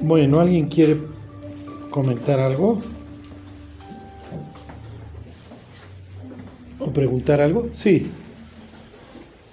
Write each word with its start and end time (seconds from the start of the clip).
Bueno, 0.00 0.40
¿alguien 0.40 0.68
quiere 0.68 0.98
comentar 1.90 2.38
algo? 2.38 2.80
¿O 6.78 6.92
preguntar 6.92 7.40
algo? 7.40 7.68
Sí. 7.72 8.10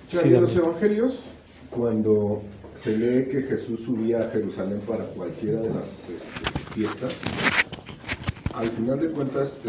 Sí, 0.08 0.18
en 0.24 0.42
los 0.42 0.56
evangelios, 0.56 1.22
cuando 1.70 2.42
se 2.76 2.98
lee 2.98 3.30
que 3.30 3.44
Jesús 3.44 3.82
subía 3.82 4.20
a 4.20 4.30
Jerusalén 4.30 4.80
para 4.88 5.06
cualquiera 5.06 5.62
de 5.62 5.70
las 5.70 6.10
este, 6.10 6.46
fiestas, 6.74 7.22
al 8.54 8.70
final 8.70 9.00
de 9.00 9.10
cuentas 9.10 9.60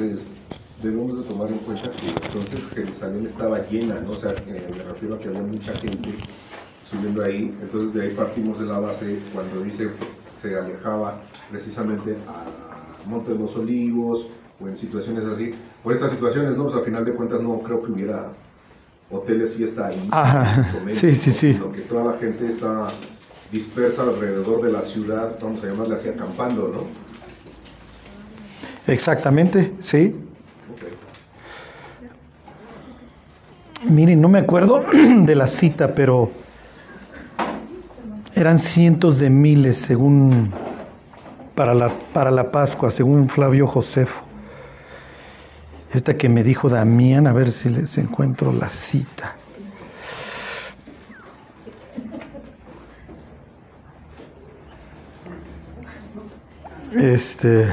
debemos 0.82 1.16
de 1.16 1.28
tomar 1.28 1.48
en 1.48 1.58
cuenta 1.58 1.90
que 1.92 2.08
entonces 2.08 2.68
Jerusalén 2.74 3.24
estaba 3.24 3.66
llena, 3.68 4.00
¿no? 4.00 4.12
o 4.12 4.16
sea, 4.16 4.34
me 4.46 4.58
refiero 4.84 5.14
a 5.14 5.18
que 5.18 5.28
había 5.28 5.42
mucha 5.42 5.72
gente 5.74 6.10
subiendo 6.90 7.24
ahí, 7.24 7.56
entonces 7.62 7.94
de 7.94 8.02
ahí 8.02 8.14
partimos 8.14 8.58
de 8.58 8.66
la 8.66 8.78
base 8.78 9.18
cuando 9.32 9.62
dice 9.62 9.88
se 10.44 10.56
alejaba 10.56 11.20
precisamente 11.50 12.16
a 12.28 13.08
Monte 13.08 13.32
de 13.32 13.38
los 13.38 13.56
Olivos 13.56 14.26
o 14.60 14.68
en 14.68 14.76
situaciones 14.76 15.24
así, 15.24 15.52
por 15.82 15.92
estas 15.92 16.10
situaciones, 16.10 16.56
¿no? 16.56 16.64
Pues 16.64 16.76
al 16.76 16.84
final 16.84 17.04
de 17.04 17.12
cuentas 17.12 17.40
no 17.40 17.60
creo 17.60 17.82
que 17.82 17.90
hubiera 17.90 18.28
hoteles 19.10 19.54
fiesta 19.54 19.86
ahí, 19.86 20.08
Ajá, 20.10 20.64
sí, 20.88 21.14
sí, 21.14 21.32
sí. 21.32 21.52
Sino 21.54 21.72
que 21.72 21.82
toda 21.82 22.12
la 22.12 22.18
gente 22.18 22.46
está 22.46 22.88
dispersa 23.50 24.02
alrededor 24.02 24.62
de 24.62 24.72
la 24.72 24.82
ciudad, 24.82 25.36
vamos 25.40 25.62
a 25.62 25.66
llamarle 25.66 25.96
así 25.96 26.08
acampando, 26.08 26.68
¿no? 26.68 26.84
Exactamente, 28.92 29.72
sí. 29.80 30.14
Miren, 33.84 34.20
no 34.20 34.28
me 34.28 34.40
acuerdo 34.40 34.84
de 34.92 35.34
la 35.34 35.46
cita, 35.46 35.94
pero 35.94 36.30
eran 38.44 38.58
cientos 38.58 39.20
de 39.20 39.30
miles 39.30 39.78
según 39.78 40.52
para 41.54 41.72
la, 41.72 41.88
para 42.12 42.30
la 42.30 42.50
Pascua, 42.50 42.90
según 42.90 43.30
Flavio 43.30 43.66
Josefo. 43.66 44.22
Esta 45.94 46.18
que 46.18 46.28
me 46.28 46.42
dijo 46.42 46.68
Damián, 46.68 47.26
a 47.26 47.32
ver 47.32 47.50
si 47.50 47.70
les 47.70 47.96
encuentro 47.96 48.52
la 48.52 48.68
cita. 48.68 49.34
Este. 56.92 57.66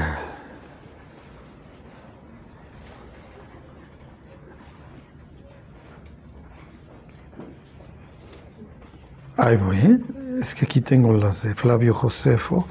Ahí 9.36 9.56
voy, 9.58 9.76
¿eh? 9.76 10.21
Es 10.40 10.54
que 10.54 10.64
aquí 10.64 10.80
tengo 10.80 11.12
las 11.12 11.42
de 11.42 11.54
Flavio 11.54 11.92
Josefo. 11.92 12.66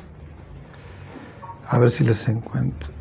A 1.68 1.78
ver 1.78 1.92
si 1.92 2.04
les 2.04 2.28
encuentro. 2.28 2.92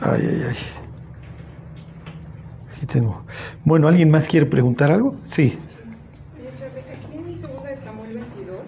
Ay, 0.00 0.20
ay, 0.22 0.42
ay. 0.48 0.56
Aquí 2.74 2.86
tengo. 2.86 3.22
Bueno, 3.64 3.88
¿alguien 3.88 4.10
más 4.10 4.26
quiere 4.26 4.46
preguntar 4.46 4.90
algo? 4.90 5.16
Sí. 5.24 5.58
Aquí 6.92 7.16
en 7.16 7.40
segunda 7.40 7.70
de 7.70 7.76
Samuel 7.76 8.14
22, 8.14 8.58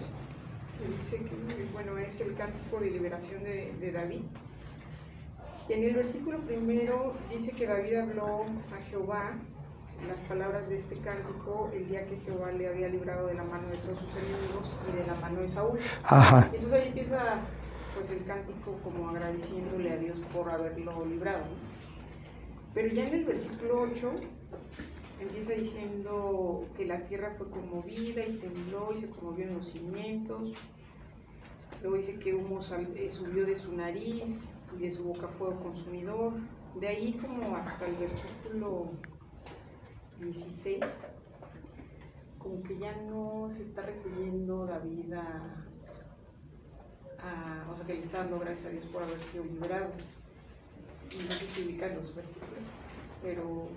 dice 0.96 1.16
que 1.24 1.69
bueno, 1.72 1.98
es 1.98 2.20
el 2.20 2.34
cántico 2.34 2.80
de 2.80 2.91
liberación 2.91 3.42
de 3.42 3.92
David. 3.92 4.22
Y 5.69 5.72
en 5.74 5.84
el 5.84 5.94
versículo 5.94 6.38
primero 6.41 7.14
dice 7.30 7.52
que 7.52 7.66
David 7.66 7.97
habló 7.97 8.47
a 8.72 8.83
Jehová 8.84 9.36
las 10.06 10.20
palabras 10.20 10.69
de 10.69 10.77
este 10.77 10.97
cántico 10.98 11.70
el 11.74 11.88
día 11.88 12.06
que 12.06 12.16
Jehová 12.16 12.52
le 12.52 12.69
había 12.69 12.88
librado 12.88 13.27
de 13.27 13.34
la 13.34 13.45
mano 13.45 13.68
de 13.68 13.77
todos 13.78 13.98
sus 13.98 14.17
enemigos 14.17 14.77
y 14.89 14.96
de 14.96 15.07
la 15.07 15.14
mano 15.17 15.40
de 15.40 15.48
Saúl. 15.48 15.78
Ajá. 16.05 16.45
Entonces 16.46 16.73
ahí 16.73 16.89
empieza 16.89 17.40
pues 17.95 18.11
el 18.11 18.24
cántico 18.24 18.78
como 18.83 19.11
agradeciéndole 19.11 19.92
a 19.92 19.96
Dios 19.96 20.18
por 20.33 20.48
haberlo 20.48 21.05
librado. 21.05 21.45
Pero 22.73 22.89
ya 22.95 23.08
en 23.08 23.14
el 23.14 23.24
versículo 23.24 23.80
8 23.80 24.12
empieza 25.20 25.52
diciendo 25.52 26.67
que 26.77 26.86
la 26.86 27.05
tierra 27.07 27.33
fue 27.33 27.51
conmovida 27.51 28.24
y 28.24 28.36
tembló 28.36 28.92
y 28.95 28.98
se 28.98 29.11
conmovió 29.11 29.46
en 29.46 29.55
los 29.55 29.68
cimientos. 29.68 30.55
Luego 31.83 31.96
dice 31.96 32.18
que 32.18 32.34
humo 32.34 32.61
eh, 32.95 33.11
subió 33.11 33.45
de 33.45 33.55
su 33.55 33.74
nariz 33.77 34.48
y 34.77 34.83
de 34.83 34.90
su 34.90 35.05
boca 35.05 35.29
fuego 35.29 35.61
consumidor. 35.62 36.34
De 36.80 36.89
ahí 36.89 37.12
como 37.14 37.56
hasta 37.56 37.86
el 37.86 37.96
versículo 37.96 38.90
16, 40.20 40.84
como 42.39 42.62
que 42.62 42.78
ya 42.78 42.95
no 43.02 43.48
se 43.51 43.62
está 43.62 43.83
refiriendo 43.83 44.67
David 44.67 45.12
a, 45.14 45.64
o 47.73 47.77
sea, 47.77 47.86
que 47.86 47.95
le 47.95 48.01
está 48.01 48.18
dando 48.18 48.39
gracias 48.39 48.67
a 48.67 48.70
Dios 48.70 48.84
por 48.86 49.02
haber 49.02 49.20
sido 49.20 49.45
liberado. 49.45 49.89
No 51.24 51.33
sé 51.33 51.46
si 51.46 51.64
ubican 51.64 51.96
los 51.96 52.14
versículos, 52.14 52.64
pero 53.23 53.68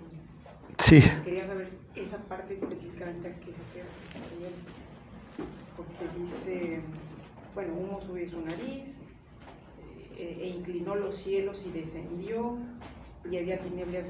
sí. 0.78 1.00
quería 1.24 1.46
saber 1.46 1.70
esa 1.94 2.18
parte 2.18 2.54
específicamente 2.54 3.28
a 3.28 3.34
qué 3.40 3.54
se 3.54 3.82
refiere. 3.82 4.54
Porque 5.76 6.20
dice, 6.20 6.80
bueno, 7.54 7.74
humo 7.74 8.00
subió 8.00 8.28
su 8.28 8.40
nariz, 8.42 9.00
eh, 10.16 10.38
e 10.42 10.48
inclinó 10.48 10.94
los 10.94 11.16
cielos 11.16 11.64
y 11.66 11.70
descendió, 11.70 12.56
y 13.30 13.36
había 13.36 13.58
tinieblas, 13.58 14.04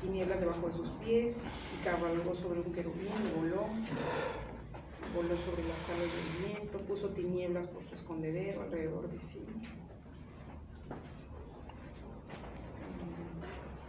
tinieblas 0.00 0.40
debajo 0.40 0.66
de 0.66 0.72
sus 0.72 0.90
pies, 1.04 1.42
y 1.74 1.84
cabalgó 1.84 2.34
sobre 2.34 2.60
un 2.60 2.72
querubín 2.72 3.08
y 3.08 3.40
voló 3.40 3.66
voló 5.14 5.36
sobre 5.36 5.62
las 5.62 5.90
alas 5.90 6.10
del 6.12 6.54
viento, 6.54 6.78
puso 6.80 7.08
tinieblas 7.10 7.68
por 7.68 7.84
su 7.84 7.94
escondedero 7.94 8.62
alrededor 8.62 9.08
de 9.08 9.20
sí. 9.20 9.40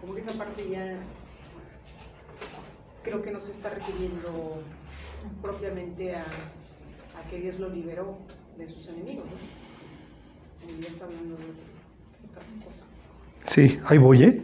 Como 0.01 0.13
que 0.13 0.21
esa 0.21 0.33
parte 0.33 0.69
ya 0.69 0.99
creo 3.03 3.23
que 3.23 3.31
no 3.31 3.39
se 3.39 3.53
está 3.53 3.69
refiriendo 3.69 4.61
propiamente 5.41 6.15
a, 6.15 6.21
a 6.21 7.29
que 7.29 7.39
Dios 7.39 7.59
lo 7.59 7.69
liberó 7.69 8.17
de 8.57 8.67
sus 8.67 8.87
enemigos, 8.87 9.25
¿no? 9.25 9.64
Sí, 13.45 13.79
ahí 13.85 13.97
voy, 13.97 14.23
¿eh? 14.23 14.41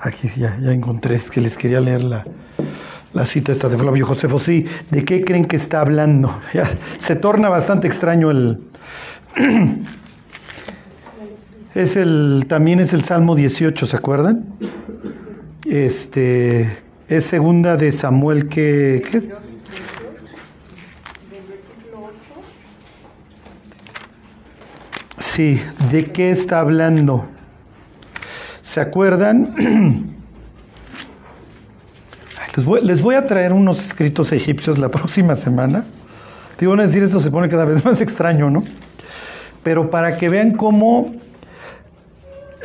Aquí 0.00 0.28
ya, 0.36 0.58
ya 0.60 0.72
encontré, 0.72 1.20
que 1.30 1.40
les 1.40 1.56
quería 1.56 1.80
leer 1.80 2.02
la, 2.02 2.24
cita 3.24 3.52
esta 3.52 3.68
de 3.68 3.78
Flavio 3.78 4.04
Josefo. 4.06 4.38
Sí, 4.38 4.66
¿de 4.90 5.04
qué 5.04 5.24
creen 5.24 5.44
que 5.44 5.56
está 5.56 5.80
hablando? 5.80 6.40
Se 6.98 7.16
torna 7.16 7.48
bastante 7.48 7.86
extraño 7.86 8.30
el... 8.30 8.58
Es 11.74 11.96
el, 11.96 12.44
también 12.48 12.80
es 12.80 12.92
el 12.92 13.02
Salmo 13.02 13.34
18, 13.34 13.86
¿se 13.86 13.96
acuerdan? 13.96 14.44
Este, 15.64 16.70
es 17.16 17.26
segunda 17.26 17.76
de 17.76 17.92
Samuel 17.92 18.48
que... 18.48 19.02
¿qué? 19.10 19.30
Sí, 25.18 25.60
¿de 25.90 26.06
qué 26.10 26.30
está 26.30 26.60
hablando? 26.60 27.26
¿Se 28.62 28.80
acuerdan? 28.80 29.54
Les 32.82 33.02
voy, 33.02 33.14
a 33.14 33.26
traer 33.26 33.52
unos 33.52 33.82
escritos 33.82 34.32
egipcios 34.32 34.78
la 34.78 34.90
próxima 34.90 35.36
semana. 35.36 35.84
Te 36.56 36.66
van 36.66 36.80
a 36.80 36.84
decir, 36.84 37.02
esto 37.02 37.20
se 37.20 37.30
pone 37.30 37.48
cada 37.48 37.66
vez 37.66 37.84
más 37.84 38.00
extraño, 38.00 38.48
¿no? 38.48 38.64
Pero 39.62 39.90
para 39.90 40.16
que 40.16 40.30
vean 40.30 40.52
cómo 40.52 41.14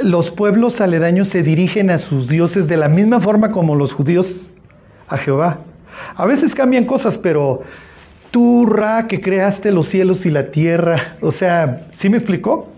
los 0.03 0.31
pueblos 0.31 0.81
aledaños 0.81 1.27
se 1.27 1.43
dirigen 1.43 1.89
a 1.89 1.97
sus 1.97 2.27
dioses 2.27 2.67
de 2.67 2.77
la 2.77 2.89
misma 2.89 3.19
forma 3.19 3.51
como 3.51 3.75
los 3.75 3.93
judíos 3.93 4.49
a 5.07 5.17
Jehová. 5.17 5.59
A 6.15 6.25
veces 6.25 6.53
cambian 6.53 6.85
cosas, 6.85 7.17
pero 7.17 7.63
tú, 8.31 8.65
Ra, 8.65 9.07
que 9.07 9.19
creaste 9.21 9.71
los 9.71 9.87
cielos 9.87 10.25
y 10.25 10.31
la 10.31 10.51
tierra, 10.51 11.17
o 11.21 11.31
sea, 11.31 11.87
¿sí 11.91 12.09
me 12.09 12.17
explicó? 12.17 12.69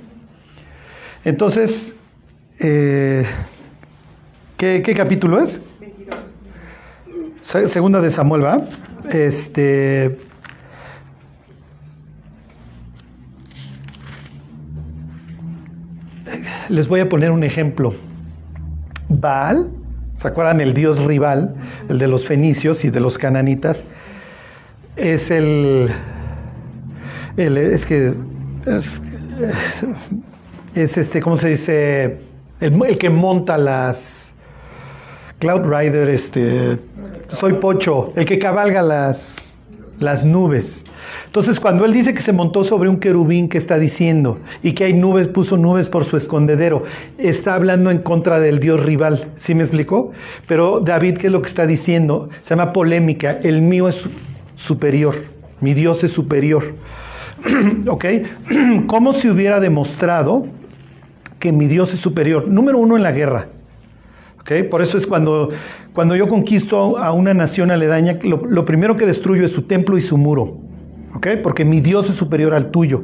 Entonces, 1.25 1.95
eh, 2.61 3.25
¿qué, 4.57 4.81
capítulo 4.95 5.41
es? 5.41 5.59
22. 5.79 7.71
Segunda 7.71 7.99
de 8.01 8.11
Samuel, 8.11 8.45
¿va? 8.45 8.57
Este. 9.11 10.28
Les 16.69 16.87
voy 16.87 16.99
a 16.99 17.09
poner 17.09 17.31
un 17.31 17.43
ejemplo. 17.43 17.93
Baal, 19.09 19.69
¿se 20.13 20.27
acuerdan 20.27 20.61
el 20.61 20.73
dios 20.73 21.03
rival, 21.05 21.55
el 21.89 21.97
de 21.97 22.07
los 22.07 22.25
fenicios 22.25 22.85
y 22.85 22.89
de 22.89 22.99
los 22.99 23.17
cananitas? 23.17 23.85
Es 24.95 25.31
el. 25.31 25.89
el 27.37 27.57
es 27.57 27.85
que. 27.85 28.13
Es, 28.65 29.01
es 30.75 30.97
este, 30.97 31.21
¿cómo 31.21 31.37
se 31.37 31.49
dice? 31.49 32.19
el, 32.59 32.97
que 32.97 33.09
monta 33.09 33.57
las 33.57 34.33
Cloud 35.39 35.61
Rider, 35.63 36.09
este, 36.09 36.77
soy 37.27 37.53
Pocho, 37.53 38.11
el 38.15 38.25
que 38.25 38.37
cabalga 38.39 38.81
las, 38.81 39.48
las 39.99 40.23
nubes. 40.25 40.85
Entonces, 41.25 41.59
cuando 41.59 41.85
él 41.85 41.93
dice 41.93 42.13
que 42.13 42.21
se 42.21 42.33
montó 42.33 42.63
sobre 42.63 42.89
un 42.89 42.99
querubín, 42.99 43.49
¿qué 43.49 43.57
está 43.57 43.77
diciendo? 43.77 44.39
Y 44.63 44.73
que 44.73 44.85
hay 44.85 44.93
nubes, 44.93 45.27
puso 45.27 45.57
nubes 45.57 45.89
por 45.89 46.03
su 46.03 46.17
escondedero. 46.17 46.83
Está 47.17 47.55
hablando 47.55 47.91
en 47.91 47.99
contra 47.99 48.39
del 48.39 48.59
Dios 48.59 48.83
rival. 48.83 49.27
¿Sí 49.35 49.55
me 49.55 49.63
explicó? 49.63 50.11
Pero 50.47 50.79
David, 50.79 51.17
¿qué 51.17 51.27
es 51.27 51.33
lo 51.33 51.41
que 51.41 51.49
está 51.49 51.67
diciendo? 51.67 52.29
Se 52.41 52.55
llama 52.55 52.73
polémica. 52.73 53.39
El 53.43 53.61
mío 53.61 53.87
es 53.87 54.07
superior. 54.55 55.15
Mi 55.61 55.73
Dios 55.73 56.03
es 56.03 56.11
superior. 56.11 56.75
¿Ok? 57.87 58.05
¿Cómo 58.87 59.13
se 59.13 59.29
hubiera 59.29 59.59
demostrado 59.59 60.45
que 61.39 61.51
mi 61.51 61.67
Dios 61.67 61.93
es 61.93 61.99
superior? 61.99 62.47
Número 62.47 62.77
uno 62.77 62.95
en 62.95 63.03
la 63.03 63.11
guerra. 63.11 63.47
¿Ok? 64.39 64.69
Por 64.69 64.81
eso 64.81 64.97
es 64.97 65.05
cuando, 65.05 65.49
cuando 65.93 66.15
yo 66.15 66.27
conquisto 66.27 66.97
a 66.97 67.11
una 67.11 67.33
nación 67.33 67.71
aledaña, 67.71 68.19
lo, 68.23 68.65
primero 68.65 68.95
que 68.95 69.05
destruyo 69.05 69.45
es 69.45 69.51
su 69.51 69.63
templo 69.63 69.97
y 69.97 70.01
su 70.01 70.17
muro. 70.17 70.57
¿ok? 71.15 71.27
Porque 71.41 71.65
mi 71.65 71.81
Dios 71.81 72.09
es 72.09 72.15
superior 72.15 72.53
al 72.53 72.71
tuyo. 72.71 73.03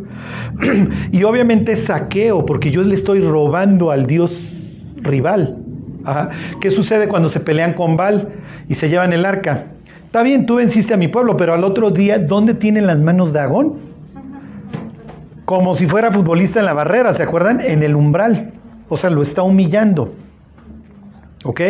y 1.11 1.23
obviamente 1.23 1.75
saqueo, 1.75 2.45
porque 2.45 2.71
yo 2.71 2.83
le 2.83 2.95
estoy 2.95 3.21
robando 3.21 3.91
al 3.91 4.05
Dios 4.05 4.83
rival. 4.97 5.57
¿Qué 6.61 6.69
sucede 6.69 7.07
cuando 7.07 7.29
se 7.29 7.39
pelean 7.39 7.73
con 7.73 7.97
Baal 7.97 8.29
y 8.67 8.75
se 8.75 8.89
llevan 8.89 9.11
el 9.11 9.25
arca? 9.25 9.65
Está 10.05 10.21
bien, 10.21 10.45
tú 10.45 10.55
venciste 10.55 10.93
a 10.93 10.97
mi 10.97 11.07
pueblo, 11.07 11.35
pero 11.35 11.53
al 11.53 11.63
otro 11.63 11.89
día, 11.89 12.19
¿dónde 12.19 12.53
tienen 12.53 12.85
las 12.87 13.01
manos 13.01 13.33
de 13.33 13.39
Agón? 13.39 13.73
Como 15.45 15.75
si 15.75 15.87
fuera 15.87 16.11
futbolista 16.11 16.59
en 16.59 16.65
la 16.65 16.73
barrera, 16.73 17.11
¿se 17.13 17.23
acuerdan? 17.23 17.59
En 17.59 17.83
el 17.83 17.95
umbral. 17.95 18.53
O 18.87 18.97
sea, 18.97 19.09
lo 19.09 19.21
está 19.21 19.41
humillando. 19.41 20.13
¿Ok? 21.43 21.61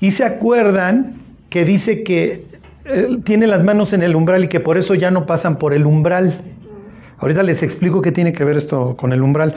Y 0.00 0.10
se 0.10 0.24
acuerdan 0.24 1.20
que 1.50 1.64
dice 1.64 2.02
que 2.02 2.44
eh, 2.84 3.18
tiene 3.24 3.46
las 3.46 3.62
manos 3.64 3.92
en 3.92 4.02
el 4.02 4.14
umbral 4.14 4.44
y 4.44 4.48
que 4.48 4.60
por 4.60 4.76
eso 4.76 4.94
ya 4.94 5.10
no 5.10 5.26
pasan 5.26 5.58
por 5.58 5.72
el 5.72 5.86
umbral. 5.86 6.42
Ahorita 7.18 7.42
les 7.42 7.62
explico 7.62 8.02
qué 8.02 8.12
tiene 8.12 8.32
que 8.32 8.44
ver 8.44 8.56
esto 8.56 8.96
con 8.96 9.12
el 9.12 9.22
umbral. 9.22 9.54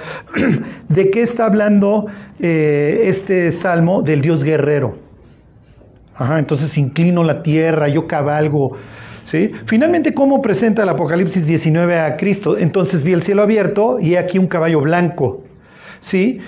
¿De 0.90 1.10
qué 1.10 1.22
está 1.22 1.46
hablando 1.46 2.06
eh, 2.40 3.04
este 3.06 3.52
salmo 3.52 4.02
del 4.02 4.22
Dios 4.22 4.44
guerrero? 4.44 4.98
Ajá, 6.16 6.40
entonces 6.40 6.78
inclino 6.78 7.24
la 7.24 7.44
tierra, 7.44 7.88
yo 7.90 8.08
cabalgo. 8.08 8.78
¿sí? 9.26 9.52
Finalmente, 9.66 10.14
¿cómo 10.14 10.42
presenta 10.42 10.84
el 10.84 10.90
Apocalipsis 10.90 11.46
19 11.46 12.00
a 12.00 12.18
Cristo? 12.18 12.58
Entonces 12.58 13.04
vi 13.04 13.14
el 13.14 13.22
cielo 13.22 13.44
abierto 13.44 14.00
y 14.00 14.16
aquí 14.16 14.38
un 14.38 14.48
caballo 14.48 14.82
blanco. 14.82 15.44
¿sí? 16.02 16.40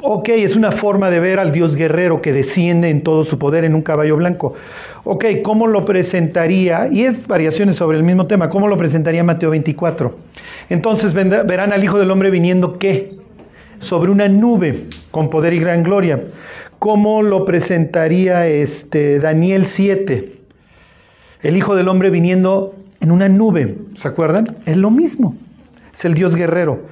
Ok, 0.00 0.28
es 0.28 0.54
una 0.54 0.70
forma 0.70 1.10
de 1.10 1.18
ver 1.18 1.40
al 1.40 1.50
Dios 1.50 1.74
guerrero 1.74 2.22
que 2.22 2.32
desciende 2.32 2.88
en 2.88 3.02
todo 3.02 3.24
su 3.24 3.36
poder 3.36 3.64
en 3.64 3.74
un 3.74 3.82
caballo 3.82 4.16
blanco. 4.16 4.54
Ok, 5.02 5.24
¿cómo 5.42 5.66
lo 5.66 5.84
presentaría? 5.84 6.88
Y 6.92 7.02
es 7.02 7.26
variaciones 7.26 7.74
sobre 7.74 7.96
el 7.96 8.04
mismo 8.04 8.28
tema. 8.28 8.48
¿Cómo 8.48 8.68
lo 8.68 8.76
presentaría 8.76 9.24
Mateo 9.24 9.50
24? 9.50 10.16
Entonces 10.68 11.12
verán 11.12 11.72
al 11.72 11.82
Hijo 11.82 11.98
del 11.98 12.12
Hombre 12.12 12.30
viniendo 12.30 12.78
qué? 12.78 13.10
Sobre 13.80 14.12
una 14.12 14.28
nube 14.28 14.84
con 15.10 15.30
poder 15.30 15.52
y 15.52 15.58
gran 15.58 15.82
gloria. 15.82 16.22
¿Cómo 16.78 17.22
lo 17.22 17.44
presentaría 17.44 18.46
este 18.46 19.18
Daniel 19.18 19.66
7? 19.66 20.32
El 21.42 21.56
Hijo 21.56 21.74
del 21.74 21.88
Hombre 21.88 22.10
viniendo 22.10 22.76
en 23.00 23.10
una 23.10 23.28
nube, 23.28 23.76
¿se 23.96 24.06
acuerdan? 24.06 24.58
Es 24.64 24.76
lo 24.76 24.92
mismo. 24.92 25.34
Es 25.92 26.04
el 26.04 26.14
Dios 26.14 26.36
guerrero. 26.36 26.82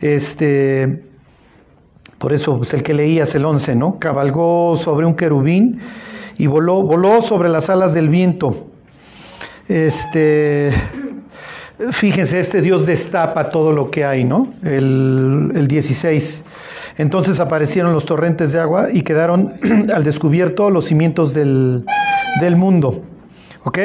Este 0.00 1.09
por 2.20 2.34
eso, 2.34 2.58
pues 2.58 2.74
el 2.74 2.82
que 2.82 2.92
leías 2.92 3.34
el 3.34 3.46
11, 3.46 3.76
¿no? 3.76 3.98
Cabalgó 3.98 4.76
sobre 4.76 5.06
un 5.06 5.14
querubín 5.14 5.80
y 6.36 6.48
voló, 6.48 6.82
voló 6.82 7.22
sobre 7.22 7.48
las 7.48 7.70
alas 7.70 7.94
del 7.94 8.10
viento. 8.10 8.66
Este, 9.68 10.70
fíjense, 11.92 12.38
este 12.38 12.60
Dios 12.60 12.84
destapa 12.84 13.48
todo 13.48 13.72
lo 13.72 13.90
que 13.90 14.04
hay, 14.04 14.24
¿no? 14.24 14.52
El, 14.62 15.50
el 15.54 15.66
16. 15.66 16.44
Entonces 16.98 17.40
aparecieron 17.40 17.94
los 17.94 18.04
torrentes 18.04 18.52
de 18.52 18.60
agua 18.60 18.88
y 18.92 19.00
quedaron 19.00 19.54
al 19.94 20.04
descubierto 20.04 20.68
los 20.68 20.84
cimientos 20.84 21.32
del, 21.32 21.86
del 22.42 22.54
mundo. 22.54 23.02
¿Ok? 23.64 23.78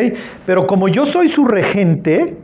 Pero 0.46 0.68
como 0.68 0.90
yo 0.90 1.06
soy 1.06 1.30
su 1.30 1.46
regente, 1.46 2.36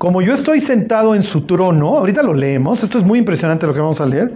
como 0.00 0.22
yo 0.22 0.32
estoy 0.32 0.60
sentado 0.60 1.14
en 1.14 1.22
su 1.22 1.42
trono, 1.42 1.98
ahorita 1.98 2.22
lo 2.22 2.32
leemos, 2.32 2.82
esto 2.82 2.96
es 2.96 3.04
muy 3.04 3.18
impresionante 3.18 3.66
lo 3.66 3.74
que 3.74 3.80
vamos 3.80 4.00
a 4.00 4.06
leer. 4.06 4.32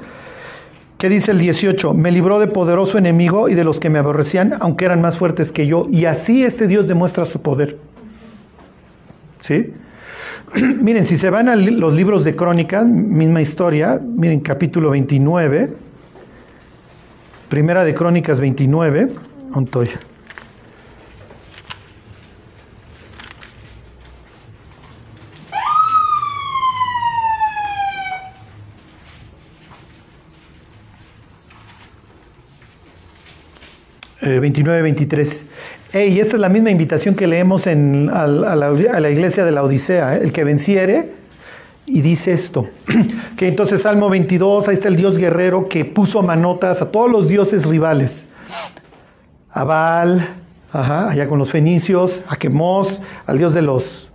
¿Qué 0.98 1.08
dice 1.08 1.30
el 1.30 1.38
18? 1.38 1.94
Me 1.94 2.12
libró 2.12 2.38
de 2.38 2.48
poderoso 2.48 2.98
enemigo 2.98 3.48
y 3.48 3.54
de 3.54 3.64
los 3.64 3.80
que 3.80 3.88
me 3.88 3.98
aborrecían, 3.98 4.52
aunque 4.60 4.84
eran 4.84 5.00
más 5.00 5.16
fuertes 5.16 5.52
que 5.52 5.66
yo. 5.66 5.88
Y 5.90 6.04
así 6.04 6.44
este 6.44 6.66
Dios 6.66 6.86
demuestra 6.86 7.24
su 7.24 7.40
poder. 7.40 7.78
¿Sí? 9.40 9.72
miren, 10.82 11.06
si 11.06 11.16
se 11.16 11.30
van 11.30 11.48
a 11.48 11.56
los 11.56 11.94
libros 11.94 12.24
de 12.24 12.36
crónicas, 12.36 12.84
misma 12.86 13.40
historia, 13.40 13.98
miren 14.04 14.40
capítulo 14.40 14.90
29, 14.90 15.72
primera 17.48 17.84
de 17.84 17.94
crónicas 17.94 18.38
29, 18.38 19.08
Montoya. 34.24 34.40
29-23. 34.40 35.42
Eh, 35.94 36.08
y 36.08 36.20
esta 36.20 36.36
es 36.36 36.40
la 36.40 36.48
misma 36.48 36.70
invitación 36.70 37.14
que 37.14 37.26
leemos 37.26 37.66
a, 37.68 37.74
la, 37.74 39.10
iglesia 39.10 39.44
de 39.44 39.52
la 39.52 39.62
Odisea, 39.62 40.16
¿eh? 40.16 40.20
el 40.24 40.32
que 40.32 40.42
venciere, 40.42 41.12
y 41.86 42.00
dice 42.00 42.32
esto, 42.32 42.68
que 43.36 43.46
entonces 43.46 43.82
Salmo 43.82 44.10
22, 44.10 44.68
ahí 44.68 44.74
está 44.74 44.88
el 44.88 44.96
Dios 44.96 45.18
guerrero 45.18 45.68
que 45.68 45.84
puso 45.84 46.20
manotas 46.22 46.82
a 46.82 46.90
todos 46.90 47.10
los 47.10 47.28
dioses 47.28 47.66
rivales, 47.66 48.26
a 49.50 49.62
Baal, 49.62 50.26
allá 50.72 51.28
con 51.28 51.38
los 51.38 51.52
fenicios, 51.52 52.24
a 52.26 52.34
Quemos, 52.34 53.00
al 53.26 53.38
Dios 53.38 53.54
de 53.54 53.62
los 53.62 54.10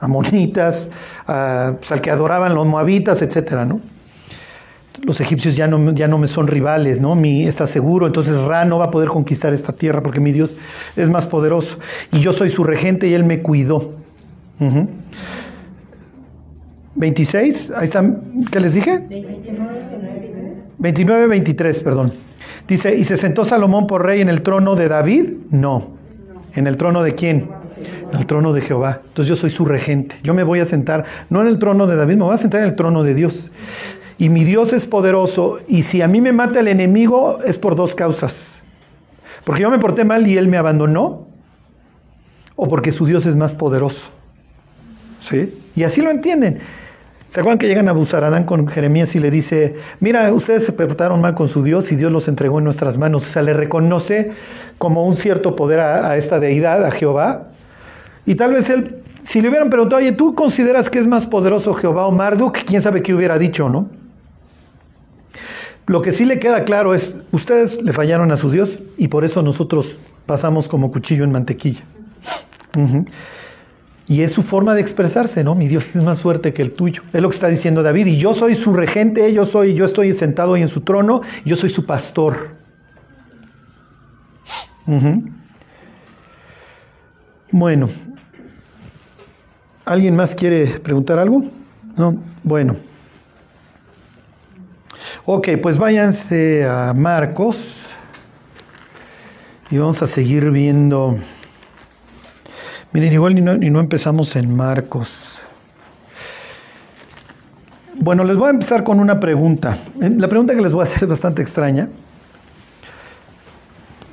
amonitas, 0.00 0.90
pues, 1.26 1.92
al 1.92 2.00
que 2.00 2.10
adoraban 2.10 2.56
los 2.56 2.66
moabitas, 2.66 3.22
etcétera, 3.22 3.64
¿no? 3.64 3.80
Los 5.02 5.20
egipcios 5.20 5.56
ya 5.56 5.66
no, 5.66 5.92
ya 5.92 6.08
no 6.08 6.18
me 6.18 6.28
son 6.28 6.46
rivales, 6.46 7.00
¿no? 7.00 7.14
Mi, 7.14 7.46
está 7.46 7.66
seguro, 7.66 8.06
entonces 8.06 8.36
Ra 8.36 8.64
no 8.64 8.78
va 8.78 8.86
a 8.86 8.90
poder 8.90 9.08
conquistar 9.08 9.52
esta 9.52 9.72
tierra 9.72 10.02
porque 10.02 10.20
mi 10.20 10.32
Dios 10.32 10.56
es 10.96 11.10
más 11.10 11.26
poderoso. 11.26 11.78
Y 12.12 12.20
yo 12.20 12.32
soy 12.32 12.50
su 12.50 12.64
regente 12.64 13.08
y 13.08 13.14
él 13.14 13.24
me 13.24 13.42
cuidó. 13.42 13.92
26, 16.94 17.72
ahí 17.72 17.84
están, 17.84 18.22
¿qué 18.50 18.60
les 18.60 18.74
dije? 18.74 19.02
29, 20.78 21.26
23, 21.26 21.80
perdón. 21.80 22.12
Dice, 22.68 22.94
¿y 22.94 23.04
se 23.04 23.16
sentó 23.16 23.44
Salomón 23.44 23.86
por 23.86 24.04
rey 24.04 24.20
en 24.20 24.28
el 24.28 24.42
trono 24.42 24.74
de 24.74 24.88
David? 24.88 25.34
No. 25.50 25.90
¿En 26.54 26.66
el 26.66 26.76
trono 26.76 27.02
de 27.02 27.14
quién? 27.14 27.50
En 28.12 28.18
el 28.18 28.26
trono 28.26 28.52
de 28.52 28.60
Jehová. 28.60 29.00
Entonces 29.08 29.28
yo 29.28 29.36
soy 29.36 29.50
su 29.50 29.64
regente. 29.64 30.16
Yo 30.22 30.34
me 30.34 30.44
voy 30.44 30.60
a 30.60 30.64
sentar, 30.64 31.04
no 31.30 31.42
en 31.42 31.48
el 31.48 31.58
trono 31.58 31.86
de 31.86 31.96
David, 31.96 32.16
me 32.16 32.24
voy 32.24 32.34
a 32.34 32.38
sentar 32.38 32.62
en 32.62 32.68
el 32.68 32.76
trono 32.76 33.02
de 33.02 33.14
Dios. 33.14 33.50
Y 34.18 34.28
mi 34.28 34.44
Dios 34.44 34.72
es 34.72 34.86
poderoso. 34.86 35.58
Y 35.66 35.82
si 35.82 36.02
a 36.02 36.08
mí 36.08 36.20
me 36.20 36.32
mata 36.32 36.60
el 36.60 36.68
enemigo 36.68 37.40
es 37.44 37.58
por 37.58 37.76
dos 37.76 37.94
causas. 37.94 38.54
Porque 39.44 39.62
yo 39.62 39.70
me 39.70 39.78
porté 39.78 40.04
mal 40.04 40.26
y 40.26 40.36
él 40.36 40.48
me 40.48 40.56
abandonó. 40.56 41.26
O 42.56 42.68
porque 42.68 42.92
su 42.92 43.06
Dios 43.06 43.26
es 43.26 43.36
más 43.36 43.54
poderoso. 43.54 44.06
¿Sí? 45.20 45.58
Y 45.74 45.82
así 45.82 46.02
lo 46.02 46.10
entienden. 46.10 46.60
¿Se 47.30 47.40
acuerdan 47.40 47.58
que 47.58 47.66
llegan 47.66 47.88
a 47.88 47.92
Buzaradán 47.92 48.44
con 48.44 48.68
Jeremías 48.68 49.16
y 49.16 49.18
le 49.18 49.28
dice, 49.28 49.74
mira, 49.98 50.32
ustedes 50.32 50.64
se 50.66 50.72
portaron 50.72 51.20
mal 51.20 51.34
con 51.34 51.48
su 51.48 51.64
Dios 51.64 51.90
y 51.90 51.96
Dios 51.96 52.12
los 52.12 52.28
entregó 52.28 52.58
en 52.58 52.64
nuestras 52.64 52.96
manos? 52.96 53.24
O 53.24 53.26
sea, 53.26 53.42
le 53.42 53.52
reconoce 53.54 54.32
como 54.78 55.04
un 55.04 55.16
cierto 55.16 55.56
poder 55.56 55.80
a, 55.80 56.10
a 56.10 56.16
esta 56.16 56.38
deidad, 56.38 56.84
a 56.84 56.92
Jehová. 56.92 57.48
Y 58.24 58.36
tal 58.36 58.52
vez 58.52 58.70
él, 58.70 59.02
si 59.24 59.40
le 59.40 59.48
hubieran 59.48 59.68
preguntado, 59.68 60.00
oye, 60.00 60.12
¿tú 60.12 60.36
consideras 60.36 60.88
que 60.88 61.00
es 61.00 61.08
más 61.08 61.26
poderoso 61.26 61.74
Jehová 61.74 62.06
o 62.06 62.12
Marduk? 62.12 62.58
¿Quién 62.58 62.80
sabe 62.80 63.02
qué 63.02 63.12
hubiera 63.12 63.36
dicho, 63.36 63.68
no? 63.68 63.88
Lo 65.86 66.00
que 66.00 66.12
sí 66.12 66.24
le 66.24 66.38
queda 66.38 66.64
claro 66.64 66.94
es, 66.94 67.16
ustedes 67.30 67.82
le 67.82 67.92
fallaron 67.92 68.32
a 68.32 68.36
su 68.36 68.50
Dios 68.50 68.82
y 68.96 69.08
por 69.08 69.24
eso 69.24 69.42
nosotros 69.42 69.98
pasamos 70.26 70.68
como 70.68 70.90
cuchillo 70.90 71.24
en 71.24 71.32
mantequilla. 71.32 71.82
Y 74.06 74.22
es 74.22 74.32
su 74.32 74.42
forma 74.42 74.74
de 74.74 74.80
expresarse, 74.80 75.44
¿no? 75.44 75.54
Mi 75.54 75.68
Dios 75.68 75.94
es 75.94 76.02
más 76.02 76.22
fuerte 76.22 76.52
que 76.52 76.62
el 76.62 76.72
tuyo. 76.72 77.02
Es 77.12 77.22
lo 77.22 77.28
que 77.28 77.34
está 77.34 77.48
diciendo 77.48 77.82
David. 77.82 78.06
Y 78.06 78.16
yo 78.16 78.34
soy 78.34 78.54
su 78.54 78.72
regente, 78.72 79.32
yo 79.32 79.44
soy, 79.44 79.74
yo 79.74 79.84
estoy 79.84 80.12
sentado 80.14 80.54
ahí 80.54 80.62
en 80.62 80.68
su 80.68 80.80
trono, 80.80 81.20
yo 81.44 81.56
soy 81.56 81.68
su 81.68 81.84
pastor. 81.84 82.56
Bueno, 87.50 87.88
¿alguien 89.84 90.16
más 90.16 90.34
quiere 90.34 90.66
preguntar 90.80 91.18
algo? 91.18 91.44
No, 91.96 92.16
bueno. 92.42 92.76
Ok, 95.26 95.48
pues 95.62 95.78
váyanse 95.78 96.66
a 96.66 96.92
Marcos 96.92 97.86
y 99.70 99.78
vamos 99.78 100.02
a 100.02 100.06
seguir 100.06 100.50
viendo. 100.50 101.16
Miren, 102.92 103.10
igual 103.10 103.34
ni 103.34 103.40
no, 103.40 103.56
no 103.56 103.80
empezamos 103.80 104.36
en 104.36 104.54
Marcos. 104.54 105.38
Bueno, 107.94 108.22
les 108.24 108.36
voy 108.36 108.48
a 108.48 108.50
empezar 108.50 108.84
con 108.84 109.00
una 109.00 109.18
pregunta. 109.18 109.78
La 109.98 110.28
pregunta 110.28 110.54
que 110.54 110.60
les 110.60 110.72
voy 110.72 110.82
a 110.82 110.84
hacer 110.84 111.04
es 111.04 111.08
bastante 111.08 111.40
extraña, 111.40 111.88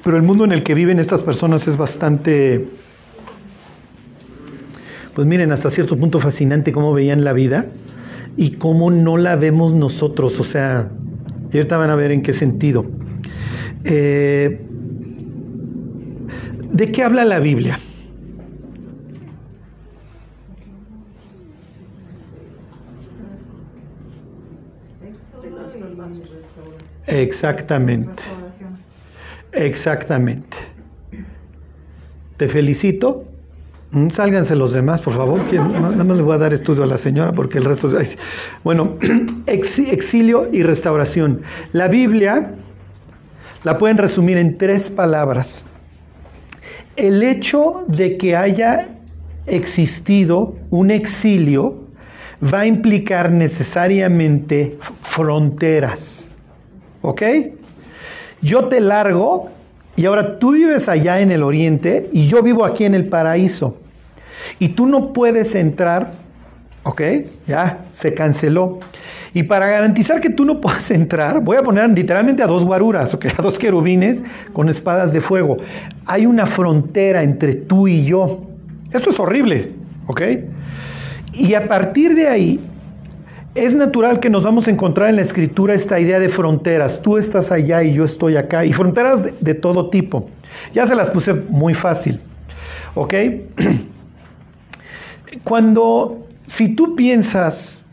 pero 0.06 0.16
el 0.16 0.24
mundo 0.24 0.46
en 0.46 0.54
el 0.54 0.64
que 0.64 0.76
viven 0.76 0.98
estas 0.98 1.24
personas 1.24 1.68
es 1.68 1.76
bastante, 1.76 2.70
pues 5.14 5.28
miren, 5.28 5.52
hasta 5.52 5.70
cierto 5.70 5.98
punto 5.98 6.22
fascinante 6.22 6.72
cómo 6.72 6.94
veían 6.94 7.26
la 7.26 7.34
vida 7.34 7.66
y 8.38 8.52
cómo 8.52 8.92
no 8.92 9.18
la 9.18 9.36
vemos 9.36 9.74
nosotros. 9.74 10.40
O 10.40 10.44
sea, 10.44 10.92
ahorita 11.54 11.78
van 11.78 11.90
a 11.90 11.96
ver 11.96 12.12
en 12.12 12.22
qué 12.22 12.34
sentido. 12.34 12.86
Eh, 13.84 14.62
¿De 16.72 16.92
qué 16.92 17.04
habla 17.04 17.26
la 17.26 17.40
Biblia? 17.40 17.80
Exactamente. 27.08 28.24
Exactamente. 29.52 30.58
Te 32.38 32.48
felicito. 32.48 33.31
Mm, 33.92 34.10
sálganse 34.10 34.56
los 34.56 34.72
demás, 34.72 35.02
por 35.02 35.14
favor. 35.14 35.42
Nada 35.52 36.04
más 36.04 36.18
le 36.18 36.24
voy 36.24 36.36
a 36.36 36.38
dar 36.38 36.54
estudio 36.54 36.84
a 36.84 36.88
la 36.88 36.98
señora 36.98 37.34
porque 37.34 37.58
el 37.58 37.66
resto 37.66 38.00
es... 38.00 38.18
Bueno, 38.64 38.98
exilio 39.48 40.48
y 40.52 40.64
restauración. 40.64 41.42
La 41.74 41.90
Biblia 41.90 42.54
la 43.64 43.78
pueden 43.78 43.98
resumir 43.98 44.38
en 44.38 44.58
tres 44.58 44.90
palabras. 44.90 45.66
El 46.96 47.22
hecho 47.22 47.84
de 47.88 48.18
que 48.18 48.36
haya 48.36 48.96
existido 49.46 50.56
un 50.70 50.90
exilio 50.90 51.82
va 52.42 52.62
a 52.62 52.66
implicar 52.66 53.30
necesariamente 53.30 54.78
fronteras. 55.02 56.28
¿Ok? 57.02 57.24
Yo 58.42 58.70
te 58.70 58.80
largo 58.80 59.50
y 59.98 60.06
ahora 60.06 60.40
tú 60.40 60.54
vives 60.54 60.88
allá 60.88 61.20
en 61.20 61.32
el 61.32 61.44
oriente 61.44 62.10
y 62.14 62.28
yo 62.28 62.42
vivo 62.42 62.64
aquí 62.64 62.86
en 62.86 62.96
el 62.96 63.10
paraíso. 63.10 63.81
Y 64.60 64.70
tú 64.70 64.88
no 64.88 65.14
puedes 65.14 65.56
entrar, 65.56 66.14
¿ok? 66.84 67.02
Ya, 67.48 67.86
se 67.92 68.14
canceló. 68.14 68.80
Y 69.34 69.44
para 69.44 69.68
garantizar 69.68 70.20
que 70.20 70.30
tú 70.30 70.44
no 70.46 70.60
puedas 70.60 70.92
entrar, 70.92 71.42
voy 71.42 71.58
a 71.58 71.64
poner 71.64 71.90
literalmente 71.90 72.44
a 72.44 72.48
dos 72.48 72.66
guaruras, 72.66 73.14
¿ok? 73.14 73.28
A 73.38 73.42
dos 73.42 73.58
querubines 73.58 74.24
con 74.54 74.68
espadas 74.68 75.14
de 75.14 75.22
fuego. 75.22 75.58
Hay 76.06 76.26
una 76.26 76.46
frontera 76.46 77.24
entre 77.24 77.54
tú 77.54 77.88
y 77.88 78.06
yo. 78.06 78.42
Esto 78.92 79.10
es 79.10 79.20
horrible, 79.20 79.72
¿ok? 80.08 80.22
Y 81.34 81.54
a 81.54 81.68
partir 81.68 82.14
de 82.14 82.28
ahí, 82.28 82.60
es 83.56 83.76
natural 83.76 84.20
que 84.20 84.30
nos 84.30 84.44
vamos 84.44 84.68
a 84.68 84.72
encontrar 84.72 85.10
en 85.10 85.18
la 85.18 85.22
escritura 85.24 85.74
esta 85.74 86.00
idea 86.00 86.20
de 86.20 86.30
fronteras. 86.30 87.02
Tú 87.02 87.18
estás 87.18 87.52
allá 87.52 87.84
y 87.84 87.94
yo 87.94 88.06
estoy 88.06 88.38
acá. 88.38 88.64
Y 88.64 88.72
fronteras 88.72 89.28
de, 89.40 89.54
todo 89.54 89.90
tipo. 89.90 90.30
Ya 90.74 90.88
se 90.88 90.96
las 90.96 91.10
puse 91.10 91.34
muy 91.34 91.74
fácil. 91.74 92.20
¿Ok? 92.96 93.14
Cuando, 95.44 96.28
si 96.46 96.76
tú 96.76 96.96
piensas 96.96 97.86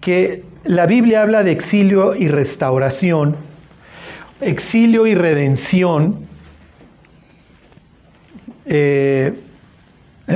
que 0.00 0.44
la 0.64 0.86
Biblia 0.86 1.22
habla 1.22 1.42
de 1.42 1.52
exilio 1.52 2.14
y 2.14 2.28
restauración, 2.28 3.36
exilio 4.40 5.06
y 5.06 5.14
redención, 5.14 6.26
eh, 8.66 9.34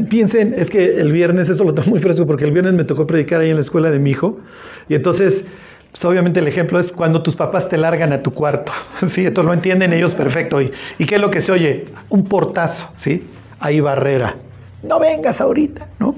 Piensen, 0.08 0.54
es 0.56 0.70
que 0.70 1.00
el 1.00 1.12
viernes, 1.12 1.50
eso 1.50 1.64
lo 1.64 1.74
tengo 1.74 1.90
muy 1.90 2.00
fresco 2.00 2.26
porque 2.26 2.44
el 2.44 2.52
viernes 2.52 2.72
me 2.72 2.84
tocó 2.84 3.06
predicar 3.06 3.42
ahí 3.42 3.50
en 3.50 3.56
la 3.56 3.60
escuela 3.60 3.90
de 3.90 3.98
mi 3.98 4.10
hijo. 4.10 4.40
Y 4.88 4.94
entonces, 4.94 5.44
pues, 5.90 6.02
obviamente 6.06 6.40
el 6.40 6.48
ejemplo 6.48 6.80
es 6.80 6.92
cuando 6.92 7.22
tus 7.22 7.36
papás 7.36 7.68
te 7.68 7.76
largan 7.76 8.10
a 8.14 8.20
tu 8.20 8.32
cuarto. 8.32 8.72
¿sí? 9.06 9.26
Entonces 9.26 9.46
lo 9.46 9.52
entienden 9.52 9.92
ellos 9.92 10.14
perfecto. 10.14 10.62
¿Y, 10.62 10.72
¿Y 10.96 11.04
qué 11.04 11.16
es 11.16 11.20
lo 11.20 11.30
que 11.30 11.42
se 11.42 11.52
oye? 11.52 11.84
Un 12.08 12.24
portazo, 12.24 12.90
¿sí? 12.96 13.22
Hay 13.60 13.80
barrera. 13.80 14.36
No 14.82 14.98
vengas 14.98 15.40
ahorita, 15.40 15.88
¿no? 15.98 16.14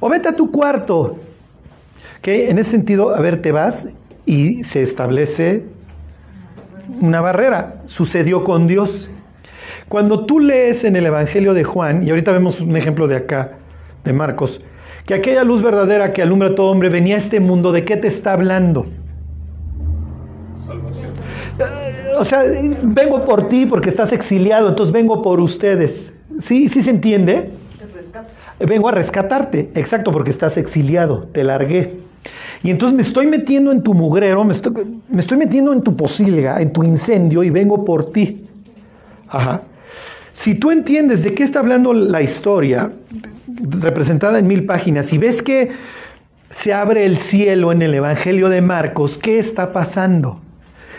O 0.00 0.08
vete 0.08 0.28
a 0.28 0.36
tu 0.36 0.50
cuarto. 0.50 1.16
Que 2.20 2.50
en 2.50 2.58
ese 2.58 2.72
sentido, 2.72 3.14
a 3.14 3.20
ver, 3.20 3.42
te 3.42 3.52
vas 3.52 3.88
y 4.26 4.62
se 4.64 4.82
establece 4.82 5.64
una 7.00 7.20
barrera. 7.20 7.82
Sucedió 7.86 8.44
con 8.44 8.66
Dios. 8.66 9.08
Cuando 9.88 10.24
tú 10.24 10.40
lees 10.40 10.84
en 10.84 10.96
el 10.96 11.06
Evangelio 11.06 11.54
de 11.54 11.64
Juan, 11.64 12.06
y 12.06 12.10
ahorita 12.10 12.32
vemos 12.32 12.60
un 12.60 12.76
ejemplo 12.76 13.08
de 13.08 13.16
acá, 13.16 13.52
de 14.04 14.12
Marcos, 14.12 14.60
que 15.06 15.14
aquella 15.14 15.44
luz 15.44 15.62
verdadera 15.62 16.12
que 16.12 16.22
alumbra 16.22 16.48
a 16.48 16.54
todo 16.54 16.70
hombre 16.70 16.88
venía 16.88 17.16
a 17.16 17.18
este 17.18 17.40
mundo, 17.40 17.72
¿de 17.72 17.84
qué 17.84 17.96
te 17.96 18.08
está 18.08 18.32
hablando? 18.32 18.86
Salvación. 20.66 21.10
O 22.18 22.24
sea, 22.24 22.44
vengo 22.82 23.24
por 23.24 23.48
ti 23.48 23.66
porque 23.66 23.88
estás 23.88 24.12
exiliado, 24.12 24.68
entonces 24.68 24.92
vengo 24.92 25.22
por 25.22 25.40
ustedes. 25.40 26.12
¿Sí? 26.38 26.68
¿Sí 26.68 26.82
se 26.82 26.90
entiende? 26.90 27.50
Vengo 28.58 28.88
a 28.88 28.92
rescatarte, 28.92 29.70
exacto, 29.74 30.12
porque 30.12 30.30
estás 30.30 30.56
exiliado, 30.56 31.28
te 31.32 31.42
largué. 31.42 32.00
Y 32.62 32.70
entonces 32.70 32.94
me 32.94 33.02
estoy 33.02 33.26
metiendo 33.26 33.72
en 33.72 33.82
tu 33.82 33.92
mugrero, 33.92 34.44
me 34.44 34.52
estoy, 34.52 35.00
me 35.08 35.20
estoy 35.20 35.38
metiendo 35.38 35.72
en 35.72 35.82
tu 35.82 35.96
posilga, 35.96 36.60
en 36.60 36.72
tu 36.72 36.84
incendio 36.84 37.42
y 37.42 37.50
vengo 37.50 37.84
por 37.84 38.12
ti. 38.12 38.46
Ajá. 39.28 39.62
Si 40.32 40.54
tú 40.54 40.70
entiendes 40.70 41.24
de 41.24 41.34
qué 41.34 41.42
está 41.42 41.58
hablando 41.58 41.92
la 41.92 42.22
historia, 42.22 42.92
representada 43.80 44.38
en 44.38 44.46
mil 44.46 44.64
páginas, 44.64 45.12
y 45.12 45.18
ves 45.18 45.42
que 45.42 45.70
se 46.50 46.72
abre 46.72 47.04
el 47.04 47.18
cielo 47.18 47.72
en 47.72 47.82
el 47.82 47.94
Evangelio 47.94 48.48
de 48.48 48.60
Marcos, 48.60 49.18
¿qué 49.18 49.38
está 49.38 49.72
pasando? 49.72 50.40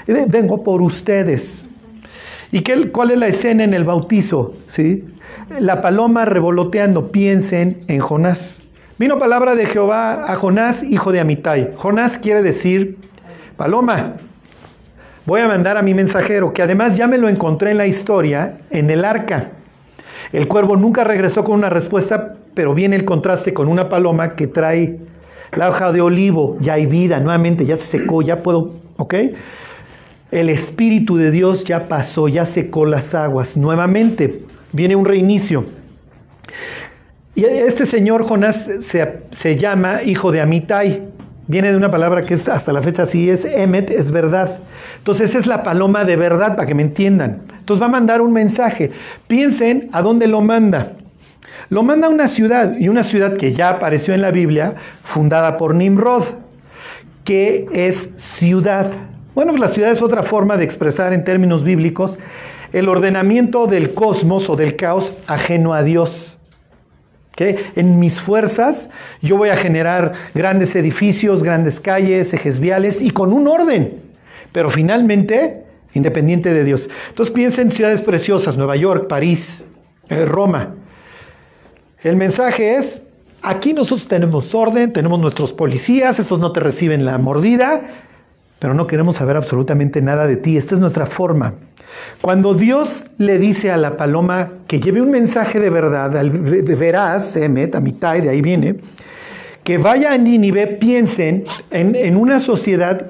Eh, 0.07 0.25
vengo 0.27 0.63
por 0.63 0.81
ustedes. 0.81 1.67
¿Y 2.51 2.61
qué, 2.61 2.91
cuál 2.91 3.11
es 3.11 3.17
la 3.17 3.27
escena 3.27 3.63
en 3.63 3.73
el 3.73 3.83
bautizo? 3.83 4.53
¿Sí? 4.67 5.03
La 5.59 5.81
paloma 5.81 6.25
revoloteando, 6.25 7.11
piensen 7.11 7.83
en 7.87 7.99
Jonás. 7.99 8.61
Vino 8.97 9.17
palabra 9.17 9.55
de 9.55 9.65
Jehová 9.65 10.31
a 10.31 10.35
Jonás, 10.35 10.83
hijo 10.83 11.11
de 11.11 11.19
Amitai. 11.19 11.71
Jonás 11.75 12.17
quiere 12.17 12.41
decir 12.41 12.97
paloma 13.57 14.15
voy 15.25 15.41
a 15.41 15.47
mandar 15.47 15.77
a 15.77 15.81
mi 15.81 15.93
mensajero, 15.93 16.53
que 16.53 16.61
además 16.61 16.97
ya 16.97 17.07
me 17.07 17.17
lo 17.17 17.29
encontré 17.29 17.71
en 17.71 17.77
la 17.77 17.87
historia, 17.87 18.57
en 18.69 18.89
el 18.89 19.05
arca. 19.05 19.51
El 20.31 20.47
cuervo 20.47 20.75
nunca 20.75 21.03
regresó 21.03 21.43
con 21.43 21.55
una 21.55 21.69
respuesta, 21.69 22.35
pero 22.53 22.73
viene 22.73 22.95
el 22.95 23.05
contraste 23.05 23.53
con 23.53 23.67
una 23.67 23.89
paloma 23.89 24.35
que 24.35 24.47
trae 24.47 24.99
la 25.55 25.69
hoja 25.69 25.91
de 25.91 26.01
olivo, 26.01 26.57
ya 26.59 26.73
hay 26.73 26.87
vida, 26.87 27.19
nuevamente 27.19 27.65
ya 27.65 27.77
se 27.77 27.85
secó, 27.85 28.21
ya 28.21 28.41
puedo, 28.41 28.73
¿ok? 28.97 29.13
El 30.33 30.49
Espíritu 30.49 31.15
de 31.15 31.29
Dios 31.29 31.63
ya 31.63 31.87
pasó, 31.87 32.27
ya 32.27 32.43
secó 32.43 32.87
las 32.87 33.13
aguas, 33.13 33.55
nuevamente 33.55 34.43
viene 34.71 34.95
un 34.95 35.05
reinicio. 35.05 35.63
Y 37.35 37.45
este 37.45 37.85
señor 37.85 38.23
Jonás 38.23 38.67
se, 38.79 39.21
se 39.29 39.55
llama 39.55 40.01
hijo 40.01 40.31
de 40.31 40.41
Amitai, 40.41 41.03
viene 41.47 41.69
de 41.69 41.77
una 41.77 41.91
palabra 41.91 42.23
que 42.23 42.33
es 42.33 42.49
hasta 42.49 42.73
la 42.73 42.81
fecha 42.81 43.03
así 43.03 43.29
es 43.29 43.45
Emet, 43.55 43.91
es 43.91 44.09
verdad. 44.09 44.59
Entonces 44.97 45.35
es 45.35 45.45
la 45.45 45.61
paloma 45.61 46.03
de 46.03 46.15
verdad, 46.15 46.55
para 46.55 46.67
que 46.67 46.73
me 46.73 46.81
entiendan. 46.81 47.43
Entonces 47.59 47.79
va 47.79 47.85
a 47.85 47.91
mandar 47.91 48.19
un 48.19 48.33
mensaje. 48.33 48.89
Piensen 49.27 49.87
a 49.93 50.01
dónde 50.01 50.27
lo 50.27 50.41
manda. 50.41 50.93
Lo 51.69 51.83
manda 51.83 52.07
a 52.07 52.09
una 52.09 52.27
ciudad, 52.27 52.75
y 52.79 52.89
una 52.89 53.03
ciudad 53.03 53.37
que 53.37 53.53
ya 53.53 53.69
apareció 53.69 54.15
en 54.15 54.21
la 54.23 54.31
Biblia, 54.31 54.73
fundada 55.03 55.57
por 55.57 55.75
Nimrod, 55.75 56.23
que 57.23 57.67
es 57.71 58.09
ciudad. 58.17 58.89
Bueno, 59.35 59.51
pues 59.51 59.61
la 59.61 59.67
ciudad 59.67 59.91
es 59.91 60.01
otra 60.01 60.23
forma 60.23 60.57
de 60.57 60.63
expresar 60.63 61.13
en 61.13 61.23
términos 61.23 61.63
bíblicos 61.63 62.19
el 62.71 62.89
ordenamiento 62.89 63.67
del 63.67 63.93
cosmos 63.93 64.49
o 64.49 64.55
del 64.55 64.75
caos 64.75 65.13
ajeno 65.27 65.73
a 65.73 65.83
Dios. 65.83 66.37
En 67.37 67.99
mis 67.99 68.21
fuerzas 68.21 68.89
yo 69.21 69.37
voy 69.37 69.49
a 69.49 69.57
generar 69.57 70.13
grandes 70.35 70.75
edificios, 70.75 71.43
grandes 71.43 71.79
calles, 71.79 72.33
ejes 72.33 72.59
viales 72.59 73.01
y 73.01 73.09
con 73.09 73.33
un 73.33 73.47
orden 73.47 74.03
pero 74.53 74.69
finalmente 74.69 75.65
independiente 75.93 76.53
de 76.53 76.63
Dios. 76.63 76.89
Entonces 77.09 77.33
piensa 77.33 77.61
en 77.61 77.71
ciudades 77.71 78.01
preciosas, 78.01 78.55
Nueva 78.55 78.77
York, 78.77 79.07
París, 79.07 79.65
eh, 80.07 80.25
Roma. 80.25 80.75
El 82.01 82.15
mensaje 82.15 82.75
es, 82.75 83.01
aquí 83.41 83.73
nosotros 83.73 84.07
tenemos 84.07 84.55
orden, 84.55 84.93
tenemos 84.93 85.19
nuestros 85.19 85.51
policías, 85.51 86.19
estos 86.19 86.39
no 86.39 86.51
te 86.51 86.61
reciben 86.61 87.03
la 87.05 87.17
mordida, 87.17 87.81
pero 88.63 88.73
no 88.73 88.87
queremos 88.87 89.17
saber 89.17 89.35
absolutamente 89.35 90.01
nada 90.01 90.25
de 90.25 90.37
ti. 90.37 90.55
Esta 90.55 90.75
es 90.75 90.79
nuestra 90.79 91.05
forma. 91.05 91.53
Cuando 92.21 92.53
Dios 92.53 93.07
le 93.17 93.37
dice 93.37 93.73
a 93.73 93.75
la 93.75 93.97
paloma 93.97 94.53
que 94.67 94.79
lleve 94.79 95.01
un 95.01 95.11
mensaje 95.11 95.59
de 95.59 95.69
verdad, 95.69 96.11
verás, 96.31 97.35
Emet, 97.35 97.75
a 97.75 97.81
mitad, 97.81 98.15
de 98.15 98.29
ahí 98.29 98.41
viene, 98.41 98.77
que 99.65 99.77
vaya 99.77 100.13
a 100.13 100.17
Nínive, 100.17 100.65
piensen 100.67 101.43
en, 101.71 101.93
en 101.93 102.15
una 102.15 102.39
sociedad 102.39 103.07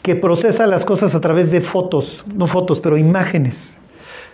que 0.00 0.16
procesa 0.16 0.66
las 0.66 0.86
cosas 0.86 1.14
a 1.14 1.20
través 1.20 1.50
de 1.50 1.60
fotos, 1.60 2.24
no 2.34 2.46
fotos, 2.46 2.80
pero 2.80 2.96
imágenes. 2.96 3.76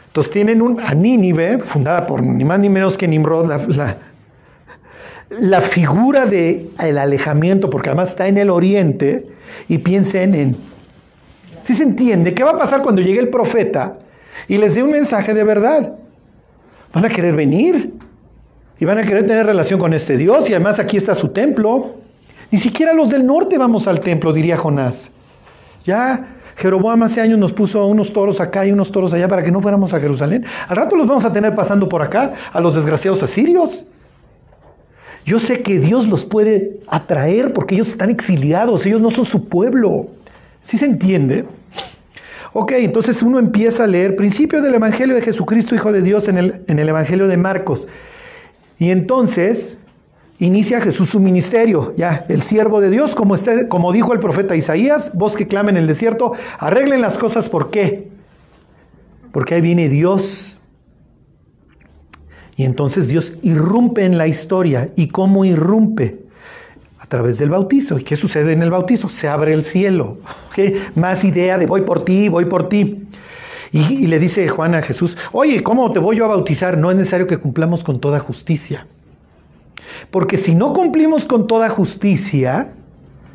Entonces 0.07 0.33
tienen 0.33 0.63
un, 0.63 0.79
a 0.79 0.95
Nínive, 0.95 1.59
fundada 1.59 2.07
por 2.07 2.23
ni 2.23 2.45
más 2.45 2.61
ni 2.61 2.69
menos 2.69 2.97
que 2.97 3.09
Nimrod, 3.09 3.49
la, 3.75 3.99
figura 5.61 6.27
del 6.27 6.71
el 6.81 6.99
alejamiento, 6.99 7.71
porque 7.71 7.91
además 7.91 8.11
está 8.11 8.29
en 8.29 8.39
el 8.39 8.51
oriente, 8.51 9.27
y 9.69 9.79
piensen 9.79 10.35
en, 10.35 10.57
si 11.61 11.75
se 11.75 11.83
entiende, 11.83 12.35
¿qué 12.35 12.45
va 12.45 12.53
a 12.53 12.59
pasar 12.59 12.83
cuando 12.83 13.03
llegue 13.03 13.21
el 13.21 13.29
profeta 13.29 13.99
y 14.47 14.59
les 14.59 14.75
dé 14.75 14.83
un 14.83 14.91
mensaje 14.91 15.35
de 15.35 15.45
verdad? 15.45 15.97
Van 16.93 17.05
a 17.05 17.09
querer 17.09 17.35
venir 17.35 17.93
y 18.79 18.85
van 18.85 18.99
a 18.99 19.03
querer 19.03 19.27
tener 19.27 19.45
relación 19.45 19.81
con 19.81 19.93
este 19.93 20.17
Dios, 20.17 20.49
y 20.49 20.55
además 20.55 20.79
aquí 20.79 20.97
está 20.97 21.15
su 21.15 21.29
templo. 21.29 21.97
Ni 22.51 22.59
siquiera 22.59 22.95
los 22.95 23.11
del 23.11 23.27
norte 23.27 23.59
vamos 23.59 23.87
al 23.89 24.01
templo, 24.01 24.33
diría 24.33 24.57
Jonás. 24.57 24.95
Ya 25.85 26.37
Jeroboam 26.57 27.03
hace 27.03 27.21
años 27.21 27.39
nos 27.39 27.53
puso 27.53 27.87
unos 27.87 28.13
toros 28.13 28.41
acá 28.41 28.67
y 28.67 28.73
unos 28.73 28.91
toros 28.91 29.13
allá 29.13 29.29
para 29.29 29.43
que 29.43 29.51
no 29.51 29.61
fuéramos 29.61 29.95
a 29.95 30.01
Jerusalén. 30.01 30.45
Al 30.69 30.77
rato 30.77 30.97
los 30.97 31.07
vamos 31.07 31.25
a 31.25 31.33
tener 31.33 31.55
pasando 31.55 31.89
por 31.89 32.03
acá 32.03 32.33
a 32.53 32.61
los 32.61 32.75
desgraciados 32.75 33.23
asirios. 33.23 33.85
Yo 35.29 35.39
sé 35.39 35.61
que 35.61 35.79
Dios 35.79 36.09
los 36.09 36.25
puede 36.25 36.81
atraer 36.87 37.53
porque 37.53 37.75
ellos 37.75 37.89
están 37.89 38.09
exiliados, 38.09 38.87
ellos 38.87 39.03
no 39.03 39.11
son 39.11 39.27
su 39.27 39.47
pueblo. 39.47 40.07
¿Sí 40.63 40.79
se 40.79 40.87
entiende? 40.87 41.45
Ok, 42.55 42.73
entonces 42.73 43.23
uno 43.23 43.39
empieza 43.39 43.85
a 43.85 43.87
leer 43.87 44.17
principio 44.17 44.63
del 44.63 44.77
Evangelio 44.77 45.15
de 45.15 45.21
Jesucristo, 45.21 45.75
Hijo 45.75 45.93
de 45.93 46.01
Dios, 46.01 46.29
en 46.29 46.39
el, 46.39 46.65
en 46.67 46.79
el 46.79 46.89
Evangelio 46.89 47.29
de 47.29 47.37
Marcos. 47.37 47.89
Y 48.79 48.89
entonces 48.89 49.79
inicia 50.39 50.81
Jesús 50.81 51.11
su 51.11 51.21
ministerio, 51.21 51.93
ya, 51.95 52.25
el 52.31 52.41
siervo 52.41 52.81
de 52.81 52.89
Dios, 52.89 53.15
como, 53.15 53.35
como 53.69 53.93
dijo 53.93 54.15
el 54.15 54.21
profeta 54.21 54.57
Isaías, 54.57 55.11
vos 55.13 55.37
que 55.37 55.47
clamen 55.47 55.77
en 55.77 55.83
el 55.83 55.89
desierto, 55.89 56.33
arreglen 56.59 57.03
las 57.03 57.19
cosas, 57.19 57.51
¿por 57.51 57.71
qué? 57.71 58.09
Porque 59.31 59.57
ahí 59.57 59.61
viene 59.61 59.91
Dios. 59.91 60.58
Y 62.59 62.65
entonces 62.65 63.07
Dios 63.07 63.35
irrumpe 63.43 64.05
en 64.05 64.19
la 64.19 64.27
historia. 64.27 64.91
¿Y 64.97 65.07
cómo 65.07 65.45
irrumpe? 65.45 66.25
A 66.99 67.07
través 67.07 67.39
del 67.39 67.51
bautizo. 67.51 68.01
¿Y 68.01 68.03
qué 68.03 68.17
sucede 68.17 68.53
en 68.53 68.63
el 68.63 68.71
bautizo? 68.73 69.09
Se 69.09 69.29
abre 69.29 69.53
el 69.53 69.63
cielo. 69.63 70.19
Más 70.97 71.25
idea 71.25 71.57
de 71.57 71.67
voy 71.67 71.83
por 71.83 72.05
ti, 72.05 72.29
voy 72.29 72.47
por 72.47 72.69
ti. 72.69 73.07
Y, 73.71 74.03
y 74.03 74.07
le 74.09 74.19
dice 74.19 74.49
Juan 74.49 74.75
a 74.75 74.83
Jesús, 74.83 75.17
oye, 75.31 75.63
¿cómo 75.63 75.93
te 75.93 76.01
voy 76.01 76.17
yo 76.17 76.25
a 76.25 76.29
bautizar? 76.29 76.77
No 76.77 76.91
es 76.91 76.97
necesario 76.97 77.29
que 77.29 77.39
cumplamos 77.39 77.85
con 77.85 78.01
toda 78.01 78.19
justicia. 78.19 78.89
Porque 80.11 80.37
si 80.37 80.57
no 80.57 80.73
cumplimos 80.73 81.27
con 81.27 81.47
toda 81.47 81.69
justicia, 81.69 82.73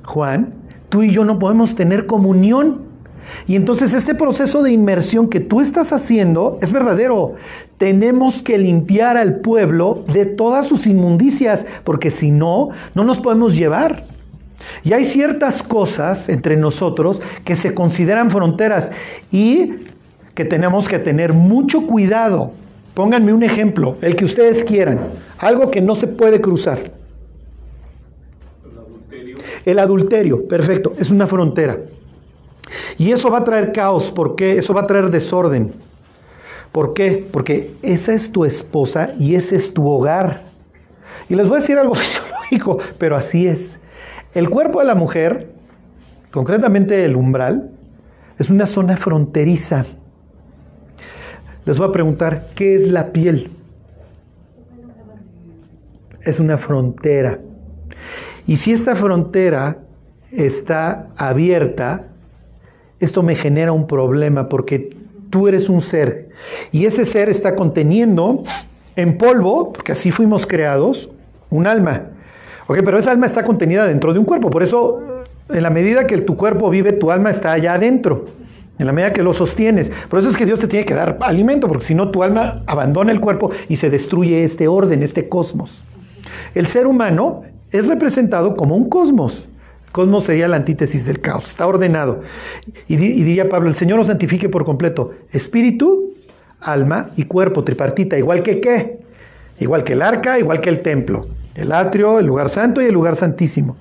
Juan, 0.03 0.53
tú 0.89 1.01
y 1.01 1.11
yo 1.11 1.23
no 1.23 1.39
podemos 1.39 1.75
tener 1.75 2.07
comunión. 2.07 2.81
Y 3.47 3.55
entonces 3.55 3.93
este 3.93 4.15
proceso 4.15 4.63
de 4.63 4.71
inmersión 4.71 5.29
que 5.29 5.39
tú 5.39 5.61
estás 5.61 5.93
haciendo 5.93 6.57
es 6.61 6.71
verdadero. 6.71 7.35
Tenemos 7.77 8.41
que 8.41 8.57
limpiar 8.57 9.17
al 9.17 9.41
pueblo 9.41 10.03
de 10.13 10.25
todas 10.25 10.67
sus 10.67 10.87
inmundicias, 10.87 11.65
porque 11.83 12.09
si 12.09 12.31
no, 12.31 12.69
no 12.95 13.03
nos 13.03 13.19
podemos 13.19 13.55
llevar. 13.55 14.05
Y 14.83 14.93
hay 14.93 15.05
ciertas 15.05 15.61
cosas 15.61 16.29
entre 16.29 16.55
nosotros 16.55 17.21
que 17.43 17.55
se 17.55 17.73
consideran 17.73 18.31
fronteras 18.31 18.91
y 19.31 19.71
que 20.35 20.45
tenemos 20.45 20.87
que 20.87 20.99
tener 20.99 21.33
mucho 21.33 21.85
cuidado 21.85 22.53
Pónganme 22.93 23.33
un 23.33 23.41
ejemplo, 23.41 23.97
el 24.01 24.15
que 24.15 24.25
ustedes 24.25 24.63
quieran, 24.63 25.09
algo 25.39 25.71
que 25.71 25.81
no 25.81 25.95
se 25.95 26.07
puede 26.07 26.39
cruzar. 26.41 26.79
El 29.65 29.79
adulterio. 29.79 30.47
Perfecto, 30.47 30.93
es 30.99 31.09
una 31.09 31.25
frontera. 31.25 31.79
Y 32.97 33.11
eso 33.11 33.29
va 33.29 33.39
a 33.39 33.43
traer 33.43 33.71
caos, 33.71 34.11
¿por 34.11 34.35
qué? 34.35 34.57
Eso 34.57 34.73
va 34.73 34.81
a 34.81 34.87
traer 34.87 35.09
desorden. 35.09 35.73
¿Por 36.71 36.93
qué? 36.93 37.27
Porque 37.31 37.75
esa 37.83 38.13
es 38.13 38.31
tu 38.31 38.45
esposa 38.45 39.13
y 39.19 39.35
ese 39.35 39.55
es 39.55 39.73
tu 39.73 39.87
hogar. 39.87 40.43
Y 41.29 41.35
les 41.35 41.47
voy 41.47 41.57
a 41.57 41.61
decir 41.61 41.77
algo 41.77 41.95
fisiológico, 41.95 42.79
pero 42.97 43.15
así 43.15 43.47
es. 43.47 43.79
El 44.33 44.49
cuerpo 44.49 44.79
de 44.79 44.85
la 44.85 44.95
mujer, 44.95 45.51
concretamente 46.31 47.05
el 47.05 47.15
umbral, 47.15 47.69
es 48.39 48.49
una 48.49 48.65
zona 48.65 48.97
fronteriza. 48.97 49.85
Les 51.65 51.77
voy 51.77 51.87
a 51.87 51.91
preguntar, 51.91 52.49
¿qué 52.55 52.75
es 52.75 52.87
la 52.87 53.13
piel? 53.13 53.51
Es 56.21 56.39
una 56.39 56.57
frontera. 56.57 57.39
Y 58.47 58.57
si 58.57 58.71
esta 58.71 58.95
frontera 58.95 59.77
está 60.31 61.09
abierta, 61.15 62.07
esto 63.03 63.23
me 63.23 63.35
genera 63.35 63.71
un 63.71 63.87
problema 63.87 64.49
porque 64.49 64.89
tú 65.29 65.47
eres 65.47 65.69
un 65.69 65.81
ser 65.81 66.29
y 66.71 66.85
ese 66.85 67.05
ser 67.05 67.29
está 67.29 67.55
conteniendo 67.55 68.43
en 68.95 69.17
polvo, 69.17 69.73
porque 69.73 69.93
así 69.93 70.11
fuimos 70.11 70.45
creados, 70.45 71.09
un 71.49 71.67
alma. 71.67 72.09
Ok, 72.67 72.79
pero 72.85 72.97
esa 72.97 73.11
alma 73.11 73.25
está 73.25 73.43
contenida 73.43 73.85
dentro 73.85 74.13
de 74.13 74.19
un 74.19 74.25
cuerpo, 74.25 74.49
por 74.49 74.63
eso 74.63 75.01
en 75.49 75.63
la 75.63 75.69
medida 75.69 76.07
que 76.07 76.17
tu 76.19 76.37
cuerpo 76.37 76.69
vive, 76.69 76.93
tu 76.93 77.11
alma 77.11 77.29
está 77.29 77.51
allá 77.51 77.73
adentro 77.73 78.25
en 78.79 78.85
la 78.87 78.91
medida 78.91 79.13
que 79.13 79.23
lo 79.23 79.33
sostienes. 79.33 79.91
Por 80.09 80.19
eso 80.19 80.29
es 80.29 80.37
que 80.37 80.45
Dios 80.45 80.59
te 80.59 80.67
tiene 80.67 80.85
que 80.85 80.93
dar 80.93 81.17
alimento, 81.21 81.67
porque 81.67 81.85
si 81.85 81.95
no 81.95 82.09
tu 82.09 82.23
alma 82.23 82.63
abandona 82.65 83.11
el 83.11 83.19
cuerpo 83.19 83.51
y 83.69 83.75
se 83.75 83.89
destruye 83.89 84.43
este 84.43 84.67
orden, 84.67 85.03
este 85.03 85.29
cosmos. 85.29 85.83
El 86.55 86.67
ser 86.67 86.87
humano 86.87 87.43
es 87.71 87.87
representado 87.87 88.55
como 88.55 88.75
un 88.75 88.89
cosmos. 88.89 89.49
Cosmos 89.93 90.25
sería 90.25 90.49
la 90.49 90.57
antítesis 90.57 91.05
del 91.05 91.21
caos, 91.21 91.47
está 91.47 91.65
ordenado. 91.65 92.19
Y, 92.87 92.97
diría 92.97 93.47
Pablo, 93.47 93.69
el 93.69 93.75
Señor 93.75 93.99
lo 93.99 94.03
santifique 94.03 94.49
por 94.49 94.65
completo. 94.65 95.11
Espíritu, 95.31 96.15
alma 96.59 97.11
y 97.15 97.23
cuerpo, 97.23 97.63
tripartita, 97.63 98.17
igual 98.17 98.43
que 98.43 98.59
qué? 98.59 98.99
Igual 99.59 99.85
que 99.85 99.93
el 99.93 100.01
arca, 100.01 100.39
igual 100.39 100.59
que 100.59 100.69
el 100.69 100.81
templo. 100.81 101.27
El 101.55 101.71
atrio, 101.71 102.19
el 102.19 102.25
lugar 102.25 102.49
santo 102.49 102.81
y 102.81 102.85
el 102.85 102.93
lugar 102.93 103.15
santísimo. 103.15 103.77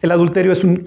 El 0.00 0.10
adulterio 0.10 0.50
es 0.50 0.64
un 0.64 0.82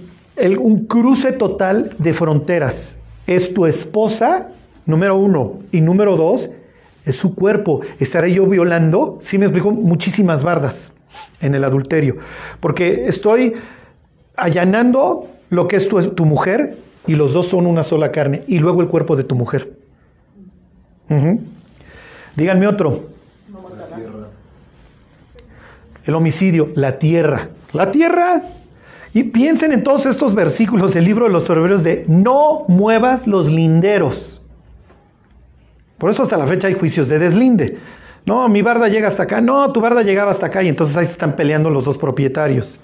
un 0.59 0.85
cruce 0.85 1.31
total 1.31 1.95
de 1.97 2.13
fronteras. 2.13 2.97
Es 3.27 3.53
tu 3.53 3.65
esposa, 3.65 4.49
número 4.85 5.15
uno, 5.15 5.59
y 5.71 5.81
número 5.81 6.15
dos, 6.15 6.49
es 7.05 7.15
su 7.15 7.35
cuerpo. 7.35 7.81
¿Estaré 7.99 8.33
yo 8.33 8.45
violando? 8.45 9.19
Sí 9.21 9.37
me 9.37 9.45
explico, 9.45 9.71
muchísimas 9.71 10.43
bardas 10.43 10.91
en 11.41 11.55
el 11.55 11.63
adulterio. 11.63 12.17
Porque 12.59 13.05
estoy 13.07 13.53
allanando 14.37 15.27
lo 15.49 15.67
que 15.67 15.75
es 15.75 15.87
tu, 15.87 16.25
mujer 16.25 16.77
y 17.07 17.15
los 17.15 17.33
dos 17.33 17.47
son 17.47 17.65
una 17.65 17.83
sola 17.83 18.11
carne. 18.11 18.43
Y 18.47 18.59
luego 18.59 18.81
el 18.81 18.87
cuerpo 18.87 19.15
de 19.15 19.23
tu 19.23 19.35
mujer. 19.35 19.71
Díganme 22.35 22.67
otro. 22.67 23.09
El 26.05 26.15
homicidio, 26.15 26.69
la 26.75 26.99
tierra. 26.99 27.49
La 27.73 27.91
tierra 27.91 28.43
y 29.13 29.23
piensen 29.23 29.71
en 29.71 29.81
todos 29.81 30.05
estos 30.05 30.35
versículos 30.35 30.93
del 30.93 31.05
libro 31.05 31.25
de 31.25 31.31
los 31.31 31.45
proverbios 31.45 31.83
de 31.83 32.03
no 32.07 32.65
muevas 32.67 33.27
los 33.27 33.49
linderos. 33.49 34.41
Por 35.97 36.11
eso 36.11 36.23
hasta 36.23 36.37
la 36.37 36.45
fecha 36.45 36.67
hay 36.67 36.73
juicios 36.73 37.07
de 37.07 37.19
deslinde. 37.19 37.77
No, 38.25 38.49
mi 38.49 38.61
barda 38.61 38.89
llega 38.89 39.07
hasta 39.07 39.23
acá. 39.23 39.39
No, 39.39 39.71
tu 39.71 39.79
barda 39.79 40.01
llegaba 40.01 40.31
hasta 40.31 40.47
acá. 40.47 40.63
Y 40.63 40.67
entonces 40.67 40.97
ahí 40.97 41.05
se 41.05 41.13
están 41.13 41.35
peleando 41.37 41.69
los 41.69 41.85
dos 41.85 41.97
propietarios. 41.97 42.77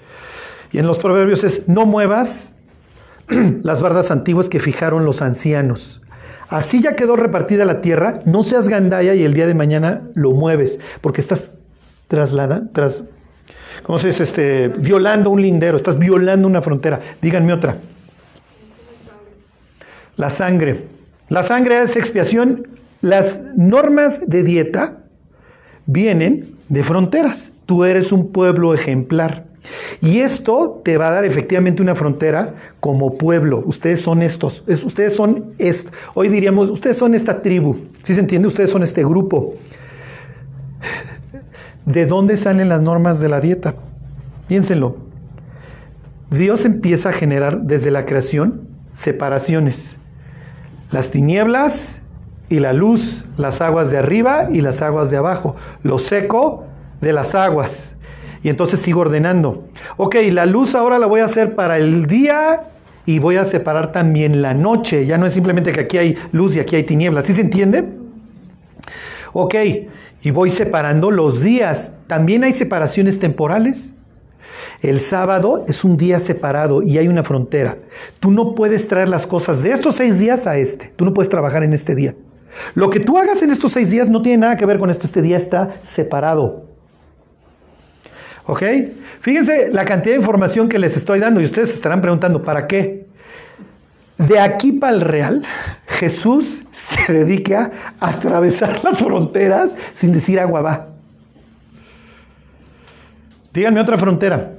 Y 0.72 0.78
en 0.78 0.86
los 0.86 0.98
proverbios 0.98 1.44
es 1.44 1.68
no 1.68 1.86
muevas 1.86 2.52
las 3.62 3.82
bardas 3.82 4.10
antiguas 4.10 4.48
que 4.48 4.58
fijaron 4.58 5.04
los 5.04 5.22
ancianos. 5.22 6.00
Así 6.48 6.82
ya 6.82 6.96
quedó 6.96 7.16
repartida 7.16 7.64
la 7.64 7.80
tierra, 7.80 8.20
no 8.26 8.42
seas 8.42 8.68
gandaya 8.68 9.14
y 9.14 9.24
el 9.24 9.32
día 9.32 9.46
de 9.46 9.54
mañana 9.54 10.02
lo 10.14 10.32
mueves, 10.32 10.78
porque 11.00 11.22
estás 11.22 11.50
traslada, 12.08 12.64
tras, 12.74 13.04
¿cómo 13.84 13.98
se 13.98 14.08
dice? 14.08 14.24
Este, 14.24 14.68
violando 14.68 15.30
un 15.30 15.40
lindero, 15.40 15.78
estás 15.78 15.98
violando 15.98 16.46
una 16.46 16.60
frontera. 16.60 17.00
Díganme 17.22 17.54
otra. 17.54 17.76
La 20.16 20.28
sangre. 20.28 20.84
La 21.30 21.42
sangre 21.42 21.80
es 21.80 21.96
expiación. 21.96 22.68
Las 23.00 23.40
normas 23.56 24.20
de 24.26 24.42
dieta 24.42 24.98
vienen 25.86 26.54
de 26.68 26.84
fronteras. 26.84 27.52
Tú 27.64 27.84
eres 27.84 28.12
un 28.12 28.30
pueblo 28.30 28.74
ejemplar. 28.74 29.46
Y 30.00 30.20
esto 30.20 30.80
te 30.84 30.98
va 30.98 31.08
a 31.08 31.10
dar 31.12 31.24
efectivamente 31.24 31.82
una 31.82 31.94
frontera 31.94 32.54
como 32.80 33.16
pueblo. 33.16 33.62
Ustedes 33.64 34.00
son 34.00 34.22
estos. 34.22 34.64
ustedes 34.66 35.14
son 35.14 35.54
esto. 35.58 35.92
Hoy 36.14 36.28
diríamos, 36.28 36.70
ustedes 36.70 36.98
son 36.98 37.14
esta 37.14 37.42
tribu. 37.42 37.76
¿Sí 38.02 38.14
se 38.14 38.20
entiende? 38.20 38.48
Ustedes 38.48 38.70
son 38.70 38.82
este 38.82 39.04
grupo. 39.04 39.54
¿De 41.86 42.06
dónde 42.06 42.36
salen 42.36 42.68
las 42.68 42.82
normas 42.82 43.20
de 43.20 43.28
la 43.28 43.40
dieta? 43.40 43.74
Piénsenlo. 44.48 44.96
Dios 46.30 46.64
empieza 46.64 47.10
a 47.10 47.12
generar 47.12 47.62
desde 47.62 47.90
la 47.90 48.06
creación 48.06 48.68
separaciones. 48.92 49.96
Las 50.90 51.10
tinieblas 51.10 52.00
y 52.48 52.60
la 52.60 52.72
luz, 52.72 53.24
las 53.36 53.60
aguas 53.60 53.90
de 53.90 53.98
arriba 53.98 54.48
y 54.52 54.60
las 54.60 54.82
aguas 54.82 55.10
de 55.10 55.16
abajo, 55.16 55.56
lo 55.82 55.98
seco 55.98 56.64
de 57.00 57.12
las 57.12 57.34
aguas. 57.34 57.91
Y 58.42 58.48
entonces 58.48 58.80
sigo 58.80 59.00
ordenando. 59.00 59.64
Ok, 59.96 60.16
la 60.32 60.46
luz 60.46 60.74
ahora 60.74 60.98
la 60.98 61.06
voy 61.06 61.20
a 61.20 61.26
hacer 61.26 61.54
para 61.54 61.78
el 61.78 62.06
día 62.06 62.64
y 63.06 63.18
voy 63.18 63.36
a 63.36 63.44
separar 63.44 63.92
también 63.92 64.42
la 64.42 64.54
noche. 64.54 65.06
Ya 65.06 65.18
no 65.18 65.26
es 65.26 65.32
simplemente 65.32 65.72
que 65.72 65.80
aquí 65.80 65.98
hay 65.98 66.16
luz 66.32 66.56
y 66.56 66.60
aquí 66.60 66.76
hay 66.76 66.82
tinieblas. 66.82 67.26
¿Sí 67.26 67.34
se 67.34 67.40
entiende? 67.40 67.84
Ok, 69.32 69.54
y 70.22 70.30
voy 70.30 70.50
separando 70.50 71.10
los 71.10 71.40
días. 71.40 71.92
También 72.06 72.44
hay 72.44 72.52
separaciones 72.52 73.18
temporales. 73.18 73.94
El 74.82 75.00
sábado 75.00 75.64
es 75.68 75.84
un 75.84 75.96
día 75.96 76.18
separado 76.18 76.82
y 76.82 76.98
hay 76.98 77.08
una 77.08 77.22
frontera. 77.22 77.78
Tú 78.20 78.32
no 78.32 78.54
puedes 78.54 78.88
traer 78.88 79.08
las 79.08 79.26
cosas 79.26 79.62
de 79.62 79.70
estos 79.70 79.96
seis 79.96 80.18
días 80.18 80.46
a 80.46 80.58
este. 80.58 80.92
Tú 80.96 81.04
no 81.04 81.14
puedes 81.14 81.30
trabajar 81.30 81.62
en 81.62 81.72
este 81.72 81.94
día. 81.94 82.14
Lo 82.74 82.90
que 82.90 83.00
tú 83.00 83.16
hagas 83.16 83.42
en 83.42 83.50
estos 83.50 83.72
seis 83.72 83.90
días 83.90 84.10
no 84.10 84.22
tiene 84.22 84.38
nada 84.38 84.56
que 84.56 84.66
ver 84.66 84.78
con 84.78 84.90
esto. 84.90 85.06
Este 85.06 85.22
día 85.22 85.36
está 85.36 85.76
separado. 85.82 86.71
¿Ok? 88.46 88.62
Fíjense 89.20 89.70
la 89.70 89.84
cantidad 89.84 90.14
de 90.14 90.20
información 90.20 90.68
que 90.68 90.78
les 90.78 90.96
estoy 90.96 91.20
dando 91.20 91.40
y 91.40 91.44
ustedes 91.44 91.68
se 91.70 91.74
estarán 91.76 92.00
preguntando, 92.00 92.42
¿para 92.42 92.66
qué? 92.66 93.06
De 94.18 94.38
aquí 94.38 94.72
para 94.72 94.94
el 94.94 95.00
real, 95.00 95.42
Jesús 95.86 96.62
se 96.72 97.12
dedica 97.24 97.70
a 98.00 98.10
atravesar 98.10 98.82
las 98.84 98.98
fronteras 98.98 99.76
sin 99.92 100.12
decir 100.12 100.38
agua 100.40 100.62
va. 100.62 100.88
Díganme 103.52 103.80
otra 103.80 103.98
frontera. 103.98 104.52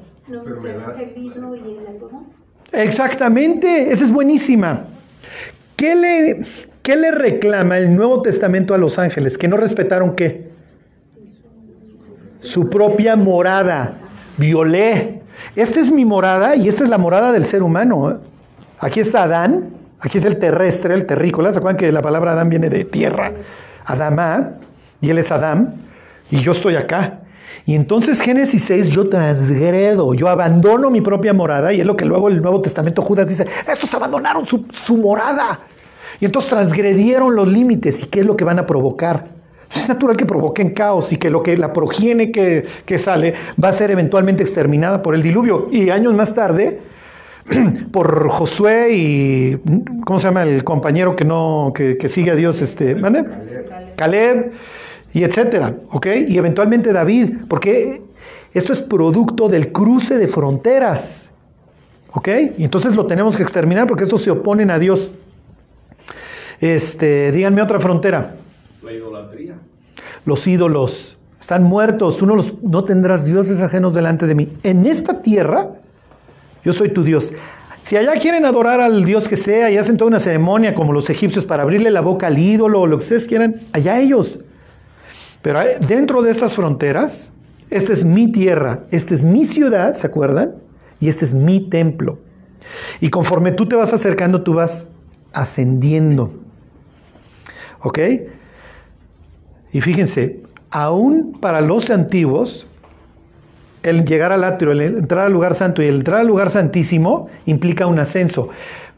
Exactamente, 2.72 3.92
esa 3.92 4.04
es 4.04 4.12
buenísima. 4.12 4.86
¿Qué 5.76 5.96
le, 5.96 6.42
¿Qué 6.82 6.96
le 6.96 7.12
reclama 7.12 7.78
el 7.78 7.96
Nuevo 7.96 8.22
Testamento 8.22 8.74
a 8.74 8.78
los 8.78 9.00
ángeles? 9.00 9.38
¿Que 9.38 9.48
no 9.48 9.58
respetaron 9.58 10.16
qué? 10.16 10.53
Su 12.44 12.70
propia 12.70 13.16
morada. 13.16 13.94
Violé. 14.38 15.22
Esta 15.56 15.80
es 15.80 15.92
mi 15.92 16.06
morada 16.06 16.56
y 16.56 16.68
esta 16.68 16.84
es 16.84 16.90
la 16.90 16.98
morada 16.98 17.32
del 17.32 17.46
ser 17.46 17.64
humano. 17.64 18.12
¿eh? 18.12 18.16
Aquí 18.80 19.00
está 19.00 19.24
Adán, 19.24 19.70
aquí 20.00 20.18
es 20.18 20.26
el 20.26 20.38
terrestre, 20.38 20.94
el 20.94 21.06
terrícola. 21.06 21.52
¿Se 21.52 21.60
acuerdan 21.60 21.78
que 21.78 21.92
la 21.92 22.02
palabra 22.02 22.34
Adán 22.34 22.50
viene 22.50 22.70
de 22.70 22.86
tierra? 22.86 23.32
Adama, 23.86 24.54
y 25.02 25.10
él 25.10 25.18
es 25.18 25.32
Adán, 25.32 25.76
y 26.32 26.38
yo 26.38 26.54
estoy 26.54 26.76
acá. 26.76 27.20
Y 27.66 27.76
entonces 27.76 28.20
Génesis 28.20 28.64
6, 28.66 28.90
yo 28.90 29.10
transgredo, 29.10 30.14
yo 30.14 30.28
abandono 30.28 30.90
mi 30.90 31.02
propia 31.02 31.34
morada, 31.34 31.72
y 31.72 31.82
es 31.82 31.88
lo 31.88 31.96
que 31.96 32.06
luego 32.06 32.30
el 32.30 32.42
Nuevo 32.42 32.62
Testamento 32.62 33.02
Judas 33.02 33.28
dice, 33.28 33.46
estos 33.68 33.94
abandonaron 33.94 34.46
su, 34.46 34.66
su 34.72 34.98
morada. 34.98 35.60
Y 36.20 36.26
entonces 36.26 36.50
transgredieron 36.50 37.36
los 37.36 37.48
límites. 37.48 38.04
¿Y 38.04 38.08
qué 38.08 38.22
es 38.22 38.26
lo 38.26 38.36
que 38.36 38.44
van 38.44 38.60
a 38.60 38.66
provocar? 38.66 39.33
Es 39.74 39.90
natural 39.90 40.16
que 40.16 40.26
provoquen 40.26 40.72
caos 40.72 41.12
y 41.12 41.18
que 41.18 41.30
lo 41.30 41.42
que 41.42 41.58
la 41.58 41.74
progenie 41.74 42.32
que, 42.32 43.00
sale 43.00 43.34
va 43.62 43.70
a 43.70 43.74
ser 43.74 43.92
eventualmente 43.92 44.44
exterminada 44.44 45.02
por 45.02 45.16
el 45.16 45.24
diluvio. 45.24 45.68
Y 45.72 45.90
años 45.90 46.14
más 46.14 46.36
tarde, 46.36 46.80
por 47.92 48.30
Josué 48.30 48.94
y 48.94 49.58
¿cómo 50.06 50.20
se 50.20 50.28
llama 50.28 50.44
el 50.44 50.64
compañero 50.64 51.16
que 51.16 51.26
no 51.26 51.74
que, 51.76 51.98
sigue 52.08 52.32
a 52.32 52.36
Dios 52.36 52.62
este 52.62 52.96
¿mande? 52.96 53.26
Caleb. 53.96 54.52
y 55.14 55.24
etcétera, 55.24 55.76
¿ok? 55.90 56.08
Y 56.28 56.38
eventualmente 56.38 56.94
David, 56.94 57.32
porque 57.50 58.02
esto 58.54 58.74
es 58.74 58.82
producto 58.82 59.50
del 59.50 59.72
cruce 59.72 60.18
de 60.18 60.28
fronteras, 60.28 61.32
¿ok? 62.14 62.30
Y 62.58 62.64
entonces 62.64 62.96
lo 62.96 63.08
tenemos 63.08 63.36
que 63.36 63.44
exterminar 63.44 63.88
porque 63.88 64.04
estos 64.04 64.22
se 64.22 64.32
oponen 64.32 64.70
a 64.70 64.78
Dios. 64.78 65.12
Este, 66.62 67.32
díganme 67.32 67.62
otra 67.62 67.80
frontera. 67.80 68.36
La 68.84 68.92
idolatría. 68.92 69.56
Los 70.26 70.46
ídolos 70.46 71.18
están 71.40 71.64
muertos. 71.64 72.18
Tú 72.18 72.26
no, 72.26 72.36
los, 72.36 72.62
no 72.62 72.84
tendrás 72.84 73.26
dioses 73.26 73.62
ajenos 73.62 73.94
delante 73.94 74.28
de 74.28 74.36
mí. 74.36 74.50
En 74.64 74.86
esta 74.86 75.22
tierra, 75.22 75.72
yo 76.64 76.74
soy 76.74 76.90
tu 76.90 77.04
Dios. 77.04 77.32
Si 77.82 77.98
allá 77.98 78.14
quieren 78.14 78.46
adorar 78.46 78.80
al 78.80 79.04
Dios 79.04 79.28
que 79.28 79.38
sea 79.38 79.70
y 79.70 79.78
hacen 79.78 79.98
toda 79.98 80.10
una 80.10 80.20
ceremonia 80.20 80.74
como 80.74 80.94
los 80.94 81.10
egipcios 81.10 81.46
para 81.46 81.64
abrirle 81.64 81.92
la 81.92 82.02
boca 82.02 82.28
al 82.28 82.38
ídolo 82.38 82.82
o 82.82 82.88
lo 82.88 82.98
que 82.98 83.04
ustedes 83.04 83.28
quieran, 83.28 83.56
allá 83.74 84.00
ellos. 84.00 84.40
Pero 85.42 85.60
dentro 85.86 86.22
de 86.22 86.32
estas 86.32 86.54
fronteras, 86.54 87.32
esta 87.70 87.92
es 87.92 88.06
mi 88.06 88.32
tierra, 88.32 88.86
esta 88.92 89.14
es 89.14 89.24
mi 89.24 89.44
ciudad, 89.44 89.96
¿se 89.96 90.08
acuerdan? 90.08 90.56
Y 91.02 91.10
este 91.10 91.26
es 91.26 91.34
mi 91.34 91.70
templo. 91.70 92.20
Y 93.02 93.10
conforme 93.10 93.52
tú 93.52 93.66
te 93.66 93.76
vas 93.76 93.92
acercando, 93.94 94.44
tú 94.44 94.54
vas 94.54 94.88
ascendiendo. 95.34 96.34
¿Ok? 97.82 98.00
Y 99.74 99.82
fíjense, 99.82 100.40
aún 100.70 101.38
para 101.42 101.60
los 101.60 101.90
antiguos, 101.90 102.68
el 103.82 104.06
llegar 104.06 104.32
al 104.32 104.44
atrio, 104.44 104.72
el 104.72 104.82
entrar 104.82 105.26
al 105.26 105.34
lugar 105.34 105.56
santo 105.56 105.82
y 105.82 105.88
el 105.88 105.96
entrar 105.96 106.22
al 106.22 106.28
lugar 106.28 106.50
santísimo 106.50 107.28
implica 107.46 107.86
un 107.88 108.00
ascenso. 108.00 108.50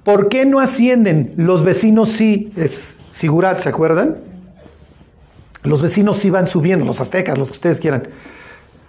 ¿Por 0.04 0.30
qué 0.30 0.46
no 0.46 0.60
ascienden? 0.60 1.34
Los 1.38 1.64
vecinos 1.64 2.10
sí, 2.10 2.52
es 2.56 3.00
Sigurat, 3.10 3.58
¿se 3.58 3.70
acuerdan? 3.70 4.18
Los 5.64 5.82
vecinos 5.82 6.18
sí 6.18 6.30
van 6.30 6.46
subiendo, 6.46 6.86
los 6.86 7.02
aztecas, 7.02 7.40
los 7.40 7.50
que 7.50 7.56
ustedes 7.56 7.80
quieran, 7.80 8.10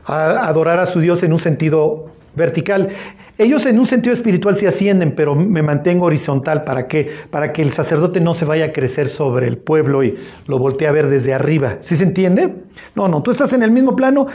a 0.04 0.46
adorar 0.46 0.78
a 0.78 0.84
su 0.84 1.00
Dios 1.00 1.22
en 1.22 1.32
un 1.32 1.38
sentido 1.38 2.10
vertical. 2.34 2.90
Ellos 3.38 3.66
en 3.66 3.78
un 3.78 3.86
sentido 3.86 4.14
espiritual 4.14 4.56
sí 4.56 4.64
ascienden, 4.64 5.14
pero 5.14 5.34
me 5.34 5.60
mantengo 5.60 6.06
horizontal. 6.06 6.64
¿Para 6.64 6.86
qué? 6.88 7.10
Para 7.30 7.52
que 7.52 7.60
el 7.60 7.70
sacerdote 7.70 8.18
no 8.20 8.32
se 8.32 8.46
vaya 8.46 8.66
a 8.66 8.72
crecer 8.72 9.08
sobre 9.08 9.46
el 9.46 9.58
pueblo 9.58 10.02
y 10.02 10.16
lo 10.46 10.58
voltee 10.58 10.88
a 10.88 10.92
ver 10.92 11.08
desde 11.08 11.34
arriba. 11.34 11.76
¿Sí 11.80 11.96
se 11.96 12.04
entiende? 12.04 12.54
No, 12.94 13.08
no, 13.08 13.22
tú 13.22 13.30
estás 13.30 13.52
en 13.52 13.62
el 13.62 13.70
mismo 13.70 13.94
plano 13.94 14.26